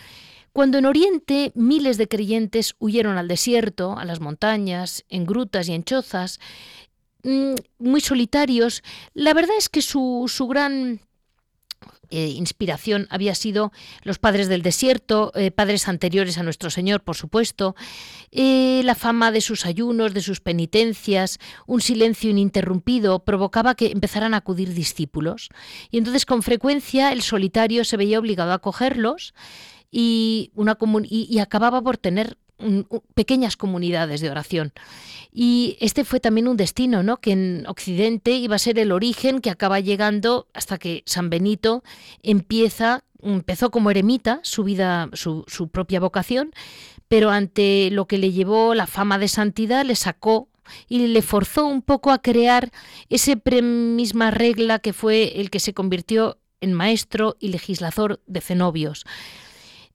cuando 0.52 0.78
en 0.78 0.86
Oriente 0.86 1.52
miles 1.54 1.98
de 1.98 2.08
creyentes 2.08 2.74
huyeron 2.78 3.18
al 3.18 3.28
desierto, 3.28 3.98
a 3.98 4.04
las 4.04 4.20
montañas, 4.20 5.04
en 5.08 5.26
grutas 5.26 5.68
y 5.68 5.74
en 5.74 5.84
chozas, 5.84 6.40
mm, 7.24 7.54
muy 7.78 8.00
solitarios, 8.00 8.82
la 9.12 9.34
verdad 9.34 9.56
es 9.58 9.68
que 9.68 9.82
su, 9.82 10.24
su 10.28 10.46
gran 10.46 11.00
eh, 12.10 12.28
inspiración 12.28 13.06
había 13.10 13.34
sido 13.34 13.72
los 14.02 14.18
padres 14.18 14.48
del 14.48 14.62
desierto, 14.62 15.32
eh, 15.34 15.50
padres 15.50 15.88
anteriores 15.88 16.38
a 16.38 16.42
nuestro 16.42 16.70
Señor, 16.70 17.02
por 17.02 17.16
supuesto, 17.16 17.74
eh, 18.30 18.82
la 18.84 18.94
fama 18.94 19.32
de 19.32 19.40
sus 19.40 19.66
ayunos, 19.66 20.14
de 20.14 20.22
sus 20.22 20.40
penitencias, 20.40 21.38
un 21.66 21.80
silencio 21.80 22.30
ininterrumpido 22.30 23.24
provocaba 23.24 23.74
que 23.74 23.90
empezaran 23.90 24.34
a 24.34 24.38
acudir 24.38 24.72
discípulos. 24.74 25.48
Y 25.90 25.98
entonces 25.98 26.26
con 26.26 26.42
frecuencia 26.42 27.12
el 27.12 27.22
solitario 27.22 27.84
se 27.84 27.96
veía 27.96 28.18
obligado 28.18 28.52
a 28.52 28.58
cogerlos 28.58 29.34
y, 29.90 30.50
una 30.54 30.76
y 31.08 31.38
acababa 31.38 31.82
por 31.82 31.96
tener 31.96 32.36
pequeñas 33.14 33.56
comunidades 33.56 34.20
de 34.20 34.30
oración. 34.30 34.72
Y 35.32 35.76
este 35.80 36.04
fue 36.04 36.20
también 36.20 36.48
un 36.48 36.56
destino, 36.56 37.02
¿no? 37.02 37.18
Que 37.18 37.32
en 37.32 37.64
Occidente 37.68 38.32
iba 38.32 38.56
a 38.56 38.60
ser 38.60 38.78
el 38.78 38.92
origen 38.92 39.40
que 39.40 39.50
acaba 39.50 39.80
llegando 39.80 40.48
hasta 40.54 40.78
que 40.78 41.02
San 41.06 41.28
Benito 41.28 41.82
empieza, 42.22 43.04
empezó 43.22 43.70
como 43.70 43.90
eremita, 43.90 44.40
su 44.42 44.64
vida, 44.64 45.10
su, 45.12 45.44
propia 45.70 46.00
vocación, 46.00 46.52
pero 47.08 47.30
ante 47.30 47.90
lo 47.90 48.06
que 48.06 48.18
le 48.18 48.32
llevó 48.32 48.74
la 48.74 48.86
fama 48.86 49.18
de 49.18 49.28
santidad, 49.28 49.84
le 49.84 49.94
sacó 49.94 50.48
y 50.88 51.06
le 51.06 51.22
forzó 51.22 51.66
un 51.66 51.82
poco 51.82 52.10
a 52.10 52.22
crear 52.22 52.70
ese 53.08 53.36
misma 53.62 54.30
regla 54.30 54.78
que 54.78 54.92
fue 54.92 55.40
el 55.40 55.50
que 55.50 55.60
se 55.60 55.74
convirtió 55.74 56.38
en 56.60 56.72
maestro 56.72 57.36
y 57.38 57.48
legislador 57.48 58.20
de 58.26 58.40
cenobios. 58.40 59.04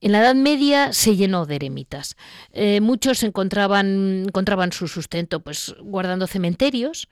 En 0.01 0.11
la 0.11 0.19
Edad 0.19 0.33
Media 0.33 0.93
se 0.93 1.15
llenó 1.15 1.45
de 1.45 1.55
eremitas. 1.55 2.17
Eh, 2.51 2.81
muchos 2.81 3.21
encontraban, 3.21 4.23
encontraban 4.27 4.71
su 4.71 4.87
sustento 4.87 5.41
pues, 5.41 5.75
guardando 5.79 6.25
cementerios. 6.25 7.07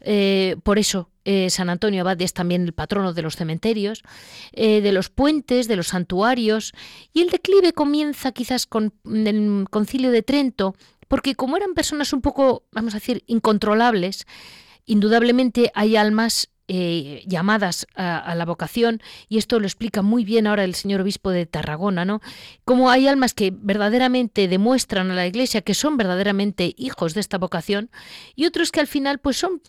Eh, 0.00 0.56
por 0.62 0.78
eso 0.78 1.08
eh, 1.24 1.48
San 1.48 1.70
Antonio 1.70 2.02
Abad 2.02 2.20
es 2.20 2.34
también 2.34 2.64
el 2.64 2.74
patrono 2.74 3.14
de 3.14 3.22
los 3.22 3.36
cementerios, 3.36 4.02
de 4.52 4.92
los 4.92 5.08
puentes, 5.08 5.68
de 5.68 5.76
los 5.76 5.88
santuarios. 5.88 6.74
Y 7.14 7.22
el 7.22 7.30
declive 7.30 7.72
comienza 7.72 8.32
quizás 8.32 8.66
con 8.66 8.92
el 9.06 9.64
concilio 9.70 10.10
de 10.10 10.22
Trento, 10.22 10.76
porque 11.08 11.34
como 11.34 11.56
eran 11.56 11.72
personas 11.72 12.12
un 12.12 12.20
poco, 12.20 12.64
vamos 12.72 12.94
a 12.94 12.98
decir, 12.98 13.24
incontrolables, 13.26 14.26
indudablemente 14.84 15.72
hay 15.74 15.96
almas 15.96 16.50
eh, 16.66 17.22
llamadas 17.26 17.86
a, 17.94 18.34
la 18.34 18.44
vocación, 18.46 19.02
y 19.28 19.38
esto 19.38 19.60
lo 19.60 19.66
explica 19.66 20.00
muy 20.00 20.24
bien 20.24 20.46
ahora 20.46 20.64
el 20.64 20.74
señor 20.74 21.02
obispo 21.02 21.30
de 21.30 21.44
Tarragona, 21.44 22.06
¿no? 22.06 22.20
Como 22.64 22.90
hay 22.90 23.06
almas 23.06 23.34
que 23.34 23.52
verdaderamente 23.54 24.48
demuestran 24.48 25.10
a 25.10 25.14
la 25.14 25.26
Iglesia 25.26 25.60
que 25.60 25.74
son 25.74 25.98
verdaderamente 25.98 26.74
hijos 26.78 27.12
de 27.12 27.20
esta 27.20 27.36
vocación, 27.36 27.90
y 28.34 28.46
otros 28.46 28.72
que 28.72 28.80
al 28.80 28.86
final 28.86 29.18
pues 29.18 29.36
son 29.36 29.60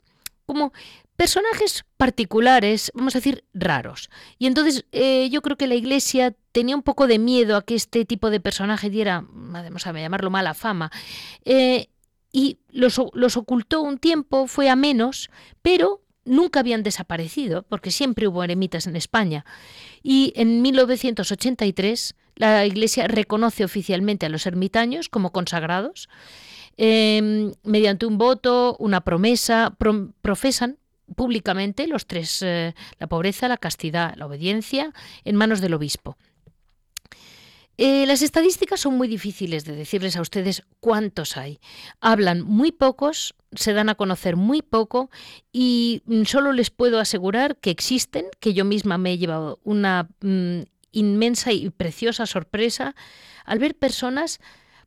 como 0.46 0.72
personajes 1.18 1.84
particulares, 1.98 2.92
vamos 2.94 3.16
a 3.16 3.20
decir, 3.20 3.44
raros. 3.54 4.10
Y 4.38 4.48
entonces 4.48 4.86
eh, 4.92 5.30
yo 5.30 5.42
creo 5.42 5.58
que 5.58 5.68
la 5.68 5.76
Iglesia 5.76 6.34
tenía 6.52 6.76
un 6.76 6.84
poco 6.84 7.08
de 7.08 7.20
miedo 7.20 7.58
a 7.58 7.66
que 7.66 7.76
este 7.76 8.06
tipo 8.06 8.30
de 8.30 8.40
personaje 8.40 8.90
diera, 8.90 9.26
vamos 9.30 9.86
a 9.86 9.92
llamarlo 9.92 10.30
mala 10.30 10.54
fama, 10.54 10.92
eh, 11.44 11.90
y 12.32 12.60
los, 12.70 13.02
los 13.14 13.38
ocultó 13.38 13.82
un 13.82 13.98
tiempo, 13.98 14.48
fue 14.48 14.70
a 14.70 14.76
menos, 14.76 15.30
pero 15.62 16.05
nunca 16.26 16.60
habían 16.60 16.84
desaparecido, 16.84 17.64
porque 17.64 17.92
siempre 17.92 18.28
hubo 18.28 18.44
eremitas 18.44 18.88
en 18.88 18.96
España. 18.96 19.46
Y 20.04 20.34
en 20.36 20.62
1983 20.62 22.16
la 22.36 22.66
Iglesia 22.66 23.08
reconoce 23.08 23.64
oficialmente 23.64 24.26
a 24.26 24.30
los 24.30 24.46
ermitaños 24.46 25.10
como 25.10 25.32
consagrados. 25.32 26.10
Em, 26.78 27.54
mediante 27.64 28.06
un 28.06 28.18
voto, 28.18 28.76
una 28.80 29.02
promesa, 29.02 29.78
profesan 30.22 30.78
públicamente 31.16 31.88
los 31.88 32.06
tres, 32.08 32.42
eh, 32.42 32.74
la 33.00 33.08
pobreza, 33.08 33.48
la 33.48 33.58
castidad, 33.58 34.16
la 34.18 34.26
obediencia, 34.26 34.92
en 35.24 35.36
manos 35.36 35.62
del 35.62 35.74
obispo. 35.74 36.18
Eh, 37.78 38.06
las 38.06 38.22
estadísticas 38.22 38.80
son 38.80 38.96
muy 38.98 39.08
difíciles 39.08 39.66
de 39.66 39.76
decirles 39.76 40.16
a 40.16 40.22
ustedes 40.22 40.64
cuántos 40.80 41.36
hay. 41.36 41.60
Hablan 42.00 42.42
muy 42.42 42.72
pocos, 42.72 43.36
se 43.54 43.74
dan 43.74 43.90
a 43.90 43.96
conocer 43.96 44.38
muy 44.38 44.62
poco 44.62 45.10
y 45.52 46.02
mm, 46.06 46.24
solo 46.24 46.54
les 46.54 46.70
puedo 46.70 47.00
asegurar 47.00 47.58
que 47.58 47.72
existen, 47.72 48.26
que 48.40 48.54
yo 48.54 48.64
misma 48.64 48.98
me 48.98 49.14
he 49.14 49.18
llevado 49.18 49.60
una 49.64 50.10
mm, 50.22 50.62
inmensa 50.94 51.52
y 51.52 51.70
preciosa 51.70 52.26
sorpresa 52.26 52.96
al 53.44 53.60
ver 53.60 53.76
personas 53.76 54.40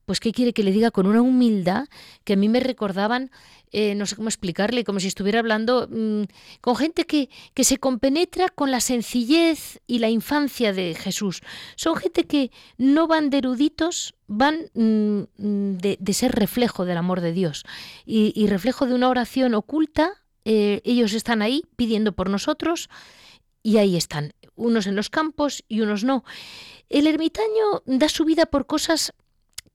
pues 0.08 0.20
qué 0.20 0.32
quiere 0.32 0.54
que 0.54 0.62
le 0.62 0.72
diga 0.72 0.90
con 0.90 1.06
una 1.06 1.20
humildad 1.20 1.86
que 2.24 2.32
a 2.32 2.36
mí 2.36 2.48
me 2.48 2.60
recordaban, 2.60 3.30
eh, 3.72 3.94
no 3.94 4.06
sé 4.06 4.16
cómo 4.16 4.28
explicarle, 4.28 4.84
como 4.84 5.00
si 5.00 5.08
estuviera 5.08 5.40
hablando 5.40 5.88
mm, 5.90 6.22
con 6.60 6.76
gente 6.76 7.04
que, 7.04 7.28
que, 7.54 7.64
se 7.64 7.78
compenetra 7.78 8.48
con 8.48 8.70
la 8.70 8.80
sencillez 8.80 9.80
y 9.86 9.98
la 9.98 10.08
infancia 10.08 10.72
de 10.72 10.94
Jesús. 10.94 11.42
Son 11.76 11.96
gente 11.96 12.24
que 12.24 12.50
no 12.76 13.06
van 13.06 13.30
de 13.30 13.38
eruditos, 13.38 14.14
van 14.26 14.70
mm, 14.74 15.22
de, 15.78 16.12
ser 16.12 16.32
reflejo 16.32 16.84
del 16.84 16.98
amor 16.98 17.20
de 17.20 17.32
Dios 17.32 17.64
y, 18.04 18.46
reflejo 18.46 18.86
de 18.86 18.94
una 18.94 19.08
oración 19.08 19.54
oculta. 19.54 20.12
Eh, 20.44 20.80
ellos 20.84 21.12
están 21.12 21.42
ahí 21.42 21.64
pidiendo 21.76 22.12
por 22.12 22.30
nosotros 22.30 22.88
y 23.62 23.78
ahí 23.78 23.96
están, 23.96 24.32
unos 24.54 24.86
en 24.86 24.96
los 24.96 25.10
campos 25.10 25.64
y 25.68 25.80
unos 25.80 26.04
no. 26.04 26.24
El 26.88 27.06
ermitaño 27.06 27.82
da 27.84 28.08
su 28.08 28.24
vida 28.24 28.46
por 28.46 28.66
cosas 28.66 29.12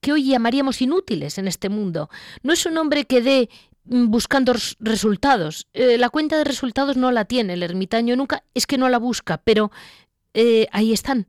que 0.00 0.12
hoy 0.12 0.24
llamaríamos 0.26 0.82
inútiles 0.82 1.38
en 1.38 1.48
este 1.48 1.68
mundo. 1.68 2.10
No 2.42 2.52
es 2.52 2.66
un 2.66 2.76
hombre 2.76 3.06
que 3.06 3.22
dé 3.22 3.48
mm, 3.48 3.73
buscando 3.84 4.54
resultados. 4.80 5.66
Eh, 5.74 5.98
la 5.98 6.08
cuenta 6.08 6.36
de 6.38 6.44
resultados 6.44 6.96
no 6.96 7.10
la 7.12 7.24
tiene 7.24 7.54
el 7.54 7.62
ermitaño 7.62 8.16
nunca, 8.16 8.42
es 8.54 8.66
que 8.66 8.78
no 8.78 8.88
la 8.88 8.98
busca, 8.98 9.38
pero 9.38 9.70
eh, 10.32 10.66
ahí 10.72 10.92
están. 10.92 11.26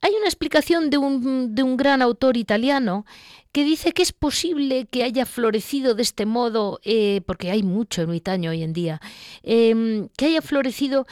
Hay 0.00 0.12
una 0.12 0.26
explicación 0.26 0.90
de 0.90 0.98
un, 0.98 1.54
de 1.56 1.62
un, 1.64 1.76
gran 1.76 2.02
autor 2.02 2.36
italiano 2.36 3.04
que 3.50 3.64
dice 3.64 3.92
que 3.92 4.02
es 4.02 4.12
posible 4.12 4.86
que 4.86 5.02
haya 5.02 5.26
florecido 5.26 5.94
de 5.94 6.02
este 6.02 6.24
modo, 6.24 6.78
eh, 6.84 7.22
porque 7.26 7.50
hay 7.50 7.64
mucho 7.64 8.02
ermitaño 8.02 8.50
hoy 8.50 8.62
en 8.62 8.72
día, 8.72 9.00
em, 9.42 10.08
que 10.16 10.26
haya 10.26 10.42
florecido 10.42 11.06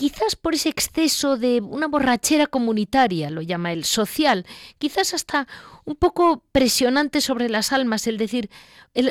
quizás 0.00 0.34
por 0.34 0.54
ese 0.54 0.70
exceso 0.70 1.36
de 1.36 1.60
una 1.60 1.86
borrachera 1.86 2.46
comunitaria, 2.46 3.28
lo 3.28 3.42
llama 3.42 3.74
él, 3.74 3.84
social, 3.84 4.46
quizás 4.78 5.12
hasta 5.12 5.46
un 5.84 5.94
poco 5.94 6.42
presionante 6.52 7.20
sobre 7.20 7.50
las 7.50 7.70
almas, 7.70 8.06
el 8.06 8.16
decir, 8.16 8.48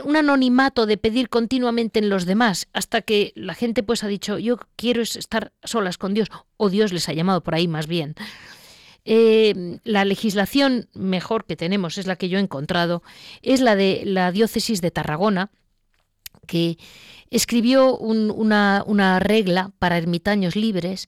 un 0.04 0.16
anonimato 0.16 0.88
de 0.88 0.98
pedir 0.98 1.30
continuamente 1.30 2.00
en 2.00 2.10
los 2.10 2.26
demás, 2.26 2.70
hasta 2.74 3.04
que 3.04 3.34
la 3.36 3.54
gente 3.54 3.84
pues 3.84 4.04
ha 4.04 4.08
dicho, 4.08 4.40
yo 4.40 4.58
quiero 4.78 5.04
estar 5.04 5.54
solas 5.64 6.00
con 6.00 6.16
Dios, 6.16 6.30
o 6.58 6.72
Dios 6.72 6.92
les 6.92 7.08
ha 7.08 7.14
llamado 7.14 7.44
por 7.44 7.54
ahí 7.54 7.68
más 7.68 7.86
bien. 7.86 8.16
Eh, 9.06 9.78
la 9.84 10.06
legislación 10.06 10.90
mejor 10.96 11.46
que 11.46 11.56
tenemos 11.56 12.00
es 12.00 12.08
la 12.08 12.16
que 12.16 12.30
yo 12.30 12.40
he 12.40 12.42
encontrado, 12.42 13.04
es 13.44 13.62
la 13.62 13.76
de 13.76 14.02
la 14.06 14.32
diócesis 14.32 14.82
de 14.82 14.90
Tarragona, 14.90 15.52
que 16.48 16.80
escribió 17.32 17.98
una, 17.98 19.20
regla 19.20 19.72
para 19.80 19.98
ermitaños 19.98 20.56
libres 20.56 21.08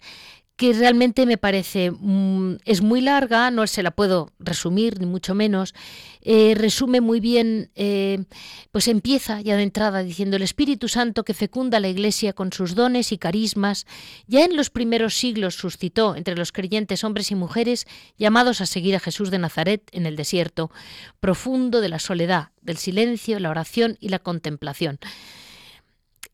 que 0.57 0.73
realmente 0.73 1.25
me 1.25 1.37
parece 1.37 1.89
mm, 1.89 2.57
es 2.65 2.83
muy 2.83 3.01
larga, 3.01 3.49
no 3.49 3.65
se 3.65 3.81
la 3.81 3.89
puedo 3.89 4.29
resumir 4.37 4.99
ni 4.99 5.07
mucho 5.07 5.33
menos. 5.33 5.73
Eh, 6.21 6.53
resume 6.55 7.01
muy 7.01 7.19
bien, 7.19 7.71
eh, 7.73 8.25
pues 8.71 8.87
empieza 8.87 9.41
ya 9.41 9.55
de 9.55 9.63
entrada 9.63 10.03
diciendo 10.03 10.37
el 10.37 10.43
Espíritu 10.43 10.87
Santo 10.87 11.23
que 11.23 11.33
fecunda 11.33 11.79
la 11.79 11.87
Iglesia 11.87 12.33
con 12.33 12.53
sus 12.53 12.75
dones 12.75 13.11
y 13.11 13.17
carismas, 13.17 13.87
ya 14.27 14.45
en 14.45 14.55
los 14.55 14.69
primeros 14.69 15.15
siglos 15.15 15.55
suscitó 15.55 16.15
entre 16.15 16.35
los 16.35 16.51
creyentes 16.51 17.03
hombres 17.03 17.31
y 17.31 17.35
mujeres 17.35 17.87
llamados 18.19 18.61
a 18.61 18.67
seguir 18.67 18.95
a 18.95 18.99
Jesús 18.99 19.31
de 19.31 19.39
Nazaret 19.39 19.89
en 19.93 20.05
el 20.05 20.15
desierto, 20.15 20.69
profundo 21.19 21.81
de 21.81 21.89
la 21.89 21.97
soledad, 21.97 22.49
del 22.61 22.77
silencio, 22.77 23.39
la 23.39 23.49
oración 23.49 23.97
y 23.99 24.09
la 24.09 24.19
contemplación 24.19 24.99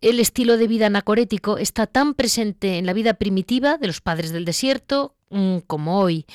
el 0.01 0.19
estilo 0.19 0.57
de 0.57 0.67
vida 0.67 0.88
anacorético 0.88 1.57
está 1.57 1.88
tan 1.88 2.13
presente 2.13 2.77
en 2.77 2.86
la 2.86 2.93
vida 2.93 3.15
primitiva 3.15 3.77
de 3.77 3.88
los 3.88 4.01
padres 4.01 4.31
del 4.31 4.45
desierto 4.45 5.15
mm, 5.29 5.60
como 5.67 5.99
hoy. 5.99 6.25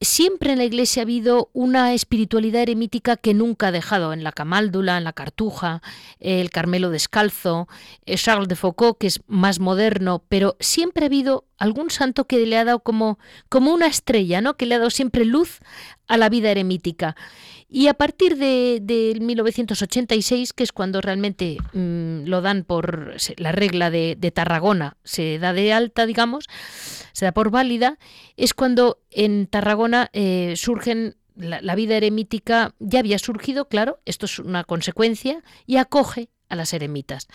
Siempre 0.00 0.50
en 0.50 0.58
la 0.58 0.64
Iglesia 0.64 1.02
ha 1.02 1.04
habido 1.04 1.48
una 1.52 1.94
espiritualidad 1.94 2.62
eremítica 2.62 3.16
que 3.16 3.34
nunca 3.34 3.68
ha 3.68 3.72
dejado 3.72 4.12
en 4.12 4.24
la 4.24 4.32
Camáldula, 4.32 4.98
en 4.98 5.04
la 5.04 5.12
Cartuja, 5.12 5.80
el 6.18 6.50
Carmelo 6.50 6.90
Descalzo, 6.90 7.68
Charles 8.04 8.48
de 8.48 8.56
Foucault, 8.56 8.98
que 8.98 9.06
es 9.06 9.20
más 9.28 9.60
moderno, 9.60 10.24
pero 10.28 10.56
siempre 10.58 11.04
ha 11.04 11.06
habido 11.06 11.44
algún 11.56 11.88
santo 11.90 12.26
que 12.26 12.44
le 12.44 12.58
ha 12.58 12.64
dado 12.64 12.80
como, 12.80 13.20
como 13.48 13.72
una 13.72 13.86
estrella, 13.86 14.40
¿no? 14.40 14.56
que 14.56 14.66
le 14.66 14.74
ha 14.74 14.78
dado 14.78 14.90
siempre 14.90 15.24
luz 15.24 15.60
a 16.08 16.16
la 16.16 16.28
vida 16.28 16.50
eremítica. 16.50 17.14
Y 17.74 17.88
a 17.88 17.94
partir 17.94 18.36
de, 18.36 19.16
1986, 19.18 20.52
que 20.52 20.62
es 20.62 20.72
cuando 20.72 21.00
realmente 21.00 21.56
mm, 21.72 22.26
lo 22.26 22.42
dan 22.42 22.64
por 22.64 23.16
la 23.38 23.50
regla 23.50 23.90
de, 23.90 24.32
Tarragona, 24.34 24.98
se 25.04 25.38
da 25.38 25.54
de 25.54 25.72
alta, 25.72 26.04
digamos, 26.04 26.48
se 27.14 27.24
da 27.24 27.32
por 27.32 27.50
válida, 27.50 27.98
es 28.36 28.52
cuando 28.52 29.00
en 29.10 29.46
Tarragona 29.46 30.10
eh, 30.12 30.52
surgen 30.56 31.16
la, 31.34 31.74
vida 31.74 31.96
eremítica, 31.96 32.74
ya 32.78 32.98
había 32.98 33.18
surgido, 33.18 33.68
claro, 33.68 34.00
esto 34.04 34.26
es 34.26 34.38
una 34.38 34.64
consecuencia, 34.64 35.42
y 35.64 35.78
acoge 35.78 36.28
a 36.50 36.56
las 36.56 36.74
eremitas. 36.74 37.26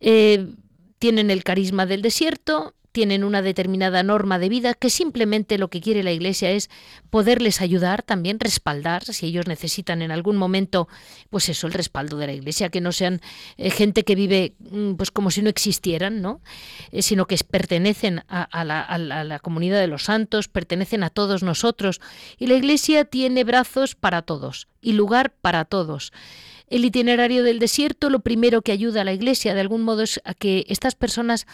Eh, 0.00 0.48
tienen 0.98 1.30
el 1.30 1.44
carisma 1.44 1.84
del 1.84 2.00
desierto, 2.00 2.74
tienen 2.94 3.24
una 3.24 3.42
determinada 3.42 4.04
norma 4.04 4.38
de 4.38 4.48
vida 4.48 4.72
que 4.72 4.88
simplemente 4.88 5.58
lo 5.58 5.68
que 5.68 5.80
quiere 5.80 6.04
la 6.04 6.12
Iglesia 6.12 6.52
es 6.52 6.70
poderles 7.10 7.60
ayudar, 7.60 8.04
también 8.04 8.38
respaldar, 8.38 9.04
si 9.04 9.26
ellos 9.26 9.48
necesitan 9.48 10.00
en 10.00 10.12
algún 10.12 10.36
momento, 10.36 10.86
pues 11.28 11.48
eso, 11.48 11.66
el 11.66 11.72
respaldo 11.72 12.18
de 12.18 12.28
la 12.28 12.32
Iglesia, 12.34 12.68
que 12.68 12.80
no 12.80 12.92
sean 12.92 13.20
eh, 13.56 13.70
gente 13.70 14.04
que 14.04 14.14
vive 14.14 14.54
mm, 14.60 14.94
pues 14.94 15.10
como 15.10 15.32
si 15.32 15.42
no 15.42 15.50
existieran, 15.50 16.22
¿no? 16.22 16.40
Eh, 16.92 17.02
sino 17.02 17.26
que 17.26 17.36
pertenecen 17.50 18.22
a, 18.28 18.64
la, 18.64 18.80
a 18.80 18.96
la 18.98 19.38
comunidad 19.40 19.80
de 19.80 19.88
los 19.88 20.04
santos, 20.04 20.46
pertenecen 20.46 21.02
a 21.02 21.10
todos 21.10 21.42
nosotros. 21.42 22.00
Y 22.38 22.46
la 22.46 22.54
Iglesia 22.54 23.04
tiene 23.04 23.42
brazos 23.42 23.96
para 23.96 24.22
todos 24.22 24.68
y 24.80 24.92
lugar 24.92 25.34
para 25.40 25.64
todos. 25.64 26.12
El 26.68 26.84
itinerario 26.84 27.42
del 27.42 27.58
desierto 27.58 28.08
lo 28.08 28.20
primero 28.20 28.62
que 28.62 28.72
ayuda 28.72 29.00
a 29.00 29.04
la 29.04 29.12
Iglesia 29.12 29.52
de 29.52 29.60
algún 29.60 29.82
modo 29.82 30.02
es 30.02 30.20
a 30.24 30.32
que 30.32 30.64
estas 30.68 30.94
personas 30.94 31.46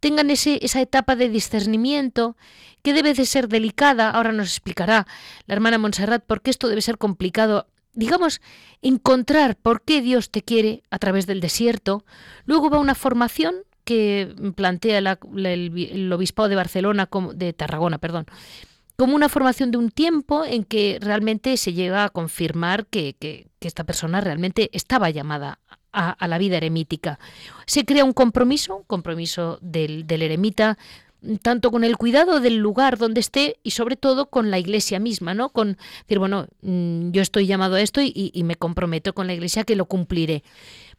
tengan 0.00 0.30
ese, 0.30 0.58
esa 0.62 0.80
etapa 0.80 1.16
de 1.16 1.28
discernimiento 1.28 2.36
que 2.82 2.92
debe 2.92 3.14
de 3.14 3.24
ser 3.24 3.48
delicada. 3.48 4.10
Ahora 4.10 4.32
nos 4.32 4.48
explicará 4.48 5.06
la 5.46 5.54
hermana 5.54 5.78
Montserrat 5.78 6.24
por 6.24 6.42
qué 6.42 6.50
esto 6.50 6.68
debe 6.68 6.82
ser 6.82 6.98
complicado. 6.98 7.66
Digamos, 7.94 8.40
encontrar 8.82 9.56
por 9.56 9.82
qué 9.82 10.02
Dios 10.02 10.30
te 10.30 10.42
quiere 10.42 10.82
a 10.90 10.98
través 10.98 11.26
del 11.26 11.40
desierto. 11.40 12.04
Luego 12.44 12.70
va 12.70 12.78
una 12.78 12.94
formación 12.94 13.54
que 13.84 14.34
plantea 14.56 14.98
el, 14.98 16.12
obispado 16.12 16.48
de 16.48 16.56
Barcelona, 16.56 17.08
de 17.34 17.52
Tarragona, 17.52 17.98
perdón, 17.98 18.26
como 18.96 19.14
una 19.14 19.28
formación 19.28 19.70
de 19.70 19.78
un 19.78 19.90
tiempo 19.90 20.44
en 20.44 20.64
que 20.64 20.98
realmente 21.00 21.56
se 21.56 21.72
llega 21.72 22.04
a 22.04 22.10
confirmar 22.10 22.86
que, 22.86 23.16
que, 23.18 23.48
esta 23.60 23.84
persona 23.84 24.20
realmente 24.20 24.68
estaba 24.74 25.08
llamada 25.08 25.58
a, 25.94 26.28
la 26.28 26.38
vida 26.38 26.56
eremítica. 26.56 27.18
Se 27.66 27.84
crea 27.84 28.04
un 28.04 28.12
compromiso, 28.12 28.76
un 28.76 28.84
compromiso 28.84 29.58
del, 29.62 30.04
eremita 30.08 30.76
tanto 31.40 31.70
con 31.70 31.84
el 31.84 31.96
cuidado 31.96 32.40
del 32.40 32.56
lugar 32.56 32.98
donde 32.98 33.20
esté 33.20 33.56
y 33.62 33.70
sobre 33.70 33.96
todo 33.96 34.26
con 34.26 34.50
la 34.50 34.58
iglesia 34.58 34.98
misma, 34.98 35.32
¿no? 35.32 35.48
Con 35.48 35.78
decir, 36.02 36.18
bueno, 36.18 36.48
mm, 36.60 37.12
yo 37.12 37.22
estoy 37.22 37.46
llamado 37.46 37.76
a 37.76 37.80
esto 37.80 38.02
y, 38.02 38.30
y 38.34 38.44
me 38.44 38.56
comprometo 38.56 39.14
con 39.14 39.26
la 39.26 39.32
iglesia 39.32 39.64
que 39.64 39.74
lo 39.74 39.86
cumpliré. 39.86 40.42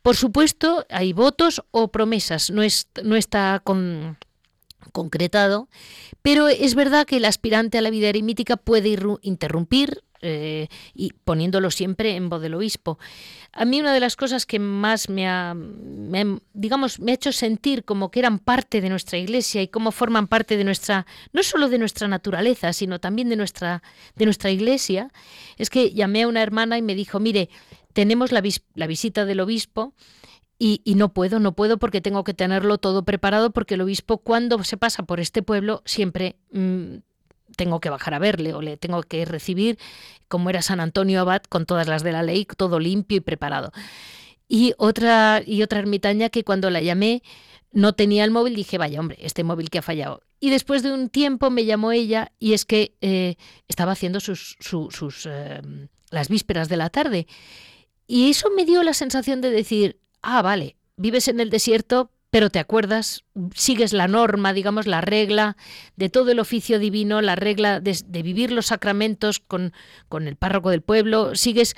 Por 0.01 0.15
supuesto, 0.15 0.85
hay 0.89 1.13
votos 1.13 1.63
o 1.69 1.89
promesas, 1.89 2.49
no, 2.49 2.63
es, 2.63 2.87
no 3.03 3.15
está 3.15 3.61
con, 3.63 4.17
concretado, 4.91 5.67
pero 6.21 6.47
es 6.47 6.75
verdad 6.75 7.05
que 7.05 7.17
el 7.17 7.25
aspirante 7.25 7.77
a 7.77 7.81
la 7.81 7.89
vida 7.89 8.09
eremítica 8.09 8.57
puede 8.57 8.97
interrumpir 9.21 10.03
eh, 10.21 10.67
y 10.93 11.13
poniéndolo 11.23 11.71
siempre 11.71 12.15
en 12.15 12.29
voz 12.29 12.41
del 12.41 12.55
obispo. 12.55 12.97
A 13.51 13.65
mí 13.65 13.79
una 13.79 13.93
de 13.93 13.99
las 13.99 14.15
cosas 14.15 14.45
que 14.45 14.59
más 14.59 15.09
me 15.09 15.27
ha, 15.27 15.55
digamos, 16.53 16.99
me 16.99 17.11
ha 17.11 17.15
hecho 17.15 17.31
sentir 17.31 17.85
como 17.85 18.11
que 18.11 18.19
eran 18.19 18.39
parte 18.39 18.81
de 18.81 18.89
nuestra 18.89 19.17
iglesia 19.17 19.61
y 19.61 19.67
cómo 19.67 19.91
forman 19.91 20.27
parte 20.27 20.57
de 20.57 20.63
nuestra, 20.63 21.05
no 21.33 21.43
solo 21.43 21.69
de 21.69 21.77
nuestra 21.77 22.07
naturaleza, 22.07 22.73
sino 22.73 22.99
también 22.99 23.29
de 23.29 23.35
nuestra, 23.35 23.83
de 24.15 24.25
nuestra 24.25 24.51
iglesia, 24.51 25.11
es 25.57 25.69
que 25.69 25.93
llamé 25.93 26.23
a 26.23 26.27
una 26.27 26.41
hermana 26.41 26.77
y 26.77 26.81
me 26.81 26.95
dijo, 26.95 27.19
mire, 27.19 27.49
tenemos 27.93 28.31
la, 28.31 28.43
la 28.73 28.87
visita 28.87 29.25
del 29.25 29.39
obispo 29.39 29.93
y, 30.57 30.81
no 30.95 31.13
puedo, 31.13 31.39
no 31.39 31.53
puedo 31.53 31.77
porque 31.77 31.99
tengo 31.99 32.23
que 32.23 32.33
tenerlo 32.33 32.77
todo 32.77 33.03
preparado 33.03 33.51
porque 33.51 33.73
el 33.73 33.81
obispo 33.81 34.19
cuando 34.19 34.63
se 34.63 34.77
pasa 34.77 35.03
por 35.03 35.19
este 35.19 35.43
pueblo 35.43 35.81
siempre 35.85 36.37
mm, 36.51 36.97
tengo 37.55 37.79
que 37.79 37.89
bajar 37.89 38.13
a 38.13 38.19
verle 38.19 38.53
o 38.53 38.61
le 38.61 38.77
tengo 38.77 39.01
que 39.03 39.25
recibir 39.25 39.77
como 40.27 40.49
era 40.49 40.61
San 40.61 40.79
Antonio 40.79 41.21
Abad 41.21 41.43
con 41.43 41.65
todas 41.65 41.87
las 41.87 42.03
de 42.03 42.11
la 42.11 42.23
ley, 42.23 42.45
todo 42.45 42.79
limpio 42.79 43.17
y 43.17 43.21
preparado. 43.21 43.71
Y 44.47 44.73
otra, 44.77 45.41
y 45.45 45.63
otra 45.63 45.79
ermitaña 45.79 46.29
que 46.29 46.43
cuando 46.43 46.69
la 46.69 46.81
llamé 46.81 47.23
no 47.71 47.93
tenía 47.93 48.23
el 48.23 48.31
móvil, 48.31 48.55
dije, 48.55 48.77
vaya 48.77 48.99
hombre, 48.99 49.17
este 49.21 49.43
móvil 49.43 49.69
que 49.69 49.79
ha 49.79 49.81
fallado. 49.81 50.21
Y 50.39 50.49
después 50.49 50.83
de 50.83 50.91
un 50.91 51.09
tiempo 51.09 51.49
me 51.49 51.65
llamó 51.65 51.91
ella 51.91 52.31
y 52.39 52.53
es 52.53 52.65
que 52.65 52.95
eh, 53.01 53.35
estaba 53.67 53.93
haciendo 53.93 54.19
sus, 54.19 54.57
sus 54.59 55.25
eh, 55.25 55.61
las 56.09 56.29
vísperas 56.29 56.69
de 56.69 56.77
la 56.77 56.89
tarde. 56.89 57.27
Y 58.07 58.29
eso 58.29 58.49
me 58.55 58.65
dio 58.65 58.83
la 58.83 58.93
sensación 58.93 59.41
de 59.41 59.49
decir, 59.49 59.99
ah, 60.21 60.41
vale, 60.41 60.77
vives 60.97 61.27
en 61.27 61.39
el 61.39 61.49
desierto, 61.49 62.11
pero 62.35 62.49
te 62.49 62.59
acuerdas, 62.59 63.23
sigues 63.53 63.93
la 63.93 64.09
norma, 64.09 64.51
digamos, 64.51 64.87
la 64.87 64.99
regla 64.99 65.55
de 65.95 66.09
todo 66.09 66.31
el 66.31 66.39
oficio 66.41 66.79
divino, 66.79 67.21
la 67.21 67.37
regla 67.37 67.79
de, 67.79 67.95
vivir 68.23 68.51
los 68.51 68.65
sacramentos 68.65 69.39
con, 69.39 69.71
con, 70.09 70.27
el 70.27 70.35
párroco 70.35 70.69
del 70.69 70.81
pueblo, 70.81 71.35
sigues 71.35 71.75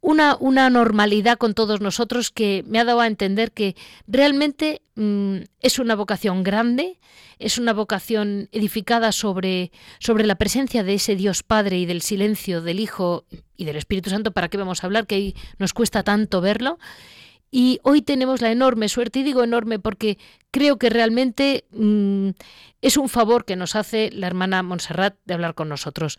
una, 0.00 0.38
una, 0.40 0.70
normalidad 0.70 1.36
con 1.36 1.52
todos 1.52 1.82
nosotros 1.82 2.30
que 2.30 2.64
me 2.66 2.80
ha 2.80 2.86
dado 2.86 3.02
a 3.02 3.06
entender 3.06 3.52
que 3.52 3.76
realmente 4.06 4.80
mm, 4.94 5.40
es 5.60 5.78
una 5.78 5.94
vocación 5.94 6.42
grande, 6.42 6.98
es 7.38 7.58
una 7.58 7.74
vocación 7.74 8.48
edificada 8.50 9.12
sobre, 9.12 9.72
sobre 9.98 10.24
la 10.24 10.36
presencia 10.36 10.84
de 10.84 10.94
ese 10.94 11.16
Dios 11.16 11.42
Padre 11.42 11.76
y 11.76 11.84
del 11.84 12.00
silencio 12.00 12.62
del 12.62 12.80
Hijo 12.80 13.26
y 13.58 13.66
del 13.66 13.76
Espíritu 13.76 14.08
Santo, 14.08 14.32
¿para 14.32 14.48
qué 14.48 14.56
vamos 14.56 14.82
a 14.82 14.86
hablar? 14.86 15.06
Que 15.06 15.34
nos 15.58 15.74
cuesta 15.74 16.02
tanto 16.02 16.40
verlo 16.40 16.78
y 17.50 17.80
hoy 17.82 18.02
tenemos 18.02 18.40
la 18.40 18.50
enorme 18.50 18.88
suerte, 18.88 19.20
y 19.20 19.22
digo 19.22 19.42
enorme 19.42 19.78
porque 19.78 20.18
creo 20.50 20.78
que 20.78 20.90
realmente 20.90 21.64
mm, 21.70 22.30
es 22.82 22.96
un 22.96 23.08
favor 23.08 23.44
que 23.44 23.56
nos 23.56 23.76
hace 23.76 24.10
la 24.12 24.26
hermana 24.26 24.62
Montserrat 24.62 25.16
de 25.24 25.34
hablar 25.34 25.54
con 25.54 25.68
nosotros. 25.68 26.18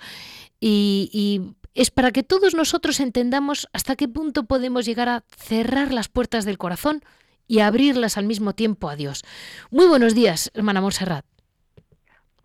Y, 0.59 1.09
y, 1.13 1.55
es 1.75 1.91
para 1.91 2.11
que 2.11 2.23
todos 2.23 2.55
nosotros 2.55 2.99
entendamos 2.99 3.69
hasta 3.73 3.95
qué 3.95 4.07
punto 4.07 4.43
podemos 4.43 4.85
llegar 4.85 5.07
a 5.07 5.23
cerrar 5.37 5.93
las 5.93 6.09
puertas 6.09 6.43
del 6.43 6.57
corazón 6.57 7.03
y 7.47 7.59
abrirlas 7.59 8.17
al 8.17 8.25
mismo 8.25 8.53
tiempo 8.53 8.89
a 8.89 8.95
Dios. 8.95 9.23
Muy 9.69 9.87
buenos 9.87 10.15
días, 10.15 10.51
hermana 10.55 10.81
Montserrat. 10.81 11.25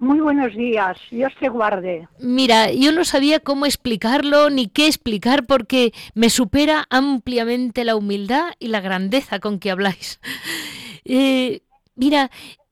Muy 0.05 0.21
buenos 0.21 0.55
días, 0.55 0.99
Dios 1.11 1.33
te 1.41 1.49
guarde. 1.49 2.07
Mira, 2.21 2.71
yo 2.71 2.93
no 2.93 3.05
sabía 3.05 3.41
cómo 3.41 3.65
explicarlo 3.65 4.51
ni 4.51 4.69
qué 4.69 4.87
explicar 4.87 5.47
porque 5.47 5.93
me 6.15 6.29
supera 6.29 6.85
ampliamente 6.91 7.87
la 7.87 7.97
humildad 7.97 8.53
y 8.59 8.69
la 8.69 8.83
grandeza 8.83 9.41
con 9.41 9.59
que 9.59 9.71
habláis. 9.71 10.21
Eh, 11.07 11.61
mira, 11.97 12.31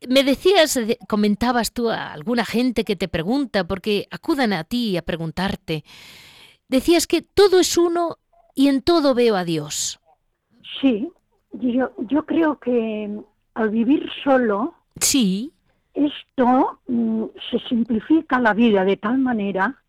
me 0.09 0.25
decías, 0.25 0.81
comentabas 1.07 1.75
tú 1.75 1.91
a 1.91 2.11
alguna 2.15 2.47
gente 2.47 2.83
que 2.83 2.97
te 2.97 3.07
pregunta, 3.07 3.65
porque 3.65 4.09
acudan 4.11 4.55
a 4.55 4.65
ti 4.65 4.97
a 4.97 5.03
preguntarte. 5.03 5.85
Decías 6.67 7.07
que 7.07 7.21
todo 7.21 7.61
es 7.61 7.77
uno 7.77 8.17
y 8.55 8.69
en 8.69 8.81
todo 8.81 9.15
veo 9.15 9.37
a 9.37 9.45
Dios. 9.45 10.01
Sí, 10.81 11.13
yo, 11.53 11.93
yo 11.99 12.25
creo 12.25 12.59
que 12.59 13.21
al 13.53 13.69
vivir 13.69 14.09
solo, 14.25 14.73
sí 14.99 15.53
esto 15.95 16.81
mm, 16.87 17.25
se 17.51 17.59
simplifica 17.69 18.41
la 18.41 18.55
vida 18.55 18.85
de 18.85 18.97
tal 18.97 19.19
manera 19.19 19.83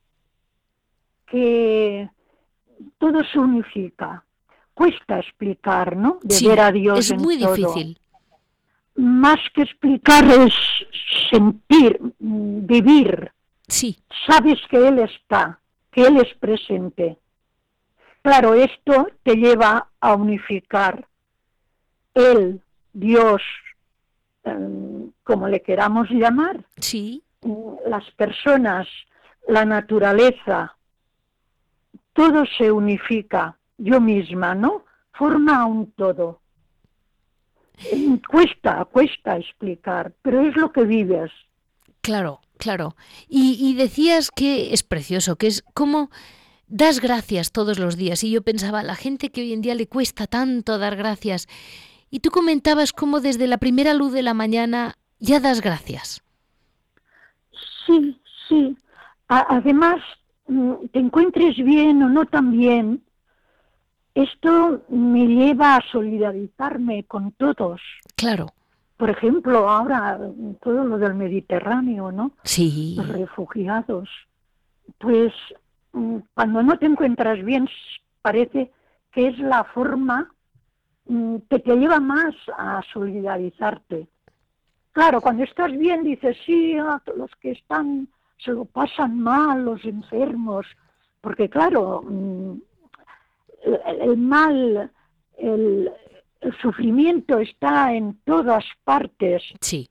que 1.25 2.09
todo 2.97 3.23
se 3.23 3.39
unifica. 3.39 4.23
Cuesta 4.73 5.19
explicar, 5.19 5.95
¿no? 5.95 6.19
De 6.23 6.47
ver 6.47 6.59
a 6.59 6.71
Dios 6.71 7.11
es 7.11 7.17
muy 7.17 7.37
difícil. 7.37 7.97
Más 8.95 9.39
que 9.53 9.63
explicar 9.63 10.25
es 10.25 10.53
sentir, 11.29 11.99
mm, 12.19 12.65
vivir. 12.65 13.31
Sí. 13.67 13.97
Sabes 14.27 14.59
que 14.69 14.87
Él 14.87 14.99
está, 14.99 15.59
que 15.91 16.05
Él 16.05 16.17
es 16.17 16.33
presente. 16.37 17.17
Claro, 18.21 18.53
esto 18.53 19.07
te 19.23 19.35
lleva 19.35 19.89
a 19.99 20.15
unificar 20.15 21.07
Él, 22.13 22.61
Dios, 22.93 23.41
como 25.23 25.47
le 25.47 25.61
queramos 25.61 26.09
llamar, 26.09 26.65
sí. 26.77 27.23
las 27.87 28.09
personas, 28.11 28.87
la 29.47 29.65
naturaleza, 29.65 30.75
todo 32.13 32.43
se 32.57 32.71
unifica, 32.71 33.57
yo 33.77 33.99
misma, 34.01 34.53
¿no? 34.55 34.85
Forma 35.13 35.65
un 35.65 35.91
todo. 35.91 36.41
Em, 37.91 38.19
cuesta, 38.19 38.85
cuesta 38.85 39.37
explicar, 39.37 40.13
pero 40.21 40.41
es 40.41 40.55
lo 40.55 40.71
que 40.71 40.83
vives. 40.83 41.31
Claro, 42.01 42.41
claro. 42.57 42.95
Y, 43.27 43.57
y 43.59 43.75
decías 43.75 44.29
que 44.29 44.73
es 44.73 44.83
precioso, 44.83 45.37
que 45.37 45.47
es 45.47 45.63
como 45.73 46.09
das 46.67 46.99
gracias 46.99 47.51
todos 47.51 47.79
los 47.79 47.97
días. 47.97 48.23
Y 48.23 48.31
yo 48.31 48.41
pensaba, 48.41 48.83
la 48.83 48.95
gente 48.95 49.31
que 49.31 49.41
hoy 49.41 49.53
en 49.53 49.61
día 49.61 49.75
le 49.75 49.87
cuesta 49.87 50.27
tanto 50.27 50.77
dar 50.77 50.95
gracias, 50.95 51.47
y 52.13 52.19
tú 52.19 52.29
comentabas 52.29 52.93
cómo 52.93 53.21
desde 53.21 53.47
la 53.47 53.57
primera 53.57 53.95
luz 53.95 54.13
de 54.13 54.21
la 54.21 54.35
mañana 54.35 54.93
ya 55.17 55.39
das 55.39 55.61
gracias. 55.61 56.21
Sí, 57.87 58.21
sí. 58.47 58.77
además, 59.27 59.99
mm, 60.47 60.73
te 60.91 60.99
encuentres 60.99 61.55
bien 61.57 62.03
o 62.03 62.09
no 62.09 62.27
tan 62.27 62.51
bien, 62.51 63.01
esto 64.13 64.83
me 64.89 65.25
lleva 65.25 65.77
a 65.77 65.81
solidarizarme 65.91 67.03
con 67.05 67.31
todos. 67.31 67.81
Claro. 68.15 68.53
Por 68.97 69.09
ejemplo, 69.09 69.67
ahora 69.67 70.19
todo 70.61 70.85
lo 70.85 70.99
del 70.99 71.15
Mediterráneo, 71.15 72.11
¿no? 72.11 72.33
Sí. 72.43 72.93
Los 72.95 73.07
refugiados. 73.07 74.07
Pues 74.99 75.33
mm, 75.93 76.17
cuando 76.35 76.61
no 76.61 76.77
te 76.77 76.85
encuentras 76.85 77.43
bien, 77.43 77.67
parece 78.21 78.71
que 79.11 79.29
es 79.29 79.39
la 79.39 79.63
forma 79.63 80.32
que 81.05 81.59
te 81.59 81.75
lleva 81.75 81.99
más 81.99 82.35
a 82.57 82.81
solidarizarte. 82.93 84.07
Claro, 84.91 85.21
cuando 85.21 85.43
estás 85.43 85.71
bien 85.71 86.03
dices, 86.03 86.37
sí, 86.45 86.75
los 87.15 87.31
que 87.41 87.51
están, 87.51 88.07
se 88.37 88.51
lo 88.51 88.65
pasan 88.65 89.19
mal, 89.19 89.65
los 89.65 89.83
enfermos, 89.85 90.65
porque 91.19 91.49
claro, 91.49 92.03
mm, 92.03 92.53
el, 94.01 94.17
mal, 94.17 94.91
el, 95.37 95.91
sufrimiento 96.61 97.39
está 97.39 97.93
en 97.93 98.19
todas 98.25 98.65
partes. 98.83 99.41
Sí. 99.61 99.89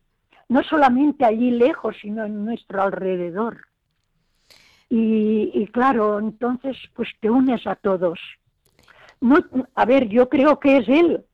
No 0.48 0.62
solamente 0.62 1.24
allí 1.24 1.50
lejos, 1.50 1.96
sino 2.00 2.24
en 2.26 2.44
nuestro 2.44 2.82
alrededor. 2.82 3.66
Y, 4.90 5.50
y 5.54 5.66
claro, 5.68 6.18
entonces 6.18 6.76
pues 6.94 7.08
te 7.20 7.30
unes 7.30 7.66
a 7.66 7.74
todos. 7.74 8.20
No, 9.22 9.38
a 9.76 9.84
ver, 9.84 10.08
yo 10.08 10.28
creo 10.28 10.58
que 10.58 10.78
es 10.78 10.88
él 10.88 11.24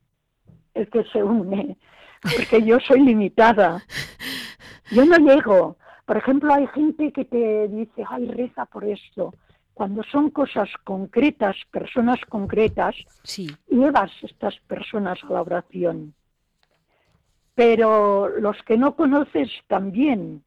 el 0.75 0.91
que 0.91 1.05
se 1.05 1.23
une, 1.23 1.77
porque 2.23 2.63
yo 2.63 2.79
soy 2.81 3.01
limitada. 3.01 3.83
Yo 4.91 5.05
no 5.05 5.17
llego. 5.17 5.77
Por 6.05 6.17
ejemplo, 6.17 6.55
hay 6.55 6.67
gente 6.69 7.13
que 7.13 7.25
te 7.25 7.69
dice, 7.69 8.05
ay, 8.09 8.27
reza 8.27 8.67
por 8.67 8.85
esto. 8.85 9.35
Cuando 9.75 10.03
son 10.05 10.31
cosas 10.31 10.69
concretas, 10.85 11.57
personas 11.71 12.19
concretas, 12.29 12.95
sí. 13.23 13.49
llevas 13.69 14.11
estas 14.23 14.59
personas 14.61 15.19
a 15.25 15.33
la 15.33 15.43
oración. 15.43 16.15
Pero 17.55 18.29
los 18.41 18.57
que 18.63 18.77
no 18.77 18.97
conoces 18.97 19.51
también. 19.67 20.43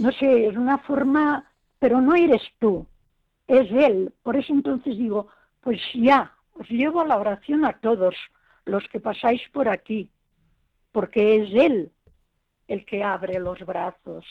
No 0.00 0.10
sé, 0.12 0.48
es 0.48 0.56
una 0.56 0.78
forma, 0.78 1.50
pero 1.78 2.00
no 2.00 2.14
eres 2.14 2.42
tú, 2.58 2.86
es 3.46 3.70
él. 3.70 4.12
Por 4.22 4.36
eso 4.36 4.52
entonces 4.52 4.98
digo, 4.98 5.28
pues 5.64 5.80
ya, 5.94 6.32
os 6.52 6.68
llevo 6.68 7.00
a 7.00 7.06
la 7.06 7.16
oración 7.16 7.64
a 7.64 7.72
todos 7.72 8.14
los 8.66 8.86
que 8.88 9.00
pasáis 9.00 9.40
por 9.52 9.68
aquí, 9.68 10.10
porque 10.92 11.36
es 11.36 11.54
Él 11.54 11.90
el 12.68 12.84
que 12.84 13.02
abre 13.02 13.40
los 13.40 13.58
brazos, 13.60 14.24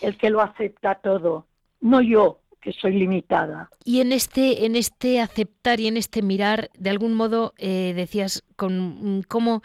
el 0.00 0.16
que 0.16 0.30
lo 0.30 0.40
acepta 0.40 0.96
todo, 0.96 1.46
no 1.80 2.00
yo, 2.00 2.40
que 2.60 2.72
soy 2.72 2.92
limitada. 2.92 3.70
Y 3.84 4.00
en 4.00 4.12
este, 4.12 4.64
en 4.66 4.76
este 4.76 5.20
aceptar 5.20 5.80
y 5.80 5.88
en 5.88 5.96
este 5.96 6.22
mirar, 6.22 6.70
de 6.78 6.90
algún 6.90 7.14
modo 7.14 7.54
eh, 7.58 7.92
decías 7.94 8.44
con 8.56 9.18
mm, 9.18 9.22
cómo 9.22 9.62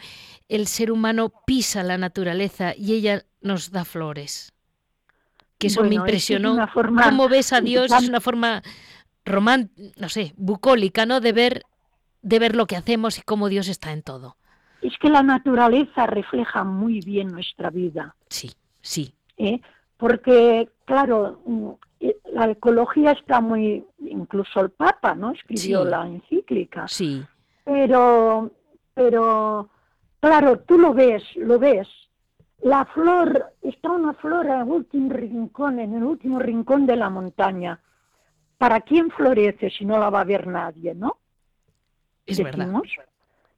el 0.50 0.68
ser 0.68 0.92
humano 0.92 1.32
pisa 1.46 1.84
la 1.84 1.98
naturaleza 1.98 2.74
y 2.76 2.94
ella 2.94 3.24
nos 3.42 3.72
da 3.72 3.86
flores. 3.86 4.52
Que 5.58 5.68
eso 5.68 5.84
me 5.84 5.96
impresionó. 5.96 6.68
¿Cómo 6.74 7.30
ves 7.30 7.54
a 7.54 7.62
Dios? 7.62 7.92
Es 7.92 8.10
una 8.10 8.22
forma 8.22 8.62
román, 9.28 9.70
no 9.98 10.10
sé, 10.10 10.34
bucólica, 10.38 11.06
¿no? 11.06 11.20
De 11.20 11.34
ver, 11.34 11.64
de 12.22 12.40
ver 12.40 12.56
lo 12.56 12.66
que 12.66 12.76
hacemos 12.76 13.18
y 13.18 13.22
cómo 13.22 13.50
Dios 13.50 13.68
está 13.68 13.92
en 13.92 14.02
todo. 14.02 14.36
Es 14.82 14.98
que 15.00 15.10
la 15.10 15.24
naturaleza 15.24 16.06
refleja 16.06 16.64
muy 16.64 17.02
bien 17.02 17.32
nuestra 17.32 17.70
vida. 17.70 18.16
Sí, 18.30 18.52
sí. 18.82 19.14
¿Eh? 19.38 19.60
Porque, 19.98 20.70
claro, 20.86 21.42
mm, 21.46 21.70
eh, 22.00 22.18
la 22.32 22.50
ecología 22.50 23.12
está 23.12 23.42
muy, 23.42 23.84
incluso 24.00 24.62
el 24.62 24.70
Papa, 24.70 25.16
¿no? 25.16 25.32
Escribió 25.32 25.84
la 25.84 26.06
encíclica. 26.08 26.88
Sí. 26.88 27.24
Pero, 27.64 28.52
pero, 28.94 29.70
claro, 30.20 30.60
tú 30.60 30.78
lo 30.78 30.94
ves, 30.94 31.24
lo 31.36 31.58
ves. 31.60 31.88
La 32.62 32.86
flor, 32.86 33.54
está 33.62 33.92
una 33.92 34.14
flor 34.14 34.46
en 34.46 34.62
el 34.62 34.68
último 34.68 35.10
rincón, 35.10 35.80
en 35.80 35.96
el 35.96 36.04
último 36.04 36.40
rincón 36.40 36.86
de 36.86 36.96
la 36.96 37.10
montaña. 37.10 37.80
¿Para 38.58 38.82
quién 38.82 39.12
florece 39.12 39.70
si 39.70 39.86
no 39.86 40.00
la 40.00 40.10
va 40.10 40.22
a 40.22 40.26
ver 40.26 40.48
nadie, 40.48 40.96
no? 40.96 41.18
Es 42.26 42.42
verdad. 42.42 42.72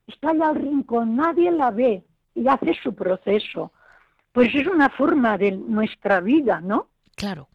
Está 0.06 0.32
allá 0.32 0.50
al 0.50 0.56
rincón, 0.56 1.16
nadie 1.16 1.52
la 1.52 1.72
ve 1.72 2.04
y 2.36 2.48
hace 2.48 2.74
su 2.82 2.94
proceso. 2.94 3.72
Pues 4.32 4.54
es 4.54 4.68
una 4.68 4.90
forma 4.90 5.38
de 5.38 5.52
nuestra 5.52 6.20
vida, 6.20 6.62
¿no? 6.62 6.88
Claro 7.16 7.48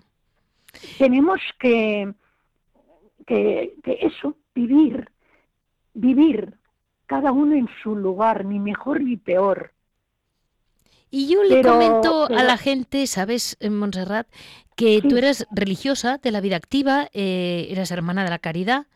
tenemos 0.99 1.40
que, 1.59 2.12
que, 3.26 3.74
eso, 3.84 4.36
vivir, 4.55 5.09
vivir 5.95 6.55
cada 7.07 7.32
uno 7.32 7.55
en 7.55 7.68
su 7.82 7.97
lugar, 7.97 8.45
ni 8.45 8.59
mejor 8.59 9.01
ni 9.01 9.16
peor. 9.16 9.72
Y 11.16 11.28
yo 11.28 11.44
le 11.44 11.62
comento 11.62 12.26
a 12.26 12.42
la 12.42 12.58
gente, 12.58 13.06
¿sabes, 13.06 13.56
Montserrat? 13.70 14.26
Que 14.74 15.00
tú 15.00 15.16
eres 15.16 15.46
religiosa 15.52 16.18
de 16.18 16.32
la 16.32 16.40
vida 16.40 16.56
activa, 16.56 17.08
eh, 17.12 17.68
eres 17.70 17.92
hermana 17.92 18.24
de 18.24 18.30
la 18.30 18.40
caridad. 18.40 18.88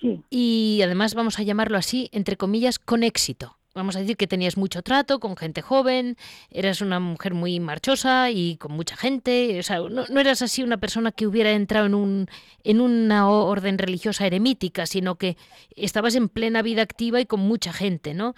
Sí. 0.00 0.22
Y 0.30 0.80
además 0.82 1.12
vamos 1.14 1.38
a 1.38 1.42
llamarlo 1.42 1.76
así, 1.76 2.08
entre 2.12 2.38
comillas, 2.38 2.78
con 2.78 3.02
éxito 3.02 3.58
vamos 3.74 3.96
a 3.96 3.98
decir 3.98 4.16
que 4.16 4.28
tenías 4.28 4.56
mucho 4.56 4.82
trato 4.82 5.18
con 5.18 5.36
gente 5.36 5.60
joven, 5.60 6.16
eras 6.50 6.80
una 6.80 7.00
mujer 7.00 7.34
muy 7.34 7.58
marchosa 7.58 8.30
y 8.30 8.56
con 8.56 8.70
mucha 8.70 8.96
gente, 8.96 9.58
o 9.58 9.62
sea, 9.64 9.80
no, 9.80 10.20
eras 10.20 10.42
así 10.42 10.62
una 10.62 10.76
persona 10.76 11.10
que 11.10 11.26
hubiera 11.26 11.50
entrado 11.50 11.86
en, 11.86 11.96
un, 11.96 12.28
en 12.62 12.80
una 12.80 13.28
orden 13.28 13.76
religiosa 13.78 14.28
eremítica, 14.28 14.86
sino 14.86 15.16
que 15.16 15.36
estabas 15.74 16.14
en 16.14 16.28
plena 16.28 16.62
vida 16.62 16.82
activa 16.82 17.20
y 17.20 17.26
con 17.26 17.40
mucha 17.40 17.72
gente, 17.72 18.14
¿no? 18.14 18.36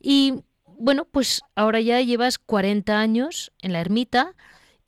Y 0.00 0.44
bueno, 0.82 1.04
pues 1.04 1.42
ahora 1.54 1.80
ya 1.80 2.00
llevas 2.00 2.38
40 2.38 2.98
años 2.98 3.52
en 3.62 3.72
la 3.72 3.80
ermita 3.80 4.34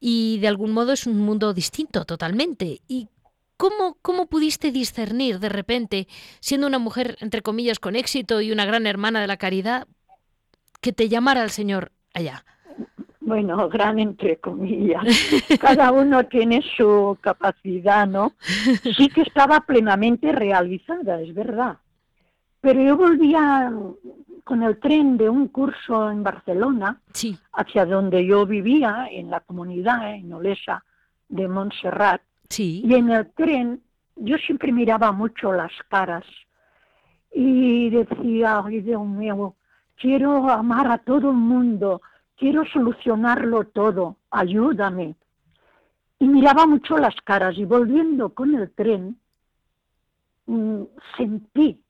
y 0.00 0.38
de 0.40 0.48
algún 0.48 0.72
modo 0.72 0.92
es 0.92 1.06
un 1.06 1.20
mundo 1.20 1.54
distinto 1.54 2.04
totalmente. 2.04 2.80
¿Y 2.88 3.08
¿Cómo, 3.56 3.96
¿Cómo 4.02 4.26
pudiste 4.26 4.72
discernir 4.72 5.38
de 5.38 5.48
repente, 5.48 6.08
siendo 6.40 6.66
una 6.66 6.80
mujer, 6.80 7.16
entre 7.20 7.42
comillas, 7.42 7.78
con 7.78 7.94
éxito 7.94 8.40
y 8.40 8.50
una 8.50 8.66
gran 8.66 8.88
hermana 8.88 9.20
de 9.20 9.28
la 9.28 9.36
caridad, 9.36 9.86
que 10.80 10.92
te 10.92 11.08
llamara 11.08 11.44
el 11.44 11.50
Señor 11.50 11.92
allá? 12.12 12.44
Bueno, 13.20 13.68
gran 13.70 14.00
entre 14.00 14.38
comillas. 14.38 15.04
Cada 15.60 15.92
uno 15.92 16.26
tiene 16.26 16.60
su 16.76 17.16
capacidad, 17.20 18.06
¿no? 18.08 18.32
Sí 18.96 19.08
que 19.08 19.22
estaba 19.22 19.60
plenamente 19.60 20.32
realizada, 20.32 21.20
es 21.20 21.32
verdad. 21.32 21.78
Pero 22.60 22.82
yo 22.82 22.96
volvía 22.96 23.70
con 24.44 24.62
el 24.62 24.78
tren 24.78 25.16
de 25.16 25.28
un 25.28 25.48
curso 25.48 26.10
en 26.10 26.22
Barcelona, 26.22 27.00
hacia 27.52 27.86
donde 27.86 28.24
yo 28.26 28.46
vivía, 28.46 29.08
en 29.10 29.30
la 29.30 29.40
comunidad, 29.40 30.14
en 30.14 30.32
Olesa 30.32 30.84
de 31.28 31.48
Montserrat, 31.48 32.20
y 32.56 32.94
en 32.94 33.10
el 33.10 33.30
tren 33.32 33.82
yo 34.16 34.36
siempre 34.36 34.70
miraba 34.70 35.10
mucho 35.12 35.52
las 35.52 35.72
caras 35.88 36.24
y 37.32 37.90
decía, 37.90 38.62
ay 38.64 38.80
Dios 38.82 39.04
mío, 39.04 39.56
quiero 39.96 40.48
amar 40.50 40.86
a 40.88 40.98
todo 40.98 41.30
el 41.30 41.36
mundo, 41.36 42.02
quiero 42.36 42.64
solucionarlo 42.66 43.64
todo, 43.64 44.18
ayúdame. 44.30 45.16
Y 46.20 46.28
miraba 46.28 46.66
mucho 46.66 46.96
las 46.96 47.16
caras 47.24 47.56
y 47.58 47.64
volviendo 47.64 48.34
con 48.34 48.54
el 48.54 48.70
tren, 48.70 49.18
mm, 50.46 50.82
sentí 51.16 51.83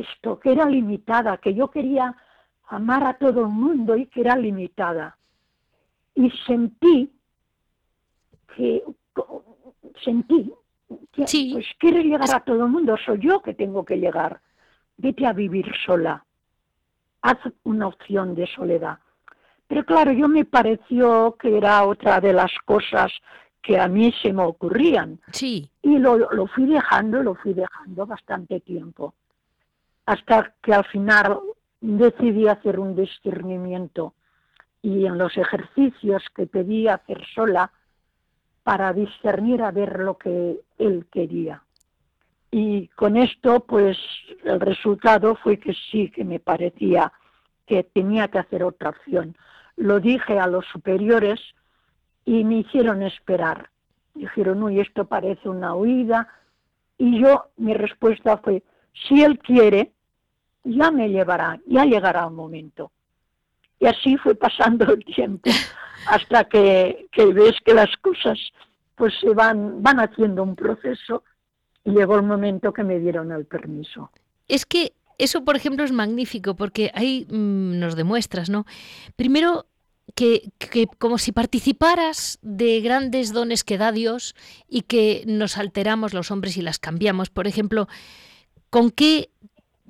esto, 0.00 0.38
que 0.38 0.52
era 0.52 0.66
limitada, 0.66 1.38
que 1.38 1.54
yo 1.54 1.70
quería 1.70 2.16
amar 2.68 3.04
a 3.04 3.14
todo 3.14 3.42
el 3.42 3.48
mundo 3.48 3.96
y 3.96 4.06
que 4.06 4.20
era 4.20 4.36
limitada. 4.36 5.16
Y 6.14 6.30
sentí 6.46 7.12
que 8.54 8.82
sentí 10.04 10.52
que 11.12 11.24
pues 11.52 11.66
quiere 11.78 12.02
llegar 12.02 12.30
a 12.34 12.40
todo 12.40 12.64
el 12.64 12.70
mundo, 12.70 12.96
soy 13.04 13.18
yo 13.20 13.42
que 13.42 13.54
tengo 13.54 13.84
que 13.84 13.98
llegar. 13.98 14.40
Vete 14.96 15.26
a 15.26 15.32
vivir 15.32 15.66
sola. 15.84 16.24
Haz 17.22 17.38
una 17.64 17.88
opción 17.88 18.34
de 18.34 18.46
soledad. 18.46 18.98
Pero 19.66 19.84
claro, 19.84 20.12
yo 20.12 20.28
me 20.28 20.44
pareció 20.44 21.36
que 21.38 21.56
era 21.56 21.84
otra 21.84 22.20
de 22.20 22.32
las 22.32 22.52
cosas 22.64 23.12
que 23.60 23.78
a 23.78 23.86
mí 23.86 24.12
se 24.22 24.32
me 24.32 24.42
ocurrían. 24.42 25.20
Sí. 25.32 25.70
Y 25.82 25.98
lo, 25.98 26.16
lo 26.16 26.46
fui 26.46 26.64
dejando, 26.64 27.22
lo 27.22 27.34
fui 27.34 27.52
dejando 27.52 28.06
bastante 28.06 28.60
tiempo. 28.60 29.14
Hasta 30.08 30.54
que 30.62 30.72
al 30.72 30.86
final 30.86 31.38
decidí 31.82 32.48
hacer 32.48 32.78
un 32.78 32.96
discernimiento. 32.96 34.14
Y 34.80 35.04
en 35.04 35.18
los 35.18 35.36
ejercicios 35.36 36.24
que 36.34 36.46
pedí 36.46 36.88
hacer 36.88 37.22
sola, 37.34 37.70
para 38.62 38.94
discernir 38.94 39.62
a 39.62 39.70
ver 39.70 39.98
lo 39.98 40.16
que 40.16 40.60
él 40.78 41.06
quería. 41.12 41.62
Y 42.50 42.88
con 42.88 43.18
esto, 43.18 43.60
pues 43.60 43.98
el 44.44 44.60
resultado 44.60 45.36
fue 45.36 45.58
que 45.58 45.74
sí, 45.90 46.10
que 46.10 46.24
me 46.24 46.40
parecía 46.40 47.12
que 47.66 47.84
tenía 47.84 48.28
que 48.28 48.38
hacer 48.38 48.64
otra 48.64 48.88
opción. 48.88 49.36
Lo 49.76 50.00
dije 50.00 50.38
a 50.38 50.46
los 50.46 50.64
superiores 50.72 51.38
y 52.24 52.44
me 52.44 52.60
hicieron 52.60 53.02
esperar. 53.02 53.68
Dijeron, 54.14 54.62
uy, 54.62 54.80
esto 54.80 55.04
parece 55.04 55.50
una 55.50 55.74
huida. 55.74 56.28
Y 56.96 57.20
yo, 57.20 57.50
mi 57.58 57.74
respuesta 57.74 58.38
fue, 58.38 58.62
si 59.06 59.22
él 59.22 59.38
quiere, 59.38 59.92
ya 60.64 60.90
me 60.90 61.08
llevará, 61.08 61.60
ya 61.66 61.84
llegará 61.84 62.26
un 62.26 62.34
momento. 62.34 62.90
Y 63.80 63.86
así 63.86 64.16
fue 64.16 64.34
pasando 64.34 64.92
el 64.92 65.04
tiempo 65.04 65.50
hasta 66.06 66.44
que, 66.44 67.08
ves 67.16 67.54
que 67.64 67.74
las 67.74 67.94
cosas 67.98 68.38
pues 68.94 69.14
se 69.20 69.30
van, 69.30 69.82
van 69.82 70.00
haciendo 70.00 70.42
un 70.42 70.56
proceso 70.56 71.22
y 71.84 71.92
llegó 71.92 72.16
el 72.16 72.24
momento 72.24 72.72
que 72.72 72.82
me 72.82 72.98
dieron 72.98 73.30
el 73.30 73.46
permiso. 73.46 74.10
Es 74.48 74.66
que 74.66 74.92
eso, 75.18 75.44
por 75.44 75.56
ejemplo, 75.56 75.84
es 75.84 75.92
magnífico 75.92 76.56
porque 76.56 76.90
ahí 76.94 77.26
mm, 77.30 77.78
nos 77.78 77.94
demuestras, 77.94 78.50
¿no? 78.50 78.66
Primero, 79.14 79.66
que, 80.14 80.50
que, 80.58 80.86
como 80.98 81.18
si 81.18 81.32
participaras 81.32 82.38
de 82.42 82.80
grandes 82.80 83.32
dones 83.32 83.62
que 83.62 83.78
da 83.78 83.92
Dios 83.92 84.34
y 84.68 84.82
que 84.82 85.22
nos 85.26 85.58
alteramos 85.58 86.14
los 86.14 86.30
hombres 86.30 86.56
y 86.56 86.62
las 86.62 86.78
cambiamos. 86.78 87.30
Por 87.30 87.46
ejemplo, 87.46 87.88
¿con 88.70 88.90
qué 88.90 89.30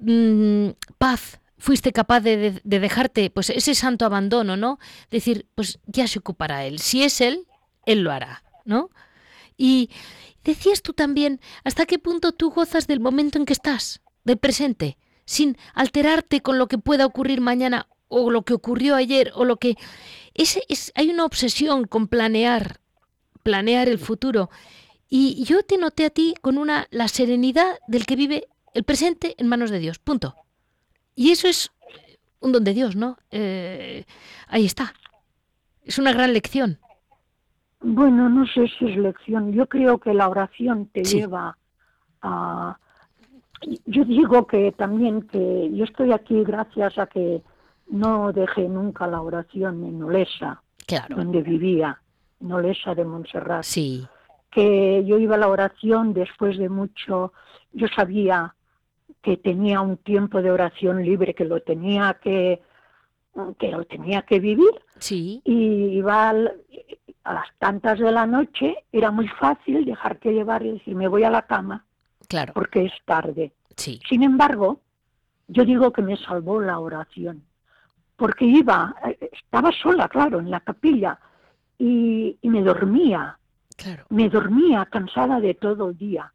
mm, 0.01 0.71
paz 0.99 1.41
fuiste 1.59 1.93
capaz 1.93 2.21
de, 2.21 2.61
dejarte 2.65 3.31
pues 3.31 3.51
ese 3.51 3.75
santo 3.75 4.05
abandono, 4.07 4.57
¿no? 4.57 4.79
Decir, 5.11 5.47
pues 5.55 5.81
ya 5.87 6.07
se 6.07 6.21
ocupará 6.21 6.65
él. 6.65 6.79
Si 6.79 7.03
es 7.03 7.21
él, 7.21 7.47
él 7.85 8.03
lo 8.03 8.13
hará, 8.13 8.45
¿no? 8.65 8.91
Y 9.57 9.91
decías 10.45 10.83
tú 10.83 10.93
también, 10.93 11.41
¿hasta 11.65 11.85
qué 11.85 11.99
punto 11.99 12.33
tú 12.33 12.51
gozas 12.51 12.87
del 12.87 13.01
momento 13.01 13.39
en 13.39 13.45
que 13.45 13.53
estás, 13.53 14.01
del 14.25 14.39
presente, 14.39 14.97
sin 15.25 15.59
alterarte 15.75 16.41
con 16.41 16.59
lo 16.59 16.69
que 16.69 16.79
pueda 16.79 17.07
ocurrir 17.07 17.41
mañana 17.41 17.89
o 18.07 18.31
lo 18.31 18.43
que 18.43 18.55
ocurrió 18.55 18.95
ayer 18.95 19.33
o 19.35 19.45
lo 19.45 19.59
que 19.59 19.77
ese 20.35 20.63
es 20.69 20.93
hay 20.95 21.11
una 21.11 21.25
obsesión 21.25 21.85
con 21.85 22.07
planear, 22.07 22.81
planear 23.43 23.89
el 23.89 23.99
futuro. 23.99 24.51
Y 25.11 25.43
yo 25.45 25.63
te 25.63 25.79
noté 25.79 26.05
a 26.05 26.11
ti 26.11 26.35
con 26.41 26.59
una 26.59 26.87
la 26.91 27.09
serenidad 27.09 27.79
del 27.89 28.07
que 28.07 28.17
vive 28.17 28.49
el 28.79 28.85
presente 28.85 29.35
en 29.39 29.49
manos 29.49 29.71
de 29.71 29.81
Dios. 29.81 29.99
Punto. 29.99 30.35
Y 31.17 31.33
eso 31.33 31.49
es 31.49 31.73
un 32.41 32.53
don 32.53 32.63
de 32.63 32.73
Dios, 32.75 32.95
¿no? 32.95 33.17
Eh, 33.33 34.05
ahí 34.47 34.65
está. 34.65 34.95
Es 35.83 35.99
una 35.99 36.13
gran 36.13 36.33
lección. 36.33 36.79
Bueno, 37.81 38.29
no 38.29 38.47
sé 38.47 38.69
si 38.79 38.87
es 38.89 38.97
lección. 38.97 39.53
Yo 39.53 39.67
creo 39.67 39.99
que 39.99 40.15
la 40.15 40.29
oración 40.29 40.87
te 40.93 41.03
lleva 41.03 41.59
a... 42.23 42.79
Yo 43.87 44.05
digo 44.05 44.47
que 44.47 44.71
también 44.71 45.23
que 45.23 45.71
yo 45.75 45.83
estoy 45.85 46.13
aquí 46.13 46.45
gracias 46.45 46.97
a 46.99 47.07
que 47.09 47.43
no 47.89 48.33
dejé 48.33 48.69
nunca 48.69 49.09
la 49.09 49.21
oración 49.21 49.85
en 49.85 50.01
Olesa, 50.05 50.63
Claro. 50.87 51.17
donde 51.17 51.43
vivía, 51.43 52.01
en 52.41 52.53
Olesa 52.53 52.95
de 52.95 53.05
Montserrat. 53.05 53.65
Sí, 53.65 54.07
Que 54.53 55.03
yo 55.05 55.19
iba 55.19 55.35
a 55.35 55.39
la 55.39 55.49
oración 55.49 56.15
después 56.15 56.57
de 56.59 56.69
mucho, 56.69 57.33
yo 57.73 57.89
sabía 57.89 58.55
que 59.29 59.37
tenía 59.37 59.83
un 59.83 59.99
tiempo 59.99 60.41
de 60.41 60.51
oración 60.51 61.05
libre, 61.05 61.35
que 61.35 61.45
lo 61.45 61.61
tenía 61.61 62.17
que, 62.23 62.63
que 63.59 63.71
lo 63.71 63.85
tenía 63.85 64.23
que 64.23 64.41
vivir, 64.41 64.71
sí, 64.99 65.43
y 65.45 65.99
iba 65.99 66.31
al- 66.31 66.63
a 67.25 67.35
las 67.35 67.47
tantas 67.59 67.99
de 67.99 68.11
la 68.11 68.25
noche, 68.27 68.75
era 68.91 69.11
muy 69.11 69.29
fácil 69.29 69.85
dejarte 69.85 70.33
llevar 70.33 70.65
y 70.65 70.73
decir, 70.73 70.95
me 70.95 71.09
voy 71.09 71.25
a 71.25 71.31
la 71.31 71.43
cama 71.43 71.85
claro. 72.27 72.55
porque 72.55 72.87
es 72.87 72.93
tarde. 73.05 73.53
Sí, 73.77 74.01
Sin 74.09 74.23
embargo, 74.23 74.81
yo 75.47 75.67
digo 75.67 75.93
que 75.93 76.01
me 76.01 76.17
salvó 76.17 76.63
la 76.63 76.79
oración, 76.79 77.43
porque 78.17 78.47
iba, 78.47 78.95
eh, 79.05 79.29
estaba 79.31 79.71
sola, 79.73 80.09
claro, 80.09 80.39
en 80.41 80.51
la 80.51 80.61
capilla, 80.61 81.21
y, 81.77 82.39
y 82.41 82.49
me 82.49 82.63
dormía, 82.63 83.39
claro. 83.77 84.07
me 84.09 84.31
dormía 84.31 84.87
cansada 84.87 85.39
de 85.39 85.53
todo 85.53 85.91
el 85.91 85.99
día. 85.99 86.33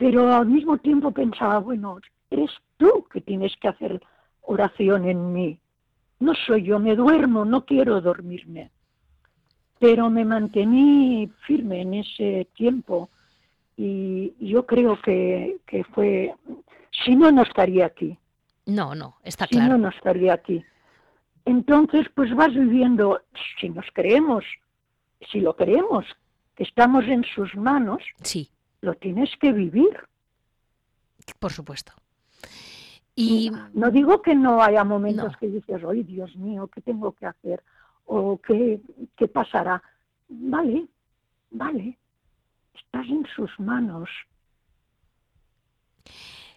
Pero 0.00 0.32
al 0.32 0.46
mismo 0.46 0.78
tiempo 0.78 1.10
pensaba, 1.10 1.58
bueno, 1.58 1.98
eres 2.30 2.50
tú 2.78 3.04
que 3.12 3.20
tienes 3.20 3.54
que 3.58 3.68
hacer 3.68 4.00
oración 4.40 5.04
en 5.06 5.30
mí. 5.34 5.58
No 6.20 6.32
soy 6.34 6.62
yo, 6.62 6.78
me 6.78 6.96
duermo, 6.96 7.44
no 7.44 7.66
quiero 7.66 8.00
dormirme. 8.00 8.70
Pero 9.78 10.08
me 10.08 10.24
mantení 10.24 11.30
firme 11.46 11.82
en 11.82 11.92
ese 11.94 12.48
tiempo 12.54 13.10
y 13.76 14.32
yo 14.40 14.64
creo 14.64 14.98
que, 15.02 15.58
que 15.66 15.84
fue, 15.84 16.34
si 17.04 17.14
no, 17.14 17.30
no 17.30 17.42
estaría 17.42 17.84
aquí, 17.84 18.16
No, 18.64 18.94
no, 18.94 19.16
está 19.22 19.46
si 19.46 19.56
no, 19.56 19.60
claro. 19.66 19.78
no 19.78 19.88
estaría 19.90 20.32
aquí. 20.32 20.64
Entonces, 21.44 22.06
pues 22.14 22.34
vas 22.34 22.54
viviendo, 22.54 23.20
si 23.60 23.68
nos 23.68 23.84
creemos, 23.92 24.44
si 25.30 25.40
lo 25.40 25.54
creemos, 25.56 26.06
que 26.54 26.62
estamos 26.62 27.04
en 27.04 27.22
sus 27.24 27.54
manos, 27.54 28.02
Sí, 28.22 28.50
lo 28.80 28.94
tienes 28.94 29.30
que 29.38 29.52
vivir. 29.52 29.90
por 31.38 31.52
supuesto. 31.52 31.92
Y 33.14 33.50
No 33.74 33.90
digo 33.90 34.20
que 34.22 34.34
no 34.34 34.62
haya 34.62 34.82
momentos 34.84 35.32
No. 35.32 35.38
que 35.38 35.46
dices, 35.48 35.82
ay 35.88 36.02
Dios 36.02 36.34
mío, 36.36 36.68
¿qué 36.68 36.80
tengo 36.80 37.12
que 37.12 37.26
hacer? 37.26 37.62
O 38.06 38.38
¿qué, 38.38 38.80
qué 39.16 39.28
pasará? 39.28 39.82
Vale, 40.28 40.86
vale, 41.50 41.98
estás 42.74 43.06
en 43.08 43.26
sus 43.36 43.50
manos. 43.60 44.08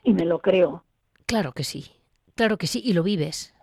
Y 0.04 0.14
me 0.14 0.26
lo 0.26 0.40
creo. 0.40 0.84
claro 1.26 1.52
que 1.54 1.64
sí, 1.64 1.92
claro 2.36 2.58
que 2.58 2.68
sí, 2.68 2.82
y 2.84 2.94
lo 2.94 3.04
vives. 3.04 3.54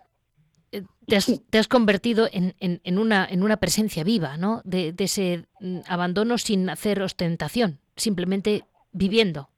Eh, 0.71 0.83
Te 1.07 1.17
has, 1.17 1.25
Sí. 1.25 1.41
te 1.49 1.57
has 1.59 1.67
convertido 1.67 2.27
en, 2.31 2.55
en- 2.59 2.79
en 2.83 2.97
una, 2.97 3.25
en 3.25 3.43
una 3.43 3.57
presencia 3.57 4.03
viva, 4.03 4.37
¿no? 4.37 4.61
De, 4.63 4.93
de 4.93 5.03
ese 5.03 5.45
mm, 5.59 5.79
abandono 5.87 6.37
sin 6.37 6.69
hacer 6.69 7.01
ostentación, 7.01 7.79
simplemente 8.01 8.65
viviendo. 8.91 9.49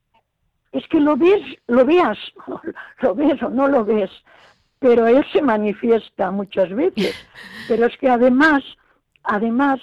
Es 0.71 0.87
que 0.87 0.99
lo 0.99 1.15
ves, 1.15 1.41
lo 1.67 1.85
veas, 1.85 2.17
lo 3.01 3.15
ves 3.15 3.41
o 3.41 3.49
no 3.49 3.67
lo 3.67 3.85
ves, 3.85 4.11
pero 4.79 5.07
él 5.07 5.25
se 5.31 5.41
manifiesta 5.41 6.29
muchas 6.31 6.69
veces. 6.69 7.15
Pero 7.69 7.85
es 7.85 7.97
que 7.97 8.09
además, 8.09 8.61
además, 9.23 9.79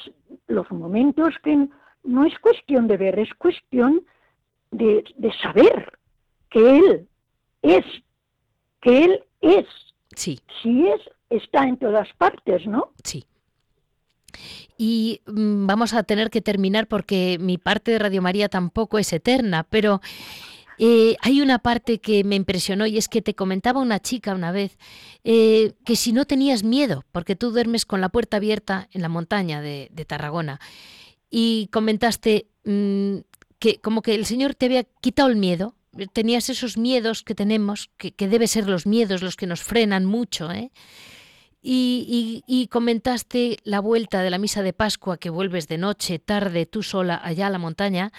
los 0.46 0.70
momentos 0.70 1.34
que 1.42 1.66
no 2.04 2.26
es 2.26 2.38
cuestión 2.40 2.86
de 2.88 2.98
ver, 2.98 3.18
es 3.18 3.32
cuestión 3.34 4.04
de, 4.70 5.02
de 5.16 5.32
saber 5.38 5.98
que 6.50 6.76
él 6.76 7.08
es, 7.62 7.84
que 8.82 9.04
él 9.04 9.24
es, 9.40 9.66
Sí, 10.14 10.38
si 10.61 10.86
es, 10.88 11.00
está 11.30 11.66
en 11.66 11.78
todas 11.78 12.12
partes, 12.18 12.66
¿no? 12.66 12.92
sí. 13.02 13.24
Y 14.78 15.20
mm, 15.26 15.66
vamos 15.66 15.93
a 15.93 16.03
tener 16.03 16.31
que 16.31 16.41
terminar 16.41 16.87
porque 16.87 17.39
mi 17.41 17.59
parte 17.59 17.91
de 17.91 17.99
Radio 17.99 18.22
María 18.22 18.49
tampoco 18.49 18.99
es 18.99 19.12
eterna, 19.12 19.66
pero 19.68 20.01
eh, 20.83 21.16
hay 21.20 21.43
una 21.43 21.59
parte 21.59 21.99
que 21.99 22.24
me 22.24 22.37
impresionó 22.37 22.87
y 22.87 22.97
es 22.97 23.09
que 23.09 23.20
te 23.20 23.35
comentaba 23.35 23.81
una 23.81 24.01
chica 24.01 24.35
una 24.35 24.51
vez 24.51 24.78
eh, 25.24 25.74
que 25.85 25.95
si 25.95 26.14
no 26.14 26.24
tenías 26.24 26.64
miedo, 26.64 27.05
porque 27.12 27.37
tú 27.37 27.51
duermes 27.51 27.85
con 27.85 28.01
la 28.01 28.09
puerta 28.09 28.39
abierta 28.39 28.89
en 28.93 29.03
la 29.03 29.11
montaña 29.11 29.61
de, 29.61 29.91
Tarragona, 30.07 30.59
y 31.31 31.68
comentaste 31.70 32.47
mm, 32.64 33.16
que 33.59 33.78
como 33.83 34.01
que 34.01 34.14
el 34.14 34.24
Señor 34.24 34.55
te 34.55 34.64
había 34.64 34.85
quitado 34.85 35.28
el 35.28 35.37
miedo, 35.37 35.74
tenías 36.14 36.49
esos 36.49 36.78
miedos 36.78 37.24
que 37.24 37.35
tenemos, 37.35 37.91
que, 37.99 38.12
que 38.12 38.28
debe 38.28 38.47
ser 38.47 38.66
los 38.66 38.87
miedos 38.87 39.20
los 39.20 39.37
que 39.37 39.47
nos 39.47 39.62
frenan 39.62 40.07
mucho, 40.07 40.51
¿eh? 40.51 40.70
Y, 41.62 42.42
y- 42.46 42.62
y 42.62 42.68
comentaste 42.68 43.58
la 43.64 43.80
vuelta 43.80 44.22
de 44.22 44.30
la 44.30 44.38
misa 44.38 44.62
de 44.62 44.72
Pascua, 44.72 45.18
que 45.18 45.28
vuelves 45.30 45.68
de 45.68 45.76
noche, 45.78 46.18
tarde, 46.18 46.64
tú 46.66 46.82
sola, 46.82 47.20
allá 47.22 47.48
a 47.48 47.50
la 47.50 47.58
montaña, 47.58 48.12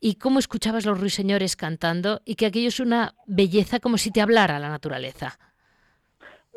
y 0.00 0.14
cómo 0.14 0.38
escuchabas 0.38 0.86
los 0.86 0.98
ruiseñores 0.98 1.54
cantando, 1.54 2.22
y 2.24 2.34
que 2.34 2.46
aquello 2.46 2.68
es 2.68 2.80
una 2.80 3.14
belleza 3.26 3.78
como 3.78 3.98
si 3.98 4.10
te 4.10 4.22
hablara 4.22 4.58
la 4.58 4.70
naturaleza. 4.70 5.38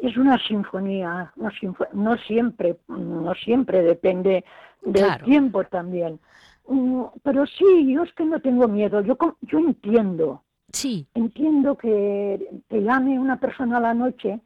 Es 0.02 0.16
una 0.18 0.38
sinfonía, 0.48 1.32
no, 1.36 1.50
sinfo- 1.52 1.88
no 1.94 2.18
siempre, 2.18 2.78
no 2.88 3.34
siempre 3.36 3.82
depende 3.82 4.44
del 4.84 5.04
Claro. 5.04 5.26
tiempo 5.26 5.64
también. 5.66 6.20
Mm, 6.68 7.04
Pero 7.24 7.46
sí, 7.46 7.94
yo 7.94 8.04
es 8.04 8.14
que 8.14 8.26
no 8.26 8.40
tengo 8.40 8.68
miedo. 8.68 9.02
Yo, 9.02 9.18
yo 9.42 9.60
entiendo, 9.60 10.44
Sí, 10.72 11.08
entiendo 11.14 11.78
que 11.78 12.62
te 12.68 12.82
llame 12.82 13.20
una 13.20 13.40
persona 13.40 13.78
a 13.78 13.82
la 13.82 13.94
noche, 13.94 14.40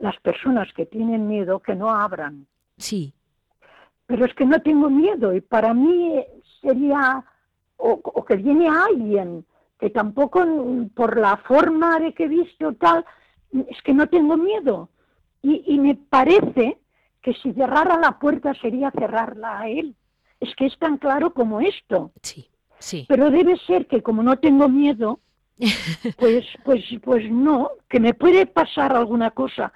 las 0.00 0.18
personas 0.20 0.72
que 0.74 0.86
tienen 0.86 1.28
miedo 1.28 1.60
que 1.60 1.74
no 1.76 1.90
abran. 1.90 2.46
sí, 2.76 3.14
Pero 4.06 4.24
es 4.24 4.34
que 4.34 4.44
no 4.44 4.60
tengo 4.60 4.90
miedo 4.90 5.32
y 5.34 5.40
para 5.40 5.72
mí 5.72 6.24
sería, 6.60 7.24
o, 7.76 8.00
o 8.02 8.24
que 8.24 8.36
viene 8.36 8.68
alguien 8.68 9.46
que 9.78 9.90
tampoco 9.90 10.44
mm, 10.44 10.88
por 10.90 11.18
la 11.18 11.36
forma 11.38 11.98
de 12.00 12.12
que 12.12 12.24
he 12.24 12.28
visto 12.28 12.74
tal, 12.74 13.04
es 13.52 13.80
que 13.82 13.94
no 13.94 14.08
tengo 14.08 14.36
miedo. 14.36 14.88
Y, 15.42 15.62
y 15.74 15.78
me 15.78 15.94
parece 15.94 16.78
que 17.22 17.32
si 17.34 17.52
cerrara 17.52 17.98
la 17.98 18.18
puerta 18.18 18.52
sería 18.54 18.90
cerrarla 18.90 19.60
a 19.60 19.68
él. 19.68 19.94
Es 20.40 20.54
que 20.56 20.66
es 20.66 20.78
tan 20.78 20.96
claro 20.98 21.32
como 21.34 21.60
esto. 21.60 22.12
sí, 22.22 22.48
sí. 22.78 23.06
Pero 23.08 23.30
debe 23.30 23.56
ser 23.58 23.86
que 23.86 24.02
como 24.02 24.22
no 24.22 24.38
tengo 24.38 24.68
miedo, 24.68 25.20
pues, 26.18 26.46
pues, 26.64 26.84
pues 27.02 27.30
no, 27.30 27.70
que 27.88 28.00
me 28.00 28.14
puede 28.14 28.46
pasar 28.46 28.94
alguna 28.96 29.30
cosa. 29.30 29.72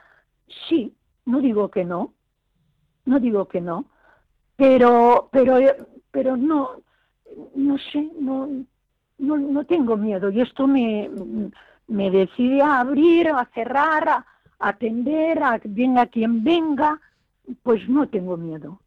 Sí, 0.69 0.95
no 1.27 1.41
digo 1.41 1.71
que 1.71 1.85
no, 1.85 2.13
no 3.05 3.21
digo 3.21 3.49
que 3.49 3.61
no, 3.61 3.87
pero, 4.57 5.29
pero, 5.33 5.59
pero 6.11 6.37
no, 6.37 6.83
no 7.55 7.79
sé, 7.93 8.09
no, 8.19 8.49
no, 9.19 9.37
no 9.37 9.65
tengo 9.65 9.97
miedo 9.97 10.31
y 10.31 10.41
esto 10.41 10.67
me, 10.67 11.11
me 11.89 12.11
decide 12.11 12.63
a 12.63 12.81
abrir, 12.81 13.29
a 13.29 13.49
cerrar, 13.55 14.09
a, 14.09 14.27
atender, 14.59 15.43
a 15.43 15.61
venga 15.65 16.07
quien 16.07 16.43
venga, 16.43 17.01
pues 17.63 17.89
no 17.89 18.09
tengo 18.09 18.37
miedo. 18.37 18.81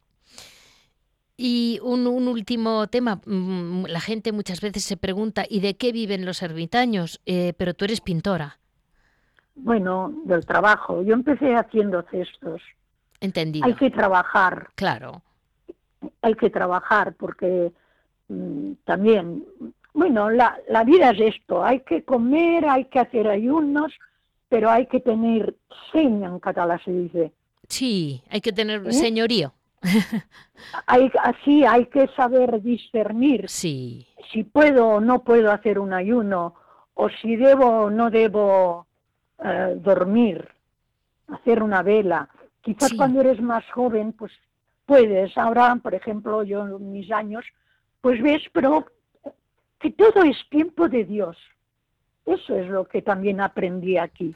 Y 1.36 1.78
un, 1.84 2.06
un 2.08 2.26
último 2.26 2.88
tema, 2.88 3.20
mm, 3.24 3.84
la 3.86 4.00
gente 4.00 4.32
muchas 4.32 4.60
veces 4.60 4.82
se 4.82 4.96
pregunta, 4.96 5.44
¿y 5.48 5.60
de 5.60 5.76
qué 5.76 5.92
viven 5.92 6.24
los 6.24 6.42
ermitaños? 6.42 7.20
Eh, 7.26 7.52
pero 7.56 7.74
tú 7.74 7.84
eres 7.84 8.00
pintora, 8.00 8.58
Bueno, 9.58 10.12
del 10.24 10.44
trabajo. 10.46 11.02
Yo 11.02 11.14
empecé 11.14 11.54
haciendo 11.54 12.02
cestos. 12.10 12.62
entendido. 13.20 13.66
Hay 13.66 13.74
que 13.74 13.90
trabajar, 13.90 14.68
Claro, 14.74 15.22
hay 16.22 16.34
que 16.34 16.50
trabajar 16.50 17.14
porque 17.14 17.72
mm, 18.28 18.72
también, 18.84 19.44
bueno, 19.92 20.30
la, 20.30 20.56
la 20.68 20.84
vida 20.84 21.10
es 21.10 21.34
esto, 21.36 21.64
hay 21.64 21.80
que 21.80 22.04
comer, 22.04 22.68
hay 22.68 22.84
que 22.86 23.00
hacer 23.00 23.26
ayunos, 23.28 23.92
pero 24.48 24.70
hay 24.70 24.86
que 24.86 25.00
tener 25.00 25.54
seña 25.92 26.28
en 26.28 26.38
catalán 26.38 26.80
se 26.84 26.92
dice. 26.92 27.32
sí, 27.68 28.22
hay 28.30 28.40
que 28.40 28.52
tener 28.52 28.86
¿Eh? 28.86 28.92
señorío. 28.92 29.52
Hay, 30.86 31.08
así 31.22 31.64
hay 31.64 31.86
que 31.86 32.08
saber 32.16 32.60
discernir 32.62 33.48
Sí, 33.48 34.08
si 34.32 34.42
puedo 34.42 34.88
o 34.88 35.00
no 35.00 35.22
puedo 35.22 35.52
hacer 35.52 35.78
un 35.78 35.92
ayuno, 35.92 36.56
o 36.94 37.08
si 37.08 37.36
debo 37.36 37.66
o 37.84 37.90
no 37.90 38.10
debo 38.10 38.87
eh, 39.44 39.74
dormir, 39.76 40.48
hacer 41.28 41.62
una 41.62 41.82
vela. 41.82 42.28
Quizás 42.60 42.90
Sí. 42.90 42.96
cuando 42.96 43.20
eres 43.20 43.40
más 43.40 43.64
joven, 43.72 44.12
pues 44.12 44.32
puedes. 44.86 45.36
Ahora, 45.38 45.76
por 45.82 45.94
ejemplo, 45.94 46.42
yo 46.42 46.66
en 46.66 46.92
mis 46.92 47.10
años, 47.12 47.44
pues 48.00 48.22
ves, 48.22 48.42
pero 48.52 48.86
que 49.78 49.90
todo 49.90 50.22
es 50.24 50.36
tiempo 50.50 50.88
de 50.88 51.04
Dios. 51.04 51.36
Eso 52.26 52.56
es 52.56 52.68
lo 52.68 52.84
que 52.86 53.00
también 53.02 53.40
aprendí 53.40 53.96
aquí. 53.96 54.34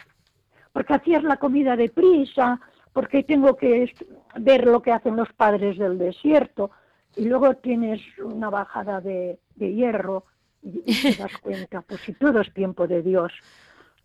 Porque 0.72 0.94
hacías 0.94 1.22
la 1.22 1.36
comida 1.36 1.76
deprisa, 1.76 2.60
porque 2.92 3.22
tengo 3.22 3.56
que 3.56 3.92
ver 4.36 4.66
lo 4.66 4.80
que 4.80 4.92
hacen 4.92 5.16
los 5.16 5.32
padres 5.32 5.76
del 5.78 5.98
desierto, 5.98 6.70
y 7.16 7.26
luego 7.26 7.54
tienes 7.56 8.00
una 8.18 8.48
bajada 8.48 9.00
de, 9.02 9.38
de 9.56 9.74
hierro 9.74 10.24
y, 10.62 10.82
y 10.86 11.02
te 11.14 11.22
das 11.22 11.36
cuenta, 11.42 11.82
pues 11.82 12.00
si 12.02 12.14
todo 12.14 12.40
es 12.40 12.52
tiempo 12.54 12.86
de 12.86 13.02
Dios. 13.02 13.32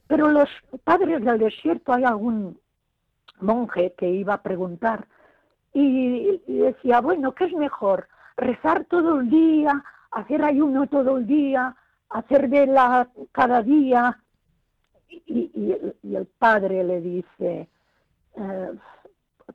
Pero 0.08 0.30
los 0.30 0.50
padres 0.84 1.24
del 1.24 1.40
desierto 1.40 1.94
hay 1.94 2.04
algún, 2.04 2.58
monje 3.40 3.94
que 3.98 4.10
iba 4.10 4.36
a 4.36 4.42
preguntar 4.42 5.08
y, 5.74 6.42
decía, 6.48 7.02
bueno, 7.02 7.34
¿qué 7.34 7.46
es 7.46 7.54
mejor? 7.54 8.08
¿Rezar 8.36 8.86
todo 8.86 9.20
el 9.20 9.30
día? 9.30 9.84
¿Hacer 10.12 10.44
ayuno 10.44 10.88
todo 10.88 11.18
el 11.18 11.28
día? 11.28 11.76
¿Hacer 12.10 12.48
vela 12.48 13.10
cada 13.32 13.62
día? 13.62 14.20
Y, 15.10 15.72
el, 16.16 16.26
padre 16.40 16.84
le 16.84 17.02
dice, 17.02 17.70
eh, 18.36 18.72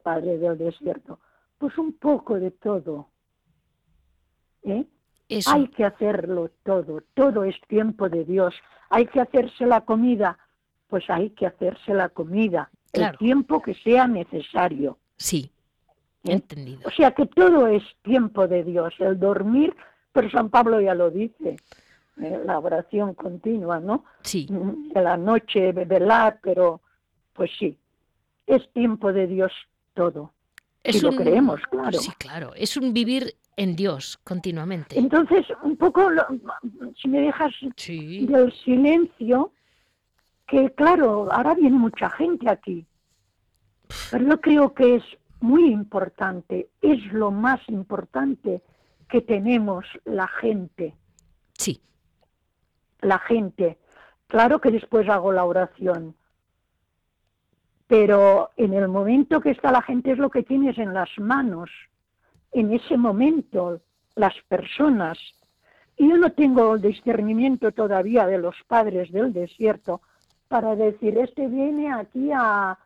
padre 0.03 0.39
del 0.39 0.59
desierto, 0.59 1.19
pues 1.59 1.77
un 1.79 1.95
poco 1.95 2.39
de 2.39 2.51
todo. 2.51 3.09
¿eh? 4.63 4.85
Hay 5.47 5.69
que 5.69 5.85
hacerlo 5.85 6.51
todo, 6.65 7.03
todo 7.15 7.45
es 7.45 7.61
tiempo 7.69 8.09
de 8.09 8.25
Dios. 8.25 8.55
Hay 8.91 9.07
que 9.07 9.21
hacerse 9.21 9.67
la 9.67 9.83
comida, 9.83 10.39
pues 10.89 11.09
hay 11.09 11.31
que 11.31 11.47
hacerse 11.47 11.95
la 11.95 12.09
comida, 12.09 12.71
el 12.93 13.17
tiempo 13.19 13.63
que 13.63 13.75
sea 13.75 14.07
necesario. 14.07 14.99
Sí, 15.17 15.51
¿Eh? 16.25 16.33
entendido. 16.33 16.83
O 16.85 16.91
sea 16.91 17.13
que 17.13 17.27
todo 17.27 17.67
es 17.67 17.83
tiempo 18.03 18.47
de 18.47 18.65
Dios, 18.65 18.95
el 18.99 19.19
dormir, 19.19 19.75
pero 20.13 20.31
San 20.31 20.51
Pablo 20.51 20.81
ya 20.81 20.95
lo 20.95 21.11
dice, 21.11 21.57
¿eh? 22.21 22.41
la 22.45 22.59
oración 22.59 23.15
continua, 23.15 23.81
¿no? 23.81 24.05
Sí. 24.23 24.47
De 24.95 25.01
la 25.01 25.17
noche 25.17 25.73
velar, 25.73 26.39
pero 26.43 26.81
pues 27.33 27.51
sí, 27.59 27.79
es 28.47 28.71
tiempo 28.73 29.13
de 29.13 29.27
Dios 29.27 29.53
todo. 29.95 30.33
Es 30.83 31.03
lo 31.03 31.13
creemos, 31.13 31.61
claro. 31.71 31.99
Sí, 31.99 32.11
claro. 32.19 32.53
Es 32.57 32.77
un 32.77 32.93
vivir 32.93 33.35
en 33.57 33.77
Dios 33.77 34.19
continuamente. 34.25 34.99
Entonces, 34.99 35.47
un 35.63 35.77
poco, 35.77 36.09
si 37.01 37.09
me 37.09 37.21
dejas 37.21 37.53
del 37.61 38.53
silencio, 38.65 39.53
que 40.47 40.73
claro, 40.75 41.29
ahora 41.33 41.55
viene 41.55 41.79
mucha 41.79 42.11
gente 42.11 42.49
aquí, 42.49 42.87
pero 44.11 44.27
yo 44.27 44.41
creo 44.41 44.75
que 44.75 44.97
es 44.97 45.05
muy 45.41 45.71
importante, 45.71 46.71
es 46.81 47.13
lo 47.13 47.31
más 47.31 47.61
importante 47.69 48.63
que 49.09 49.21
tenemos 49.21 49.85
la 50.05 50.29
gente. 50.29 50.95
Sí. 51.55 51.83
La 53.01 53.19
gente. 53.19 53.79
Claro 54.29 54.61
que 54.61 54.71
después 54.71 55.09
hago 55.09 55.33
la 55.33 55.45
oración, 55.45 56.15
pero 57.87 58.51
en 58.57 58.73
el 58.73 58.89
momento 58.89 59.41
que 59.41 59.51
está 59.51 59.71
la 59.71 59.83
gente 59.83 60.13
es 60.13 60.19
lo 60.19 60.31
que 60.31 60.43
tienes 60.43 60.79
en 60.79 60.95
las 60.95 61.11
manos 61.19 61.71
en 62.53 62.73
ese 62.73 62.97
momento 62.97 63.81
las 64.15 64.35
personas. 64.49 65.19
Y 65.97 66.09
yo 66.09 66.17
no 66.17 66.33
tengo 66.33 66.75
el 66.75 66.83
discernimiento 66.83 67.73
todavía 67.73 68.27
de 68.27 68.39
los 68.39 68.57
padres 68.67 69.11
del 69.13 69.33
desierto 69.33 70.01
para 70.49 70.77
decir, 70.77 71.17
este 71.19 71.49
viene 71.49 71.93
aquí 71.93 72.31
a, 72.33 72.79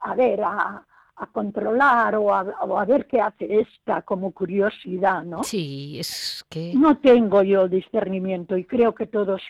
a, 0.00 0.14
ver, 0.14 0.42
a, 0.42 0.86
a 1.16 1.26
controlar 1.26 2.14
o 2.16 2.32
a, 2.32 2.42
o 2.42 2.78
a, 2.78 2.84
ver 2.84 3.06
qué 3.06 3.20
hace 3.20 3.60
esta 3.60 4.02
como 4.02 4.32
curiosidad, 4.32 5.24
¿no? 5.24 5.42
Sí, 5.42 5.98
es 5.98 6.44
que... 6.48 6.72
No 6.74 6.98
tengo 6.98 7.42
yo 7.42 7.62
el 7.62 7.70
discernimiento 7.70 8.56
y 8.56 8.64
creo 8.64 8.94
que 8.94 9.06
todos 9.06 9.42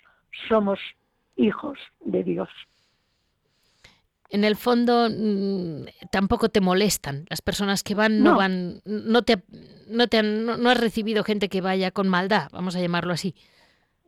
somos 0.49 0.79
hijos 1.37 1.79
de 2.01 2.23
Dios 2.23 2.49
en 4.35 4.43
el 4.43 4.57
fondo 4.57 5.09
mm, 5.09 6.09
tampoco 6.11 6.49
te 6.49 6.61
molestan. 6.61 7.25
Las 7.31 7.41
personas 7.41 7.85
que 7.85 7.95
van 7.95 8.21
no, 8.21 8.37
van, 8.37 8.81
no 8.85 9.23
te, 9.23 9.45
no 9.89 10.09
te 10.09 10.25
no, 10.25 10.69
has 10.69 10.81
recibido 10.81 11.23
gente 11.23 11.49
que 11.49 11.61
vaya 11.61 11.93
con 11.93 12.09
maldad, 12.09 12.49
vamos 12.53 12.75
a 12.75 12.81
llamarlo 12.81 13.13
así. 13.13 13.37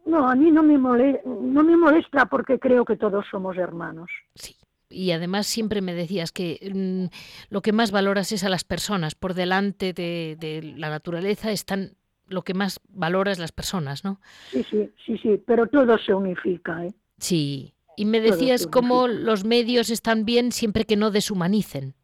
No, 0.05 0.29
a 0.29 0.35
mí 0.35 0.51
no 0.51 0.65
me 0.65 0.79
molesta, 0.79 1.23
no 1.29 1.63
me 1.63 1.77
molesta 1.77 2.27
porque 2.27 2.59
creo 2.59 2.85
que 2.85 2.97
todos 2.97 3.25
somos 3.31 3.57
hermanos. 3.57 4.11
Sí. 4.35 4.57
Y 4.89 5.13
además 5.13 5.47
siempre 5.47 5.81
me 5.81 5.95
decías 5.95 6.33
que 6.33 6.59
mm, 6.75 7.53
lo 7.55 7.61
que 7.61 7.73
más 7.73 7.93
valoras 7.93 8.33
es 8.33 8.43
a 8.43 8.49
las 8.49 8.65
personas. 8.65 9.15
Por 9.15 9.35
delante 9.35 9.93
de, 9.93 10.37
de 10.41 10.75
la 10.77 10.91
naturaleza 10.91 11.53
están 11.53 11.93
lo 12.27 12.43
que 12.43 12.55
más 12.55 12.81
valoras 12.89 13.39
las 13.39 13.53
personas, 13.53 14.05
¿no? 14.05 14.21
Sí, 14.51 14.65
sí, 14.69 14.91
sí, 15.05 15.19
sí, 15.19 15.41
pero 15.47 15.69
todo 15.69 15.97
se 15.99 16.13
unifica, 16.13 16.85
¿eh? 16.85 16.93
Sí, 17.19 17.76
y 17.97 18.05
me 18.05 18.21
decías 18.21 18.67
cómo 18.67 19.09
los 19.09 19.45
medios 19.45 19.91
están 19.91 20.25
bien 20.25 20.53
siempre 20.53 20.85
que 20.85 20.97
no 20.97 21.11
deshumanicen. 21.11 21.95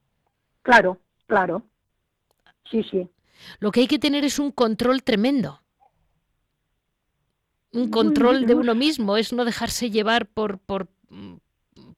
Claro, 0.63 0.99
claro. 1.27 1.63
Sí, 2.71 2.83
sí. 2.91 3.09
Lo 3.61 3.71
que 3.71 3.81
hay 3.81 3.87
que 3.87 3.99
tener 3.99 4.25
es 4.25 4.39
un 4.39 4.51
control 4.51 5.03
tremendo. 5.03 5.61
Un 7.73 7.91
control 7.91 8.47
de 8.47 8.55
uno 8.55 8.75
mismo, 8.75 9.17
es 9.17 9.33
no 9.33 9.45
dejarse 9.45 9.91
llevar 9.91 10.27
por, 10.27 10.59
por, 10.59 10.89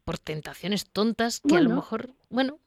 por 0.04 0.18
tentaciones 0.18 0.88
tontas 0.90 1.40
que 1.40 1.56
a 1.56 1.60
lo 1.60 1.70
mejor, 1.70 2.10
bueno. 2.30 2.58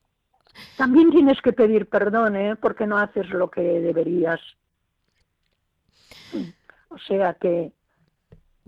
También 0.75 1.11
tienes 1.11 1.41
que 1.41 1.53
pedir 1.53 1.87
perdón, 1.87 2.35
¿eh? 2.35 2.55
Porque 2.55 2.85
no 2.85 2.97
haces 2.97 3.29
lo 3.29 3.49
que 3.49 3.61
deberías. 3.61 4.41
O 6.89 6.97
sea 6.97 7.33
que 7.35 7.71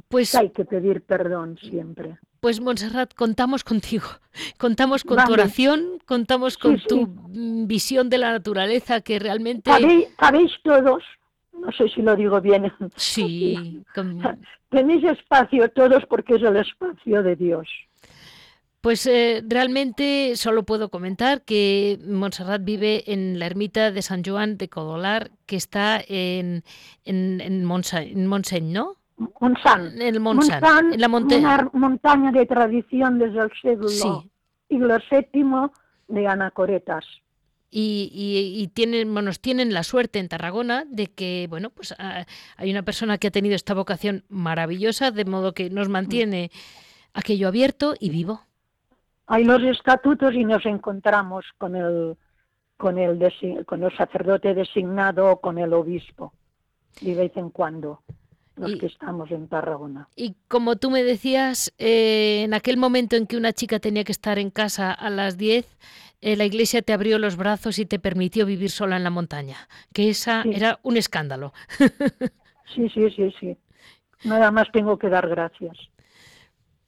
pues 0.08 0.34
hay 0.36 0.50
que 0.52 0.66
pedir 0.66 1.04
perdón 1.04 1.58
siempre. 1.58 2.18
Pues 2.40 2.62
Montserrat, 2.62 3.14
contamos 3.14 3.64
contigo, 3.64 4.08
contamos 4.58 5.04
con 5.04 5.24
tu 5.26 5.34
oración, 5.34 6.00
contamos 6.06 6.58
con 6.58 6.80
tu 6.80 7.08
visión 7.68 8.10
de 8.10 8.18
la 8.18 8.32
naturaleza 8.32 9.02
que 9.02 9.20
realmente... 9.20 9.70
¿Sabéis, 10.18 10.52
todos? 10.64 11.04
No 11.52 11.72
sé 11.74 11.90
si 11.90 12.02
lo 12.02 12.16
digo 12.16 12.40
bien. 12.40 12.72
Sí. 12.96 13.84
Tenéis 14.70 15.04
espacio 15.04 15.70
todos 15.70 16.06
porque 16.06 16.36
es 16.36 16.44
el 16.44 16.56
espacio 16.56 17.22
de 17.24 17.36
Dios. 17.36 17.68
Pues 18.82 19.06
eh, 19.08 19.44
realmente 19.46 20.38
solo 20.38 20.64
puedo 20.64 20.90
comentar 20.90 21.42
que 21.42 22.00
Montserrat 22.08 22.64
vive 22.64 23.12
en 23.12 23.38
la 23.38 23.48
ermita 23.48 23.92
de 23.92 24.02
San 24.02 24.24
Joan 24.24 24.58
de 24.58 24.70
Codolar, 24.70 25.32
que 25.46 25.58
está 25.58 26.02
en, 26.08 26.64
en, 27.04 27.42
en, 27.42 27.68
en 27.76 28.72
¿no? 28.72 28.96
Monsan. 29.20 30.02
El 30.02 30.20
Monsan, 30.20 30.94
en 30.94 31.02
la 31.02 31.08
montaña. 31.08 31.70
Una 31.74 31.88
montaña 31.88 32.32
de 32.32 32.46
tradición 32.46 33.20
desde 33.20 33.40
el 33.40 33.52
siglo, 33.62 33.88
sí. 33.90 34.08
siglo 34.70 34.98
VII 35.12 35.72
de 36.08 36.28
Anacoretas. 36.28 37.06
Y, 37.72 38.10
y, 38.58 38.68
tienen, 38.70 39.14
bueno, 39.14 39.30
tienen 39.40 39.74
la 39.76 39.84
suerte 39.84 40.18
en 40.18 40.28
Tarragona 40.28 40.86
de 40.88 41.06
que, 41.06 41.46
bueno, 41.52 41.70
pues 41.70 41.94
ah, 42.00 42.26
hay 42.58 42.72
una 42.72 42.82
persona 42.82 43.20
que 43.20 43.28
ha 43.28 43.32
tenido 43.32 43.56
esta 43.56 43.76
vocación 43.76 44.24
maravillosa, 44.28 45.12
de 45.12 45.26
modo 45.26 45.54
que 45.54 45.70
nos 45.70 45.88
mantiene 45.88 46.50
aquello 47.14 47.48
abierto 47.48 47.94
y 48.00 48.10
vivo. 48.10 48.42
Hay 49.28 49.44
los 49.44 49.62
estatutos 49.62 50.34
y 50.34 50.46
nos 50.46 50.66
encontramos 50.66 51.46
con 51.60 51.76
el, 51.76 52.18
con 52.76 52.98
el, 52.98 53.20
con 53.68 53.84
el 53.84 53.96
sacerdote 53.96 54.56
designado 54.56 55.34
o 55.34 55.40
con 55.40 55.60
el 55.60 55.72
obispo, 55.74 56.34
de 57.02 57.14
vez 57.14 57.38
en 57.38 57.52
cuando 57.52 58.02
los 58.60 58.76
que 58.76 58.86
estamos 58.86 59.32
en 59.32 59.48
Tarragona. 59.48 60.08
Y 60.16 60.36
como 60.48 60.76
tú 60.76 60.92
me 60.92 61.04
decías, 61.04 61.74
eh, 61.78 62.44
en 62.44 62.54
aquel 62.54 62.78
momento 62.78 63.16
en 63.16 63.28
que 63.28 63.38
una 63.38 63.54
chica 63.54 63.80
tenía 63.80 64.04
que 64.04 64.12
estar 64.12 64.40
en 64.40 64.50
casa 64.50 64.92
a 64.92 65.10
las 65.10 65.38
10, 65.38 65.66
eh, 66.22 66.36
la 66.36 66.46
iglesia 66.46 66.82
te 66.82 66.94
abrió 66.94 67.18
los 67.18 67.38
brazos 67.38 67.80
y 67.80 67.86
te 67.86 68.00
permitió 68.00 68.46
vivir 68.46 68.72
sola 68.72 68.98
en 68.98 69.04
la 69.04 69.10
montaña, 69.10 69.56
que 69.94 70.10
esa 70.10 70.44
era 70.52 70.80
un 70.84 70.98
escándalo. 70.98 71.54
sí, 72.76 72.90
sí, 72.90 73.10
sí, 73.16 73.34
sí. 73.40 73.58
Nada 74.26 74.52
más 74.52 74.70
tengo 74.74 75.00
que 75.00 75.08
dar 75.08 75.30
gracias. 75.30 75.78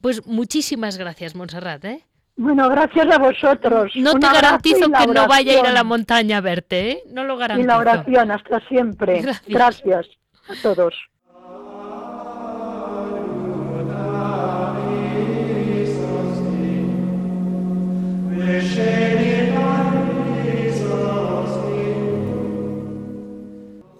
Pues 0.00 0.26
muchísimas 0.26 0.98
gracias, 0.98 1.34
Montserrat. 1.34 1.84
¿eh? 1.84 2.04
Bueno, 2.36 2.68
gracias 2.68 3.06
a 3.06 3.18
vosotros. 3.18 3.92
No 3.96 4.14
te 4.14 4.26
garantizo 4.26 4.90
que 4.90 5.06
no 5.06 5.26
vaya 5.26 5.52
a 5.52 5.60
ir 5.60 5.66
a 5.66 5.72
la 5.72 5.84
montaña 5.84 6.38
a 6.38 6.40
verte, 6.40 6.90
¿eh? 6.90 7.02
No 7.10 7.24
lo 7.24 7.36
garantizo. 7.36 7.64
Y 7.64 7.68
la 7.68 7.78
oración, 7.78 8.30
hasta 8.30 8.60
siempre. 8.68 9.22
gracias 9.46 10.06
a 10.48 10.62
todos. 10.62 10.94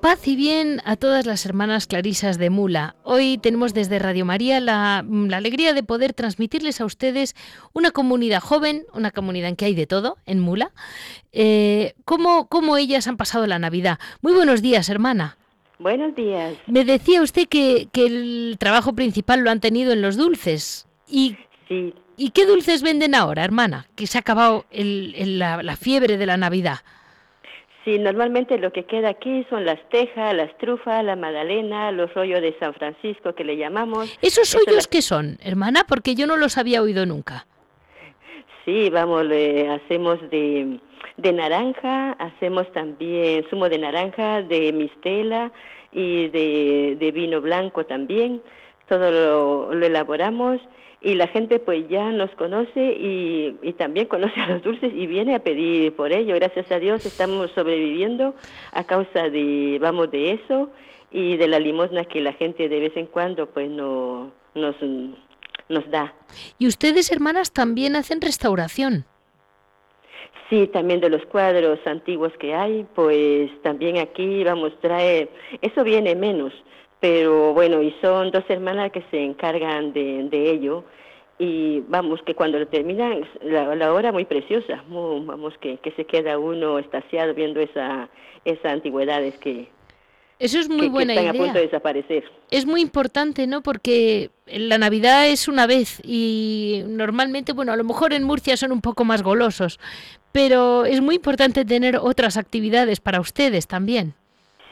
Paz 0.03 0.27
y 0.27 0.35
bien 0.35 0.81
a 0.85 0.97
todas 0.97 1.27
las 1.27 1.47
hermanas 1.47 1.87
clarisas 1.87 2.37
de 2.37 2.51
Mula. 2.51 2.97
Hoy 3.05 3.39
tenemos 3.39 3.73
desde 3.73 4.01
Radio 4.01 4.25
María 4.25 4.59
la, 4.59 4.99
alegría 4.99 5.75
de 5.75 5.85
poder 5.85 6.13
transmitirles 6.13 6.81
a 6.81 6.85
ustedes 6.85 7.37
una 7.73 7.93
comunidad 7.93 8.41
joven, 8.41 8.85
una 8.93 9.13
comunidad 9.13 9.49
en 9.49 9.55
que 9.55 9.67
hay 9.67 9.75
de 9.75 9.87
todo, 9.87 10.17
en 10.27 10.41
Mula. 10.41 10.73
Eh, 11.31 11.95
¿cómo, 12.05 12.49
¿Cómo 12.49 12.77
ellas 12.77 13.07
han 13.07 13.17
pasado 13.17 13.47
la 13.47 13.61
Navidad? 13.61 14.01
Muy 14.23 14.33
buenos 14.33 14.61
días, 14.61 14.89
hermana. 14.89 15.39
Buenos 15.79 16.17
días. 16.17 16.57
Me 16.67 16.85
decía 16.85 17.23
usted 17.23 17.47
que, 17.49 17.89
que 17.93 18.07
el 18.07 18.57
trabajo 18.59 18.95
principal 18.95 19.41
lo 19.41 19.53
han 19.53 19.61
tenido 19.61 19.93
en 19.93 20.03
los 20.03 20.17
dulces. 20.17 20.89
Y 21.09 21.37
sí. 21.69 21.95
¿Y 22.17 22.31
qué 22.31 22.47
dulces 22.47 22.83
venden 22.83 23.15
ahora, 23.15 23.45
hermana? 23.45 23.87
Que 23.97 24.07
se 24.07 24.19
ha 24.19 24.21
acabado 24.21 24.65
la, 24.71 25.77
fiebre 25.77 26.17
de 26.17 26.27
la 26.27 26.37
Navidad. 26.37 26.79
Sí, 27.85 27.99
normalmente 27.99 28.59
lo 28.59 28.73
que 28.73 28.85
queda 28.85 29.09
aquí 29.09 29.45
son 29.51 29.65
las 29.65 29.81
tejas, 29.89 30.35
las 30.35 30.57
trufas, 30.59 31.05
la 31.05 31.17
magdalena, 31.17 31.91
los 31.91 32.15
rollos 32.15 32.41
de 32.41 32.57
San 32.61 32.75
Francisco 32.75 33.35
que 33.35 33.43
le 33.43 33.57
llamamos. 33.57 34.17
¿Esos 34.23 34.55
rollos 34.55 34.87
qué 34.87 35.03
son, 35.03 35.39
hermana? 35.43 35.85
Porque 35.89 36.15
yo 36.15 36.27
no 36.27 36.37
los 36.37 36.59
había 36.59 36.81
oído 36.81 37.07
nunca. 37.07 37.47
Sí, 38.65 38.89
vamos, 38.91 39.25
le 39.25 39.69
hacemos 39.69 40.21
de, 40.31 40.79
de 41.17 41.33
naranja, 41.33 42.13
hacemos 42.13 42.71
también 42.73 43.45
zumo 43.51 43.69
de 43.69 43.79
naranja, 43.79 44.43
de 44.43 44.73
mistela 44.73 45.51
y 45.91 46.29
de, 46.29 46.97
de 47.01 47.11
vino 47.11 47.41
blanco 47.41 47.85
también. 47.85 48.41
Todo 48.89 49.11
lo, 49.11 49.75
lo 49.75 49.87
elaboramos 49.87 50.61
y 51.03 51.15
la 51.15 51.27
gente 51.27 51.59
pues 51.59 51.89
ya 51.89 52.11
nos 52.11 52.31
conoce 52.33 52.81
y, 52.81 53.57
y, 53.63 53.73
también 53.73 54.07
conoce 54.07 54.41
a 54.41 54.47
los 54.47 54.63
dulces 54.63 54.93
y 54.95 55.07
viene 55.07 55.35
a 55.35 55.41
pedir 55.41 55.95
por 55.95 56.13
ello. 56.13 56.35
Gracias 56.37 56.71
a 56.71 56.79
Dios 56.79 57.05
estamos 57.05 57.51
sobreviviendo 57.53 58.35
a 58.73 58.85
causa 58.85 59.29
de, 59.29 59.79
vamos, 59.81 60.11
de 60.11 60.33
eso 60.33 60.71
y 61.11 61.37
de 61.37 61.49
la 61.49 61.59
limosna 61.59 62.05
que 62.05 62.21
la 62.21 62.33
gente 62.33 62.69
de 62.69 62.81
vez 62.81 62.97
en 62.97 63.07
cuando 63.07 63.47
pues 63.47 63.69
no, 63.69 64.33
nos, 64.55 64.77
nos 65.69 65.91
da. 65.91 66.15
Y 66.59 66.67
ustedes, 66.67 67.11
hermanas, 67.11 67.53
también 67.53 67.97
hacen 67.97 68.21
restauración. 68.21 69.05
Sí, 70.49 70.67
también 70.67 71.01
de 71.01 71.09
los 71.09 71.25
cuadros 71.27 71.79
antiguos 71.87 72.33
que 72.39 72.55
hay, 72.55 72.87
pues 72.95 73.51
también 73.63 73.97
aquí 73.97 74.45
vamos 74.45 74.73
a 74.75 74.81
traer, 74.81 75.31
eso 75.63 75.83
viene 75.83 76.15
menos, 76.15 76.53
pero 77.03 77.53
bueno, 77.53 77.83
y 77.83 77.93
son 78.01 78.31
dos 78.31 78.45
hermanas 78.49 78.93
que 78.93 79.03
se 79.11 79.21
encargan 79.21 79.93
de, 79.93 80.29
de 80.31 80.51
ello 80.53 80.85
y 81.37 81.81
vamos 81.89 82.23
que 82.25 82.37
cuando 82.37 82.61
lo 82.61 82.69
terminan 82.69 83.27
la, 83.43 83.75
la 83.75 83.93
hora 83.93 84.13
muy 84.13 84.25
preciosa, 84.25 84.85
muy, 84.87 85.27
vamos 85.27 85.53
que, 85.61 85.79
que 85.79 85.91
se 85.97 86.05
queda 86.05 86.39
uno 86.39 86.79
estaciado 86.79 87.35
viendo 87.35 87.59
esa, 87.59 88.09
esas 88.45 88.73
antigüedades 88.73 89.37
que, 89.39 89.69
eso 90.39 90.61
es 90.61 90.69
muy 90.69 90.83
que, 90.83 90.89
buena 90.91 91.15
que 91.15 91.19
están 91.19 91.35
idea. 91.35 91.43
a 91.43 91.47
punto 91.47 91.59
de 91.59 91.67
desaparecer. 91.67 92.25
Es 92.53 92.67
muy 92.67 92.81
importante, 92.81 93.49
¿no? 93.49 93.65
Porque 93.65 94.31
la 94.47 94.79
Navidad 94.79 95.27
es 95.27 95.49
una 95.49 95.67
vez 95.67 96.01
y 96.05 96.85
normalmente, 96.87 97.53
bueno, 97.53 97.73
a 97.73 97.77
lo 97.77 97.83
mejor 97.83 98.13
en 98.13 98.23
Murcia 98.23 98.57
son 98.57 98.71
un 98.71 98.81
poco 98.81 99.05
más 99.05 99.25
golosos, 99.25 99.81
pero 100.31 100.85
es 100.85 101.01
muy 101.01 101.17
importante 101.17 101.65
tener 101.65 101.97
otras 101.97 102.37
actividades 102.37 103.01
para 103.01 103.19
ustedes 103.19 103.67
también. 103.67 104.15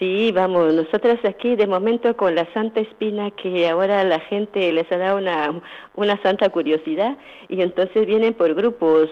Sí, 0.01 0.33
vamos, 0.33 0.73
nosotras 0.73 1.23
aquí 1.27 1.57
de 1.57 1.67
momento 1.67 2.17
con 2.17 2.35
la 2.35 2.51
Santa 2.55 2.81
Espina 2.81 3.31
que 3.33 3.69
ahora 3.69 4.03
la 4.03 4.19
gente 4.19 4.73
les 4.73 4.91
ha 4.91 4.97
dado 4.97 5.19
una, 5.19 5.61
una 5.95 6.17
santa 6.23 6.49
curiosidad 6.49 7.19
y 7.51 7.61
entonces 7.61 8.07
vienen 8.07 8.33
por 8.33 8.55
grupos 8.55 9.11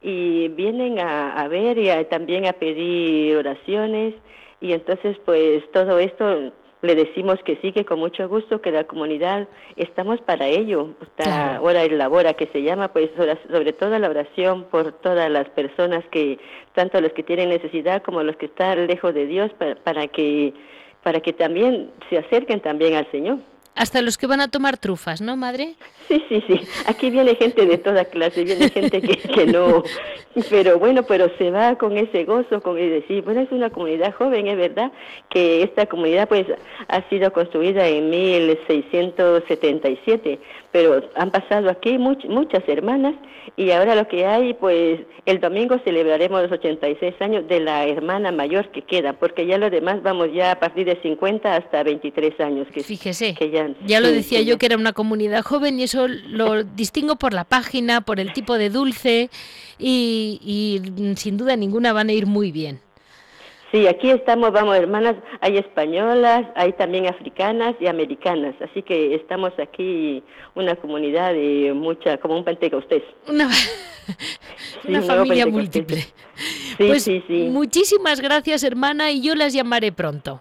y 0.00 0.46
vienen 0.50 1.00
a, 1.00 1.32
a 1.32 1.48
ver 1.48 1.76
y 1.76 1.90
a, 1.90 2.08
también 2.08 2.46
a 2.46 2.52
pedir 2.52 3.36
oraciones 3.36 4.14
y 4.60 4.74
entonces 4.74 5.16
pues 5.24 5.68
todo 5.72 5.98
esto 5.98 6.52
le 6.82 6.94
decimos 6.94 7.38
que 7.44 7.56
sí, 7.56 7.72
que 7.72 7.84
con 7.84 7.98
mucho 7.98 8.28
gusto, 8.28 8.60
que 8.60 8.70
la 8.70 8.84
comunidad 8.84 9.48
estamos 9.76 10.20
para 10.20 10.46
ello. 10.46 10.90
Esta 11.02 11.24
Claro. 11.24 11.62
hora 11.64 11.84
y 11.84 11.90
labora 11.90 12.34
que 12.34 12.46
se 12.46 12.62
llama, 12.62 12.88
pues 12.92 13.10
sobre 13.50 13.72
todo 13.72 13.98
la 13.98 14.08
oración 14.08 14.64
por 14.64 14.92
todas 14.92 15.30
las 15.30 15.48
personas 15.50 16.04
que, 16.10 16.38
tanto 16.74 17.00
los 17.00 17.12
que 17.12 17.22
tienen 17.22 17.48
necesidad 17.48 18.02
como 18.02 18.22
los 18.22 18.36
que 18.36 18.46
están 18.46 18.86
lejos 18.86 19.12
de 19.14 19.26
Dios, 19.26 19.50
para, 19.58 19.74
para 19.76 20.06
que 20.08 20.54
para 21.02 21.20
que 21.20 21.32
también 21.32 21.90
se 22.10 22.18
acerquen 22.18 22.60
también 22.60 22.94
al 22.94 23.10
Señor. 23.10 23.38
Hasta 23.78 24.02
los 24.02 24.18
que 24.18 24.26
van 24.26 24.40
a 24.40 24.48
tomar 24.48 24.76
trufas, 24.76 25.20
¿no, 25.20 25.36
madre? 25.36 25.76
Sí, 26.08 26.20
sí, 26.28 26.42
sí. 26.48 26.60
Aquí 26.86 27.10
viene 27.10 27.36
gente 27.36 27.64
de 27.64 27.78
toda 27.78 28.04
clase, 28.06 28.42
viene 28.42 28.68
gente 28.70 29.00
que, 29.00 29.16
que 29.16 29.46
no, 29.46 29.84
pero 30.50 30.78
bueno, 30.78 31.02
pero 31.04 31.30
se 31.38 31.50
va 31.50 31.76
con 31.76 31.96
ese 31.96 32.24
gozo, 32.24 32.60
con 32.60 32.76
el 32.78 32.90
decir, 32.90 33.22
bueno, 33.22 33.40
es 33.40 33.50
una 33.52 33.70
comunidad 33.70 34.12
joven, 34.14 34.48
es 34.48 34.56
verdad 34.56 34.90
que 35.30 35.62
esta 35.62 35.86
comunidad 35.86 36.28
pues 36.28 36.46
ha 36.88 37.08
sido 37.08 37.32
construida 37.32 37.86
en 37.86 38.10
1677, 38.10 40.40
pero 40.72 41.02
han 41.16 41.30
pasado 41.30 41.70
aquí 41.70 41.98
much- 41.98 42.28
muchas 42.28 42.62
hermanas 42.68 43.14
y 43.56 43.70
ahora 43.70 43.94
lo 43.94 44.06
que 44.06 44.26
hay 44.26 44.54
pues 44.54 45.00
el 45.24 45.40
domingo 45.40 45.78
celebraremos 45.84 46.42
los 46.42 46.52
86 46.52 47.14
años 47.20 47.48
de 47.48 47.60
la 47.60 47.86
hermana 47.86 48.30
mayor 48.32 48.70
que 48.70 48.82
queda, 48.82 49.14
porque 49.14 49.46
ya 49.46 49.58
los 49.58 49.70
demás 49.70 50.02
vamos 50.02 50.28
ya 50.32 50.52
a 50.52 50.60
partir 50.60 50.86
de 50.86 51.00
50 51.02 51.56
hasta 51.56 51.82
23 51.82 52.38
años 52.40 52.66
que 52.72 52.82
Fíjese. 52.82 53.34
que 53.34 53.50
ya, 53.50 53.68
Ya 53.86 54.00
lo 54.00 54.08
sí, 54.08 54.14
decía 54.14 54.40
yo 54.42 54.54
ya. 54.54 54.58
que 54.58 54.66
era 54.66 54.76
una 54.76 54.92
comunidad 54.92 55.42
joven 55.42 55.78
y 55.80 55.84
eso 55.84 56.06
lo 56.08 56.62
distingo 56.64 57.16
por 57.16 57.32
la 57.34 57.44
página, 57.44 58.00
por 58.02 58.20
el 58.20 58.32
tipo 58.32 58.56
de 58.58 58.70
dulce 58.70 59.30
y, 59.78 60.40
y, 60.42 61.16
sin 61.16 61.36
duda 61.36 61.56
ninguna 61.56 61.92
van 61.92 62.08
a 62.08 62.12
ir 62.12 62.26
muy 62.26 62.52
bien. 62.52 62.80
Sí, 63.70 63.86
aquí 63.86 64.10
estamos, 64.10 64.50
vamos, 64.52 64.76
hermanas, 64.76 65.16
hay 65.40 65.58
españolas, 65.58 66.46
hay 66.54 66.72
también 66.72 67.06
africanas 67.06 67.74
y 67.80 67.86
americanas, 67.86 68.54
así 68.62 68.82
que 68.82 69.14
estamos 69.14 69.52
aquí 69.58 70.22
una 70.54 70.74
comunidad 70.76 71.34
de 71.34 71.72
mucha, 71.74 72.16
como 72.16 72.36
un 72.38 72.44
pentecostés. 72.44 73.02
Una, 73.28 73.50
Sí, 74.82 74.88
una 74.88 75.02
familia 75.02 75.46
múltiple. 75.46 76.00
Sí, 76.00 76.84
pues 76.86 77.04
sí, 77.04 77.22
sí. 77.26 77.48
muchísimas 77.50 78.20
gracias, 78.20 78.62
hermana, 78.62 79.10
y 79.10 79.20
yo 79.20 79.34
las 79.34 79.52
llamaré 79.52 79.92
pronto. 79.92 80.40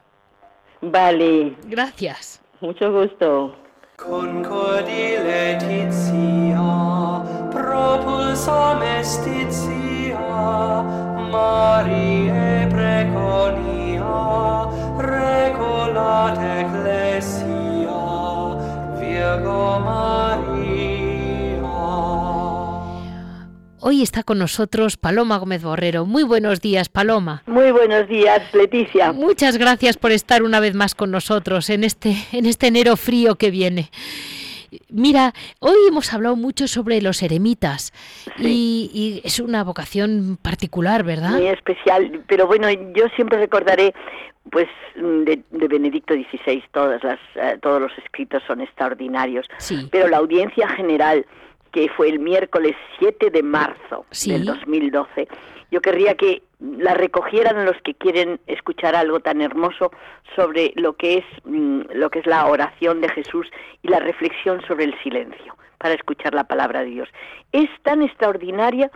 Vale, 0.82 1.54
Gracias. 1.66 2.42
mucho 2.62 2.92
gusto. 2.92 3.56
Concordi 3.98 5.16
propulsa 7.52 8.80
Mariae 11.32 12.68
preconia, 12.70 14.04
regolat 14.98 16.40
ecclesia, 16.62 18.00
Virgo 19.00 19.80
Maria. 19.80 20.48
Hoy 23.80 24.02
está 24.02 24.24
con 24.24 24.40
nosotros 24.40 24.98
Paloma 24.98 25.38
Gómez 25.38 25.64
Borrero. 25.64 26.06
Muy 26.06 26.24
buenos 26.24 26.62
días, 26.62 26.90
Paloma. 26.90 27.44
Muy 27.46 27.72
buenos 27.72 28.08
días, 28.08 28.42
Leticia. 28.54 29.12
Muchas 29.12 29.58
gracias 29.58 29.98
por 29.98 30.12
estar 30.12 30.44
una 30.44 30.60
vez 30.60 30.76
más 30.76 30.96
con 30.96 31.12
nosotros 31.12 31.70
en 31.70 31.84
este, 31.84 32.16
en 32.32 32.46
este 32.46 32.68
enero 32.68 32.98
frío 32.98 33.36
que 33.36 33.52
viene. 33.52 33.92
Mira, 34.90 35.34
hoy 35.60 35.78
hemos 35.88 36.14
hablado 36.14 36.36
mucho 36.36 36.68
sobre 36.68 37.02
los 37.02 37.22
eremitas 37.24 37.94
y, 38.38 38.90
y 38.94 39.22
es 39.26 39.40
una 39.40 39.64
vocación 39.64 40.38
particular, 40.42 41.04
¿verdad? 41.04 41.32
Muy 41.32 41.48
especial, 41.48 42.24
pero 42.28 42.48
bueno, 42.48 42.70
yo 42.70 43.08
siempre 43.16 43.38
recordaré, 43.38 43.94
pues, 44.52 44.68
de, 44.96 45.42
de 45.52 45.68
Benedicto 45.68 46.14
XVI, 46.14 46.64
todas 46.74 47.04
las, 47.04 47.20
eh, 47.36 47.58
todos 47.62 47.82
los 47.82 47.92
escritos 47.98 48.42
son 48.48 48.62
extraordinarios, 48.62 49.46
Sí. 49.58 49.88
pero 49.92 50.08
la 50.08 50.18
audiencia 50.18 50.68
general, 50.70 51.26
que 51.72 51.90
fue 51.96 52.10
el 52.10 52.20
miércoles 52.20 52.76
7 53.00 53.30
de 53.30 53.44
marzo 53.44 54.06
Sí. 54.12 54.32
del 54.32 54.46
2012, 54.46 55.28
yo 55.72 55.82
querría 55.82 56.16
que 56.16 56.44
la 56.60 56.94
recogieran 56.96 57.66
los 57.66 57.76
que 57.84 57.94
quieren 57.94 58.40
escuchar 58.48 58.96
algo 58.96 59.20
tan 59.20 59.42
hermoso 59.42 59.92
sobre 60.36 60.74
lo 60.76 60.94
que 60.94 61.20
es 61.20 61.26
mm, 61.46 61.82
lo 61.94 62.10
que 62.10 62.20
es 62.20 62.26
la 62.26 62.48
oración 62.48 63.02
de 63.02 63.10
Jesús 63.10 63.48
y 63.84 63.90
la 63.90 64.00
reflexión 64.00 64.62
sobre 64.68 64.86
el 64.86 65.00
silencio 65.04 65.56
para 65.78 65.94
escuchar 65.94 66.34
la 66.34 66.46
palabra 66.46 66.80
de 66.80 66.88
Dios. 66.90 67.10
Es 67.52 67.70
tan 67.84 68.02
extraordinaria 68.02 68.90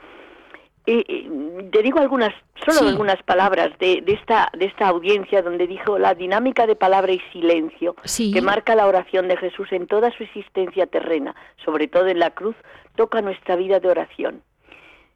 eh, 0.88 1.04
eh, 1.08 1.70
te 1.72 1.84
digo 1.84 2.00
algunas, 2.00 2.34
solo 2.66 2.80
Sí. 2.80 2.88
algunas 2.88 3.22
palabras 3.22 3.70
de, 3.78 4.02
de 4.02 4.14
esta 4.14 4.50
de 4.58 4.66
esta 4.66 4.88
audiencia 4.88 5.44
donde 5.44 5.68
dijo 5.68 6.00
la 6.00 6.16
dinámica 6.16 6.66
de 6.66 6.76
palabra 6.76 7.12
y 7.12 7.20
silencio 7.32 7.96
Sí. 8.04 8.32
que 8.34 8.42
marca 8.42 8.74
la 8.74 8.88
oración 8.88 9.28
de 9.28 9.38
Jesús 9.38 9.72
en 9.72 9.86
toda 9.86 10.10
su 10.18 10.24
existencia 10.24 10.88
terrena, 10.88 11.36
sobre 11.64 11.88
todo 11.88 12.08
en 12.08 12.18
la 12.18 12.32
cruz, 12.32 12.56
toca 12.96 13.22
nuestra 13.22 13.56
vida 13.56 13.80
de 13.80 13.90
oración. 13.90 14.42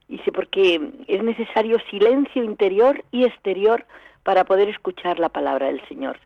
Dice 0.08 0.32
porque 0.32 0.91
es 1.08 1.24
necesario 1.24 1.80
silencio 1.89 2.43
interior 2.43 3.03
y 3.12 3.26
exterior 3.26 3.86
para 4.24 4.43
poder 4.45 4.70
escuchar 4.70 5.20
la 5.20 5.30
palabra 5.30 5.68
del 5.68 5.86
Señor. 5.88 6.18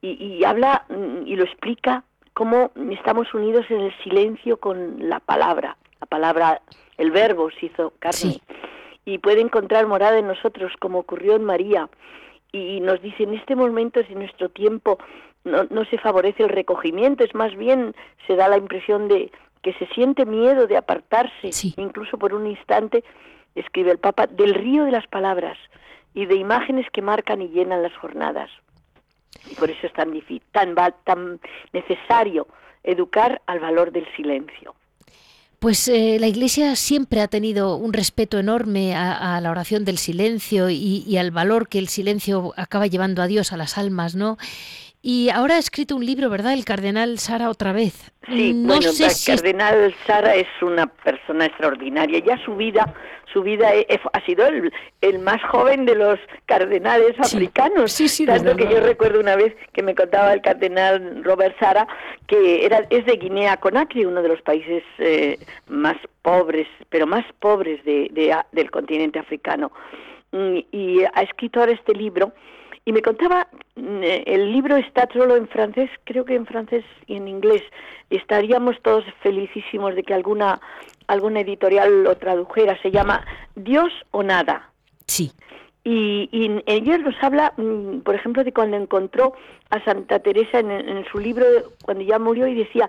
Y, 0.00 0.10
y 0.10 0.44
habla 0.44 0.84
mm, 0.88 1.26
y 1.26 1.36
lo 1.36 1.44
explica 1.44 2.04
cómo 2.38 2.70
estamos 2.92 3.34
unidos 3.34 3.66
en 3.68 3.80
el 3.80 3.94
silencio 4.04 4.58
con 4.58 5.08
la 5.08 5.18
palabra. 5.18 5.76
La 6.00 6.06
palabra, 6.06 6.62
el 6.96 7.10
verbo 7.10 7.50
se 7.50 7.66
hizo 7.66 7.92
carne. 7.98 8.16
Sí. 8.16 8.42
Y 9.04 9.18
puede 9.18 9.40
encontrar 9.40 9.88
morada 9.88 10.18
en 10.18 10.28
nosotros, 10.28 10.72
como 10.78 11.00
ocurrió 11.00 11.34
en 11.34 11.42
María. 11.42 11.88
Y 12.52 12.80
nos 12.80 13.02
dice, 13.02 13.24
en 13.24 13.34
este 13.34 13.56
momento, 13.56 14.00
si 14.04 14.12
en 14.12 14.20
nuestro 14.20 14.50
tiempo 14.50 14.98
no, 15.42 15.64
no 15.64 15.84
se 15.86 15.98
favorece 15.98 16.44
el 16.44 16.50
recogimiento, 16.50 17.24
es 17.24 17.34
más 17.34 17.56
bien 17.56 17.94
se 18.28 18.36
da 18.36 18.46
la 18.46 18.56
impresión 18.56 19.08
de 19.08 19.32
que 19.62 19.72
se 19.74 19.86
siente 19.88 20.24
miedo 20.26 20.66
de 20.66 20.76
apartarse, 20.76 21.52
Sí. 21.52 21.74
incluso 21.76 22.18
por 22.18 22.34
un 22.34 22.46
instante, 22.46 23.04
escribe 23.54 23.90
el 23.90 23.98
Papa, 23.98 24.26
del 24.26 24.54
río 24.54 24.84
de 24.84 24.92
las 24.92 25.06
palabras 25.06 25.58
y 26.14 26.26
de 26.26 26.36
imágenes 26.36 26.86
que 26.92 27.02
marcan 27.02 27.42
y 27.42 27.48
llenan 27.48 27.82
las 27.82 27.94
jornadas. 27.96 28.50
Y 29.50 29.54
por 29.54 29.70
eso 29.70 29.86
es 29.86 29.92
tan, 29.92 30.10
difí- 30.12 30.42
tan, 30.52 30.74
tan 31.04 31.40
necesario 31.72 32.46
educar 32.84 33.40
al 33.46 33.60
valor 33.60 33.92
del 33.92 34.06
silencio. 34.16 34.74
Pues 35.58 35.88
eh, 35.88 36.18
la 36.20 36.28
Iglesia 36.28 36.76
siempre 36.76 37.20
ha 37.20 37.26
tenido 37.26 37.74
un 37.76 37.92
respeto 37.92 38.38
enorme 38.38 38.94
a, 38.94 39.36
a 39.36 39.40
la 39.40 39.50
oración 39.50 39.84
del 39.84 39.98
silencio 39.98 40.70
y, 40.70 41.02
y 41.04 41.16
al 41.16 41.32
valor 41.32 41.68
que 41.68 41.80
el 41.80 41.88
silencio 41.88 42.52
acaba 42.56 42.86
llevando 42.86 43.22
a 43.22 43.26
Dios, 43.26 43.52
a 43.52 43.56
las 43.56 43.76
almas, 43.76 44.14
¿no? 44.14 44.38
Y 45.00 45.30
ahora 45.30 45.54
ha 45.54 45.58
escrito 45.58 45.94
un 45.94 46.04
libro, 46.04 46.28
¿verdad? 46.28 46.54
El 46.54 46.64
cardenal 46.64 47.18
Sara 47.18 47.50
otra 47.50 47.72
vez. 47.72 48.12
Sí, 48.26 48.52
no 48.52 48.74
bueno, 48.74 48.90
sé 48.92 49.04
el 49.04 49.10
si 49.12 49.30
cardenal 49.30 49.94
Sara 50.06 50.34
es 50.34 50.48
una 50.60 50.86
persona 50.88 51.46
extraordinaria. 51.46 52.18
Ya 52.18 52.36
su 52.44 52.56
vida, 52.56 52.92
su 53.32 53.42
vida 53.42 53.72
e- 53.74 53.86
e- 53.88 54.00
ha 54.12 54.20
sido 54.26 54.46
el, 54.46 54.72
el 55.00 55.18
más 55.20 55.40
joven 55.50 55.86
de 55.86 55.94
los 55.94 56.18
cardenales 56.46 57.14
Sí, 57.22 57.36
africanos. 57.36 57.92
sí, 57.92 58.08
sí, 58.08 58.26
Tanto 58.26 58.56
que 58.56 58.64
yo 58.68 58.80
recuerdo 58.80 59.20
una 59.20 59.36
vez 59.36 59.54
que 59.72 59.82
me 59.84 59.94
contaba 59.94 60.32
el 60.32 60.42
cardenal 60.42 61.22
Robert 61.22 61.56
Sara 61.60 61.86
que 62.26 62.66
era 62.66 62.84
es 62.90 63.06
de 63.06 63.16
Guinea 63.16 63.56
Conakry, 63.58 64.04
uno 64.04 64.20
de 64.20 64.28
los 64.28 64.42
países 64.42 64.82
eh, 64.98 65.38
más 65.68 65.96
pobres, 66.22 66.66
pero 66.90 67.06
más 67.06 67.24
pobres 67.38 67.82
de, 67.84 68.10
del 68.52 68.70
continente 68.72 69.20
africano. 69.20 69.70
Mm, 70.32 70.58
Y 70.72 71.04
ha 71.04 71.22
escrito 71.22 71.60
ahora 71.60 71.72
este 71.72 71.94
libro 71.94 72.32
y 72.88 72.92
me 72.92 73.02
contaba, 73.02 73.46
mm, 73.76 74.02
eh, 74.02 74.24
el 74.26 74.50
libro 74.50 74.78
está 74.78 75.06
solo 75.12 75.36
en 75.36 75.46
francés, 75.46 75.90
creo 76.04 76.24
que 76.24 76.34
en 76.34 76.46
francés 76.46 76.86
y 77.06 77.16
en 77.16 77.28
inglés. 77.28 77.62
Estaríamos 78.08 78.80
todos 78.80 79.04
felicísimos 79.22 79.94
de 79.94 80.02
que 80.02 80.14
alguna, 80.14 80.58
alguna 81.06 81.40
editorial 81.40 82.02
lo 82.02 82.16
tradujera. 82.16 82.80
Se 82.80 82.90
llama 82.90 83.26
Dios 83.56 83.92
o 84.10 84.22
nada. 84.22 84.70
Sí. 85.04 85.32
Y, 85.84 86.30
y 86.32 86.62
ellos 86.64 87.00
nos 87.00 87.14
habla, 87.22 87.52
mm, 87.58 87.98
por 87.98 88.14
ejemplo, 88.14 88.42
de 88.42 88.54
cuando 88.54 88.78
encontró 88.78 89.34
a 89.68 89.84
Santa 89.84 90.20
Teresa 90.20 90.60
en, 90.60 90.70
en 90.70 91.04
su 91.12 91.18
libro, 91.18 91.44
cuando 91.84 92.02
ya 92.04 92.18
murió, 92.18 92.46
y 92.46 92.54
decía 92.54 92.88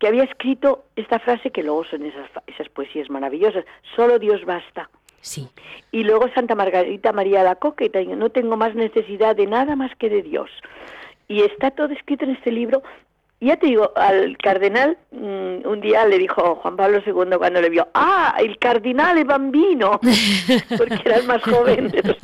que 0.00 0.08
había 0.08 0.24
escrito 0.24 0.86
esta 0.96 1.20
frase, 1.20 1.52
que 1.52 1.62
luego 1.62 1.84
son 1.84 2.04
esas, 2.04 2.28
esas 2.48 2.68
poesías 2.70 3.08
maravillosas, 3.10 3.64
solo 3.94 4.18
Dios 4.18 4.44
basta. 4.44 4.90
Sí. 5.20 5.48
Y 5.90 6.04
luego 6.04 6.28
Santa 6.34 6.54
Margarita 6.54 7.12
María 7.12 7.42
la 7.42 7.56
Coque, 7.56 7.90
no 8.16 8.30
tengo 8.30 8.56
más 8.56 8.74
necesidad 8.74 9.34
de 9.36 9.46
nada 9.46 9.76
más 9.76 9.90
que 9.96 10.08
de 10.08 10.22
Dios. 10.22 10.50
Y 11.28 11.42
está 11.42 11.70
todo 11.70 11.88
escrito 11.92 12.24
en 12.24 12.32
este 12.32 12.52
libro. 12.52 12.82
Ya 13.38 13.58
te 13.58 13.66
digo, 13.66 13.92
al 13.96 14.38
cardenal 14.38 14.96
mm, 15.10 15.66
un 15.66 15.80
día 15.82 16.06
le 16.06 16.16
dijo 16.18 16.54
Juan 16.56 16.76
Pablo 16.76 17.02
II 17.04 17.36
cuando 17.36 17.60
le 17.60 17.68
vio, 17.68 17.86
ah, 17.92 18.34
el 18.38 18.58
cardinal 18.58 19.22
bambino, 19.24 20.00
porque 20.78 21.02
era 21.04 21.16
el 21.16 21.26
más 21.26 21.42
joven 21.42 21.88
de 21.90 22.02
los 22.02 22.16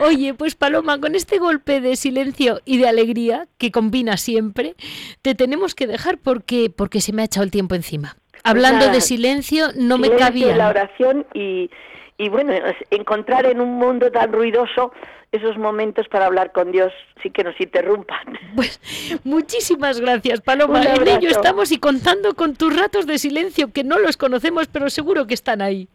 Oye, 0.00 0.34
pues 0.34 0.56
Paloma, 0.56 1.00
con 1.00 1.14
este 1.14 1.38
golpe 1.38 1.80
de 1.80 1.96
silencio 1.96 2.60
y 2.66 2.76
de 2.76 2.86
alegría 2.86 3.48
que 3.56 3.70
combina 3.70 4.18
siempre, 4.18 4.74
te 5.22 5.34
tenemos 5.34 5.74
que 5.74 5.86
dejar 5.86 6.18
porque, 6.18 6.68
porque 6.68 7.00
se 7.00 7.14
me 7.14 7.22
ha 7.22 7.24
echado 7.24 7.44
el 7.44 7.50
tiempo 7.50 7.74
encima. 7.74 8.16
Hablando 8.44 8.88
de 8.88 9.00
silencio, 9.00 9.68
no 9.76 9.98
me 9.98 10.10
cabía. 10.16 10.56
la 10.56 10.68
oración 10.68 11.26
y, 11.34 11.70
y 12.16 12.28
bueno, 12.28 12.52
encontrar 12.90 13.46
en 13.46 13.60
un 13.60 13.74
mundo 13.74 14.10
tan 14.10 14.32
ruidoso 14.32 14.92
esos 15.30 15.58
momentos 15.58 16.08
para 16.08 16.26
hablar 16.26 16.52
con 16.52 16.72
Dios 16.72 16.92
sí 17.22 17.30
que 17.30 17.44
nos 17.44 17.60
interrumpan. 17.60 18.38
Pues 18.56 18.80
muchísimas 19.24 20.00
gracias, 20.00 20.40
Paloma. 20.40 20.82
En 20.82 21.06
ello 21.06 21.28
estamos 21.28 21.70
y 21.70 21.78
contando 21.78 22.34
con 22.34 22.56
tus 22.56 22.74
ratos 22.74 23.06
de 23.06 23.18
silencio, 23.18 23.70
que 23.72 23.84
no 23.84 23.98
los 23.98 24.16
conocemos, 24.16 24.68
pero 24.68 24.88
seguro 24.88 25.26
que 25.26 25.34
están 25.34 25.60
ahí. 25.60 25.88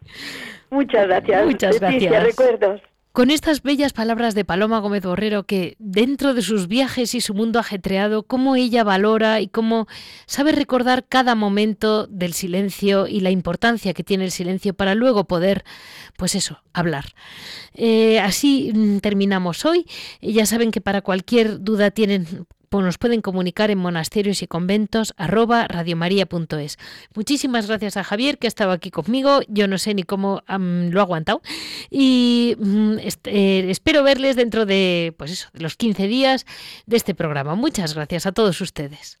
Muchas 0.70 1.06
gracias. 1.08 1.44
Muchas 1.44 1.80
Leticia, 1.80 2.10
gracias. 2.10 2.24
recuerdos. 2.24 2.80
Con 3.14 3.30
estas 3.30 3.62
bellas 3.62 3.92
palabras 3.92 4.34
de 4.34 4.44
Paloma 4.44 4.80
Gómez 4.80 5.04
Borrero, 5.04 5.44
que 5.44 5.76
dentro 5.78 6.34
de 6.34 6.42
sus 6.42 6.66
viajes 6.66 7.14
y 7.14 7.20
su 7.20 7.32
mundo 7.32 7.60
ajetreado, 7.60 8.24
cómo 8.24 8.56
ella 8.56 8.82
valora 8.82 9.40
y 9.40 9.46
cómo 9.46 9.86
sabe 10.26 10.50
recordar 10.50 11.06
cada 11.08 11.36
momento 11.36 12.08
del 12.08 12.32
silencio 12.32 13.06
y 13.06 13.20
la 13.20 13.30
importancia 13.30 13.94
que 13.94 14.02
tiene 14.02 14.24
el 14.24 14.32
silencio 14.32 14.74
para 14.74 14.96
luego 14.96 15.28
poder, 15.28 15.64
pues 16.16 16.34
eso, 16.34 16.64
hablar. 16.72 17.14
Eh, 17.72 18.18
así 18.18 18.72
mm, 18.74 18.98
terminamos 18.98 19.64
hoy. 19.64 19.86
Eh, 20.20 20.32
Ya 20.32 20.44
saben 20.44 20.72
que 20.72 20.80
para 20.80 21.00
cualquier 21.00 21.62
duda 21.62 21.92
tienen 21.92 22.48
nos 22.82 22.98
pueden 22.98 23.20
comunicar 23.20 23.70
en 23.70 23.78
monasterios 23.78 24.42
y 24.42 24.46
conventos 24.46 25.14
radiomaria.es. 25.18 26.78
Muchísimas 27.14 27.66
gracias 27.66 27.96
a 27.96 28.04
Javier 28.04 28.38
que 28.38 28.46
ha 28.46 28.48
estado 28.48 28.72
aquí 28.72 28.90
conmigo. 28.90 29.40
Yo 29.48 29.68
no 29.68 29.78
sé 29.78 29.94
ni 29.94 30.02
cómo 30.02 30.42
lo 30.48 31.00
ha 31.00 31.02
aguantado. 31.02 31.42
Y 31.90 32.56
mm, 32.58 32.96
eh, 33.24 33.66
espero 33.68 34.02
verles 34.02 34.36
dentro 34.36 34.66
de, 34.66 35.14
pues 35.16 35.30
eso, 35.32 35.48
de 35.52 35.60
los 35.60 35.76
15 35.76 36.06
días 36.06 36.46
de 36.86 36.96
este 36.96 37.14
programa. 37.14 37.54
Muchas 37.54 37.94
gracias 37.94 38.26
a 38.26 38.32
todos 38.32 38.60
ustedes. 38.60 39.20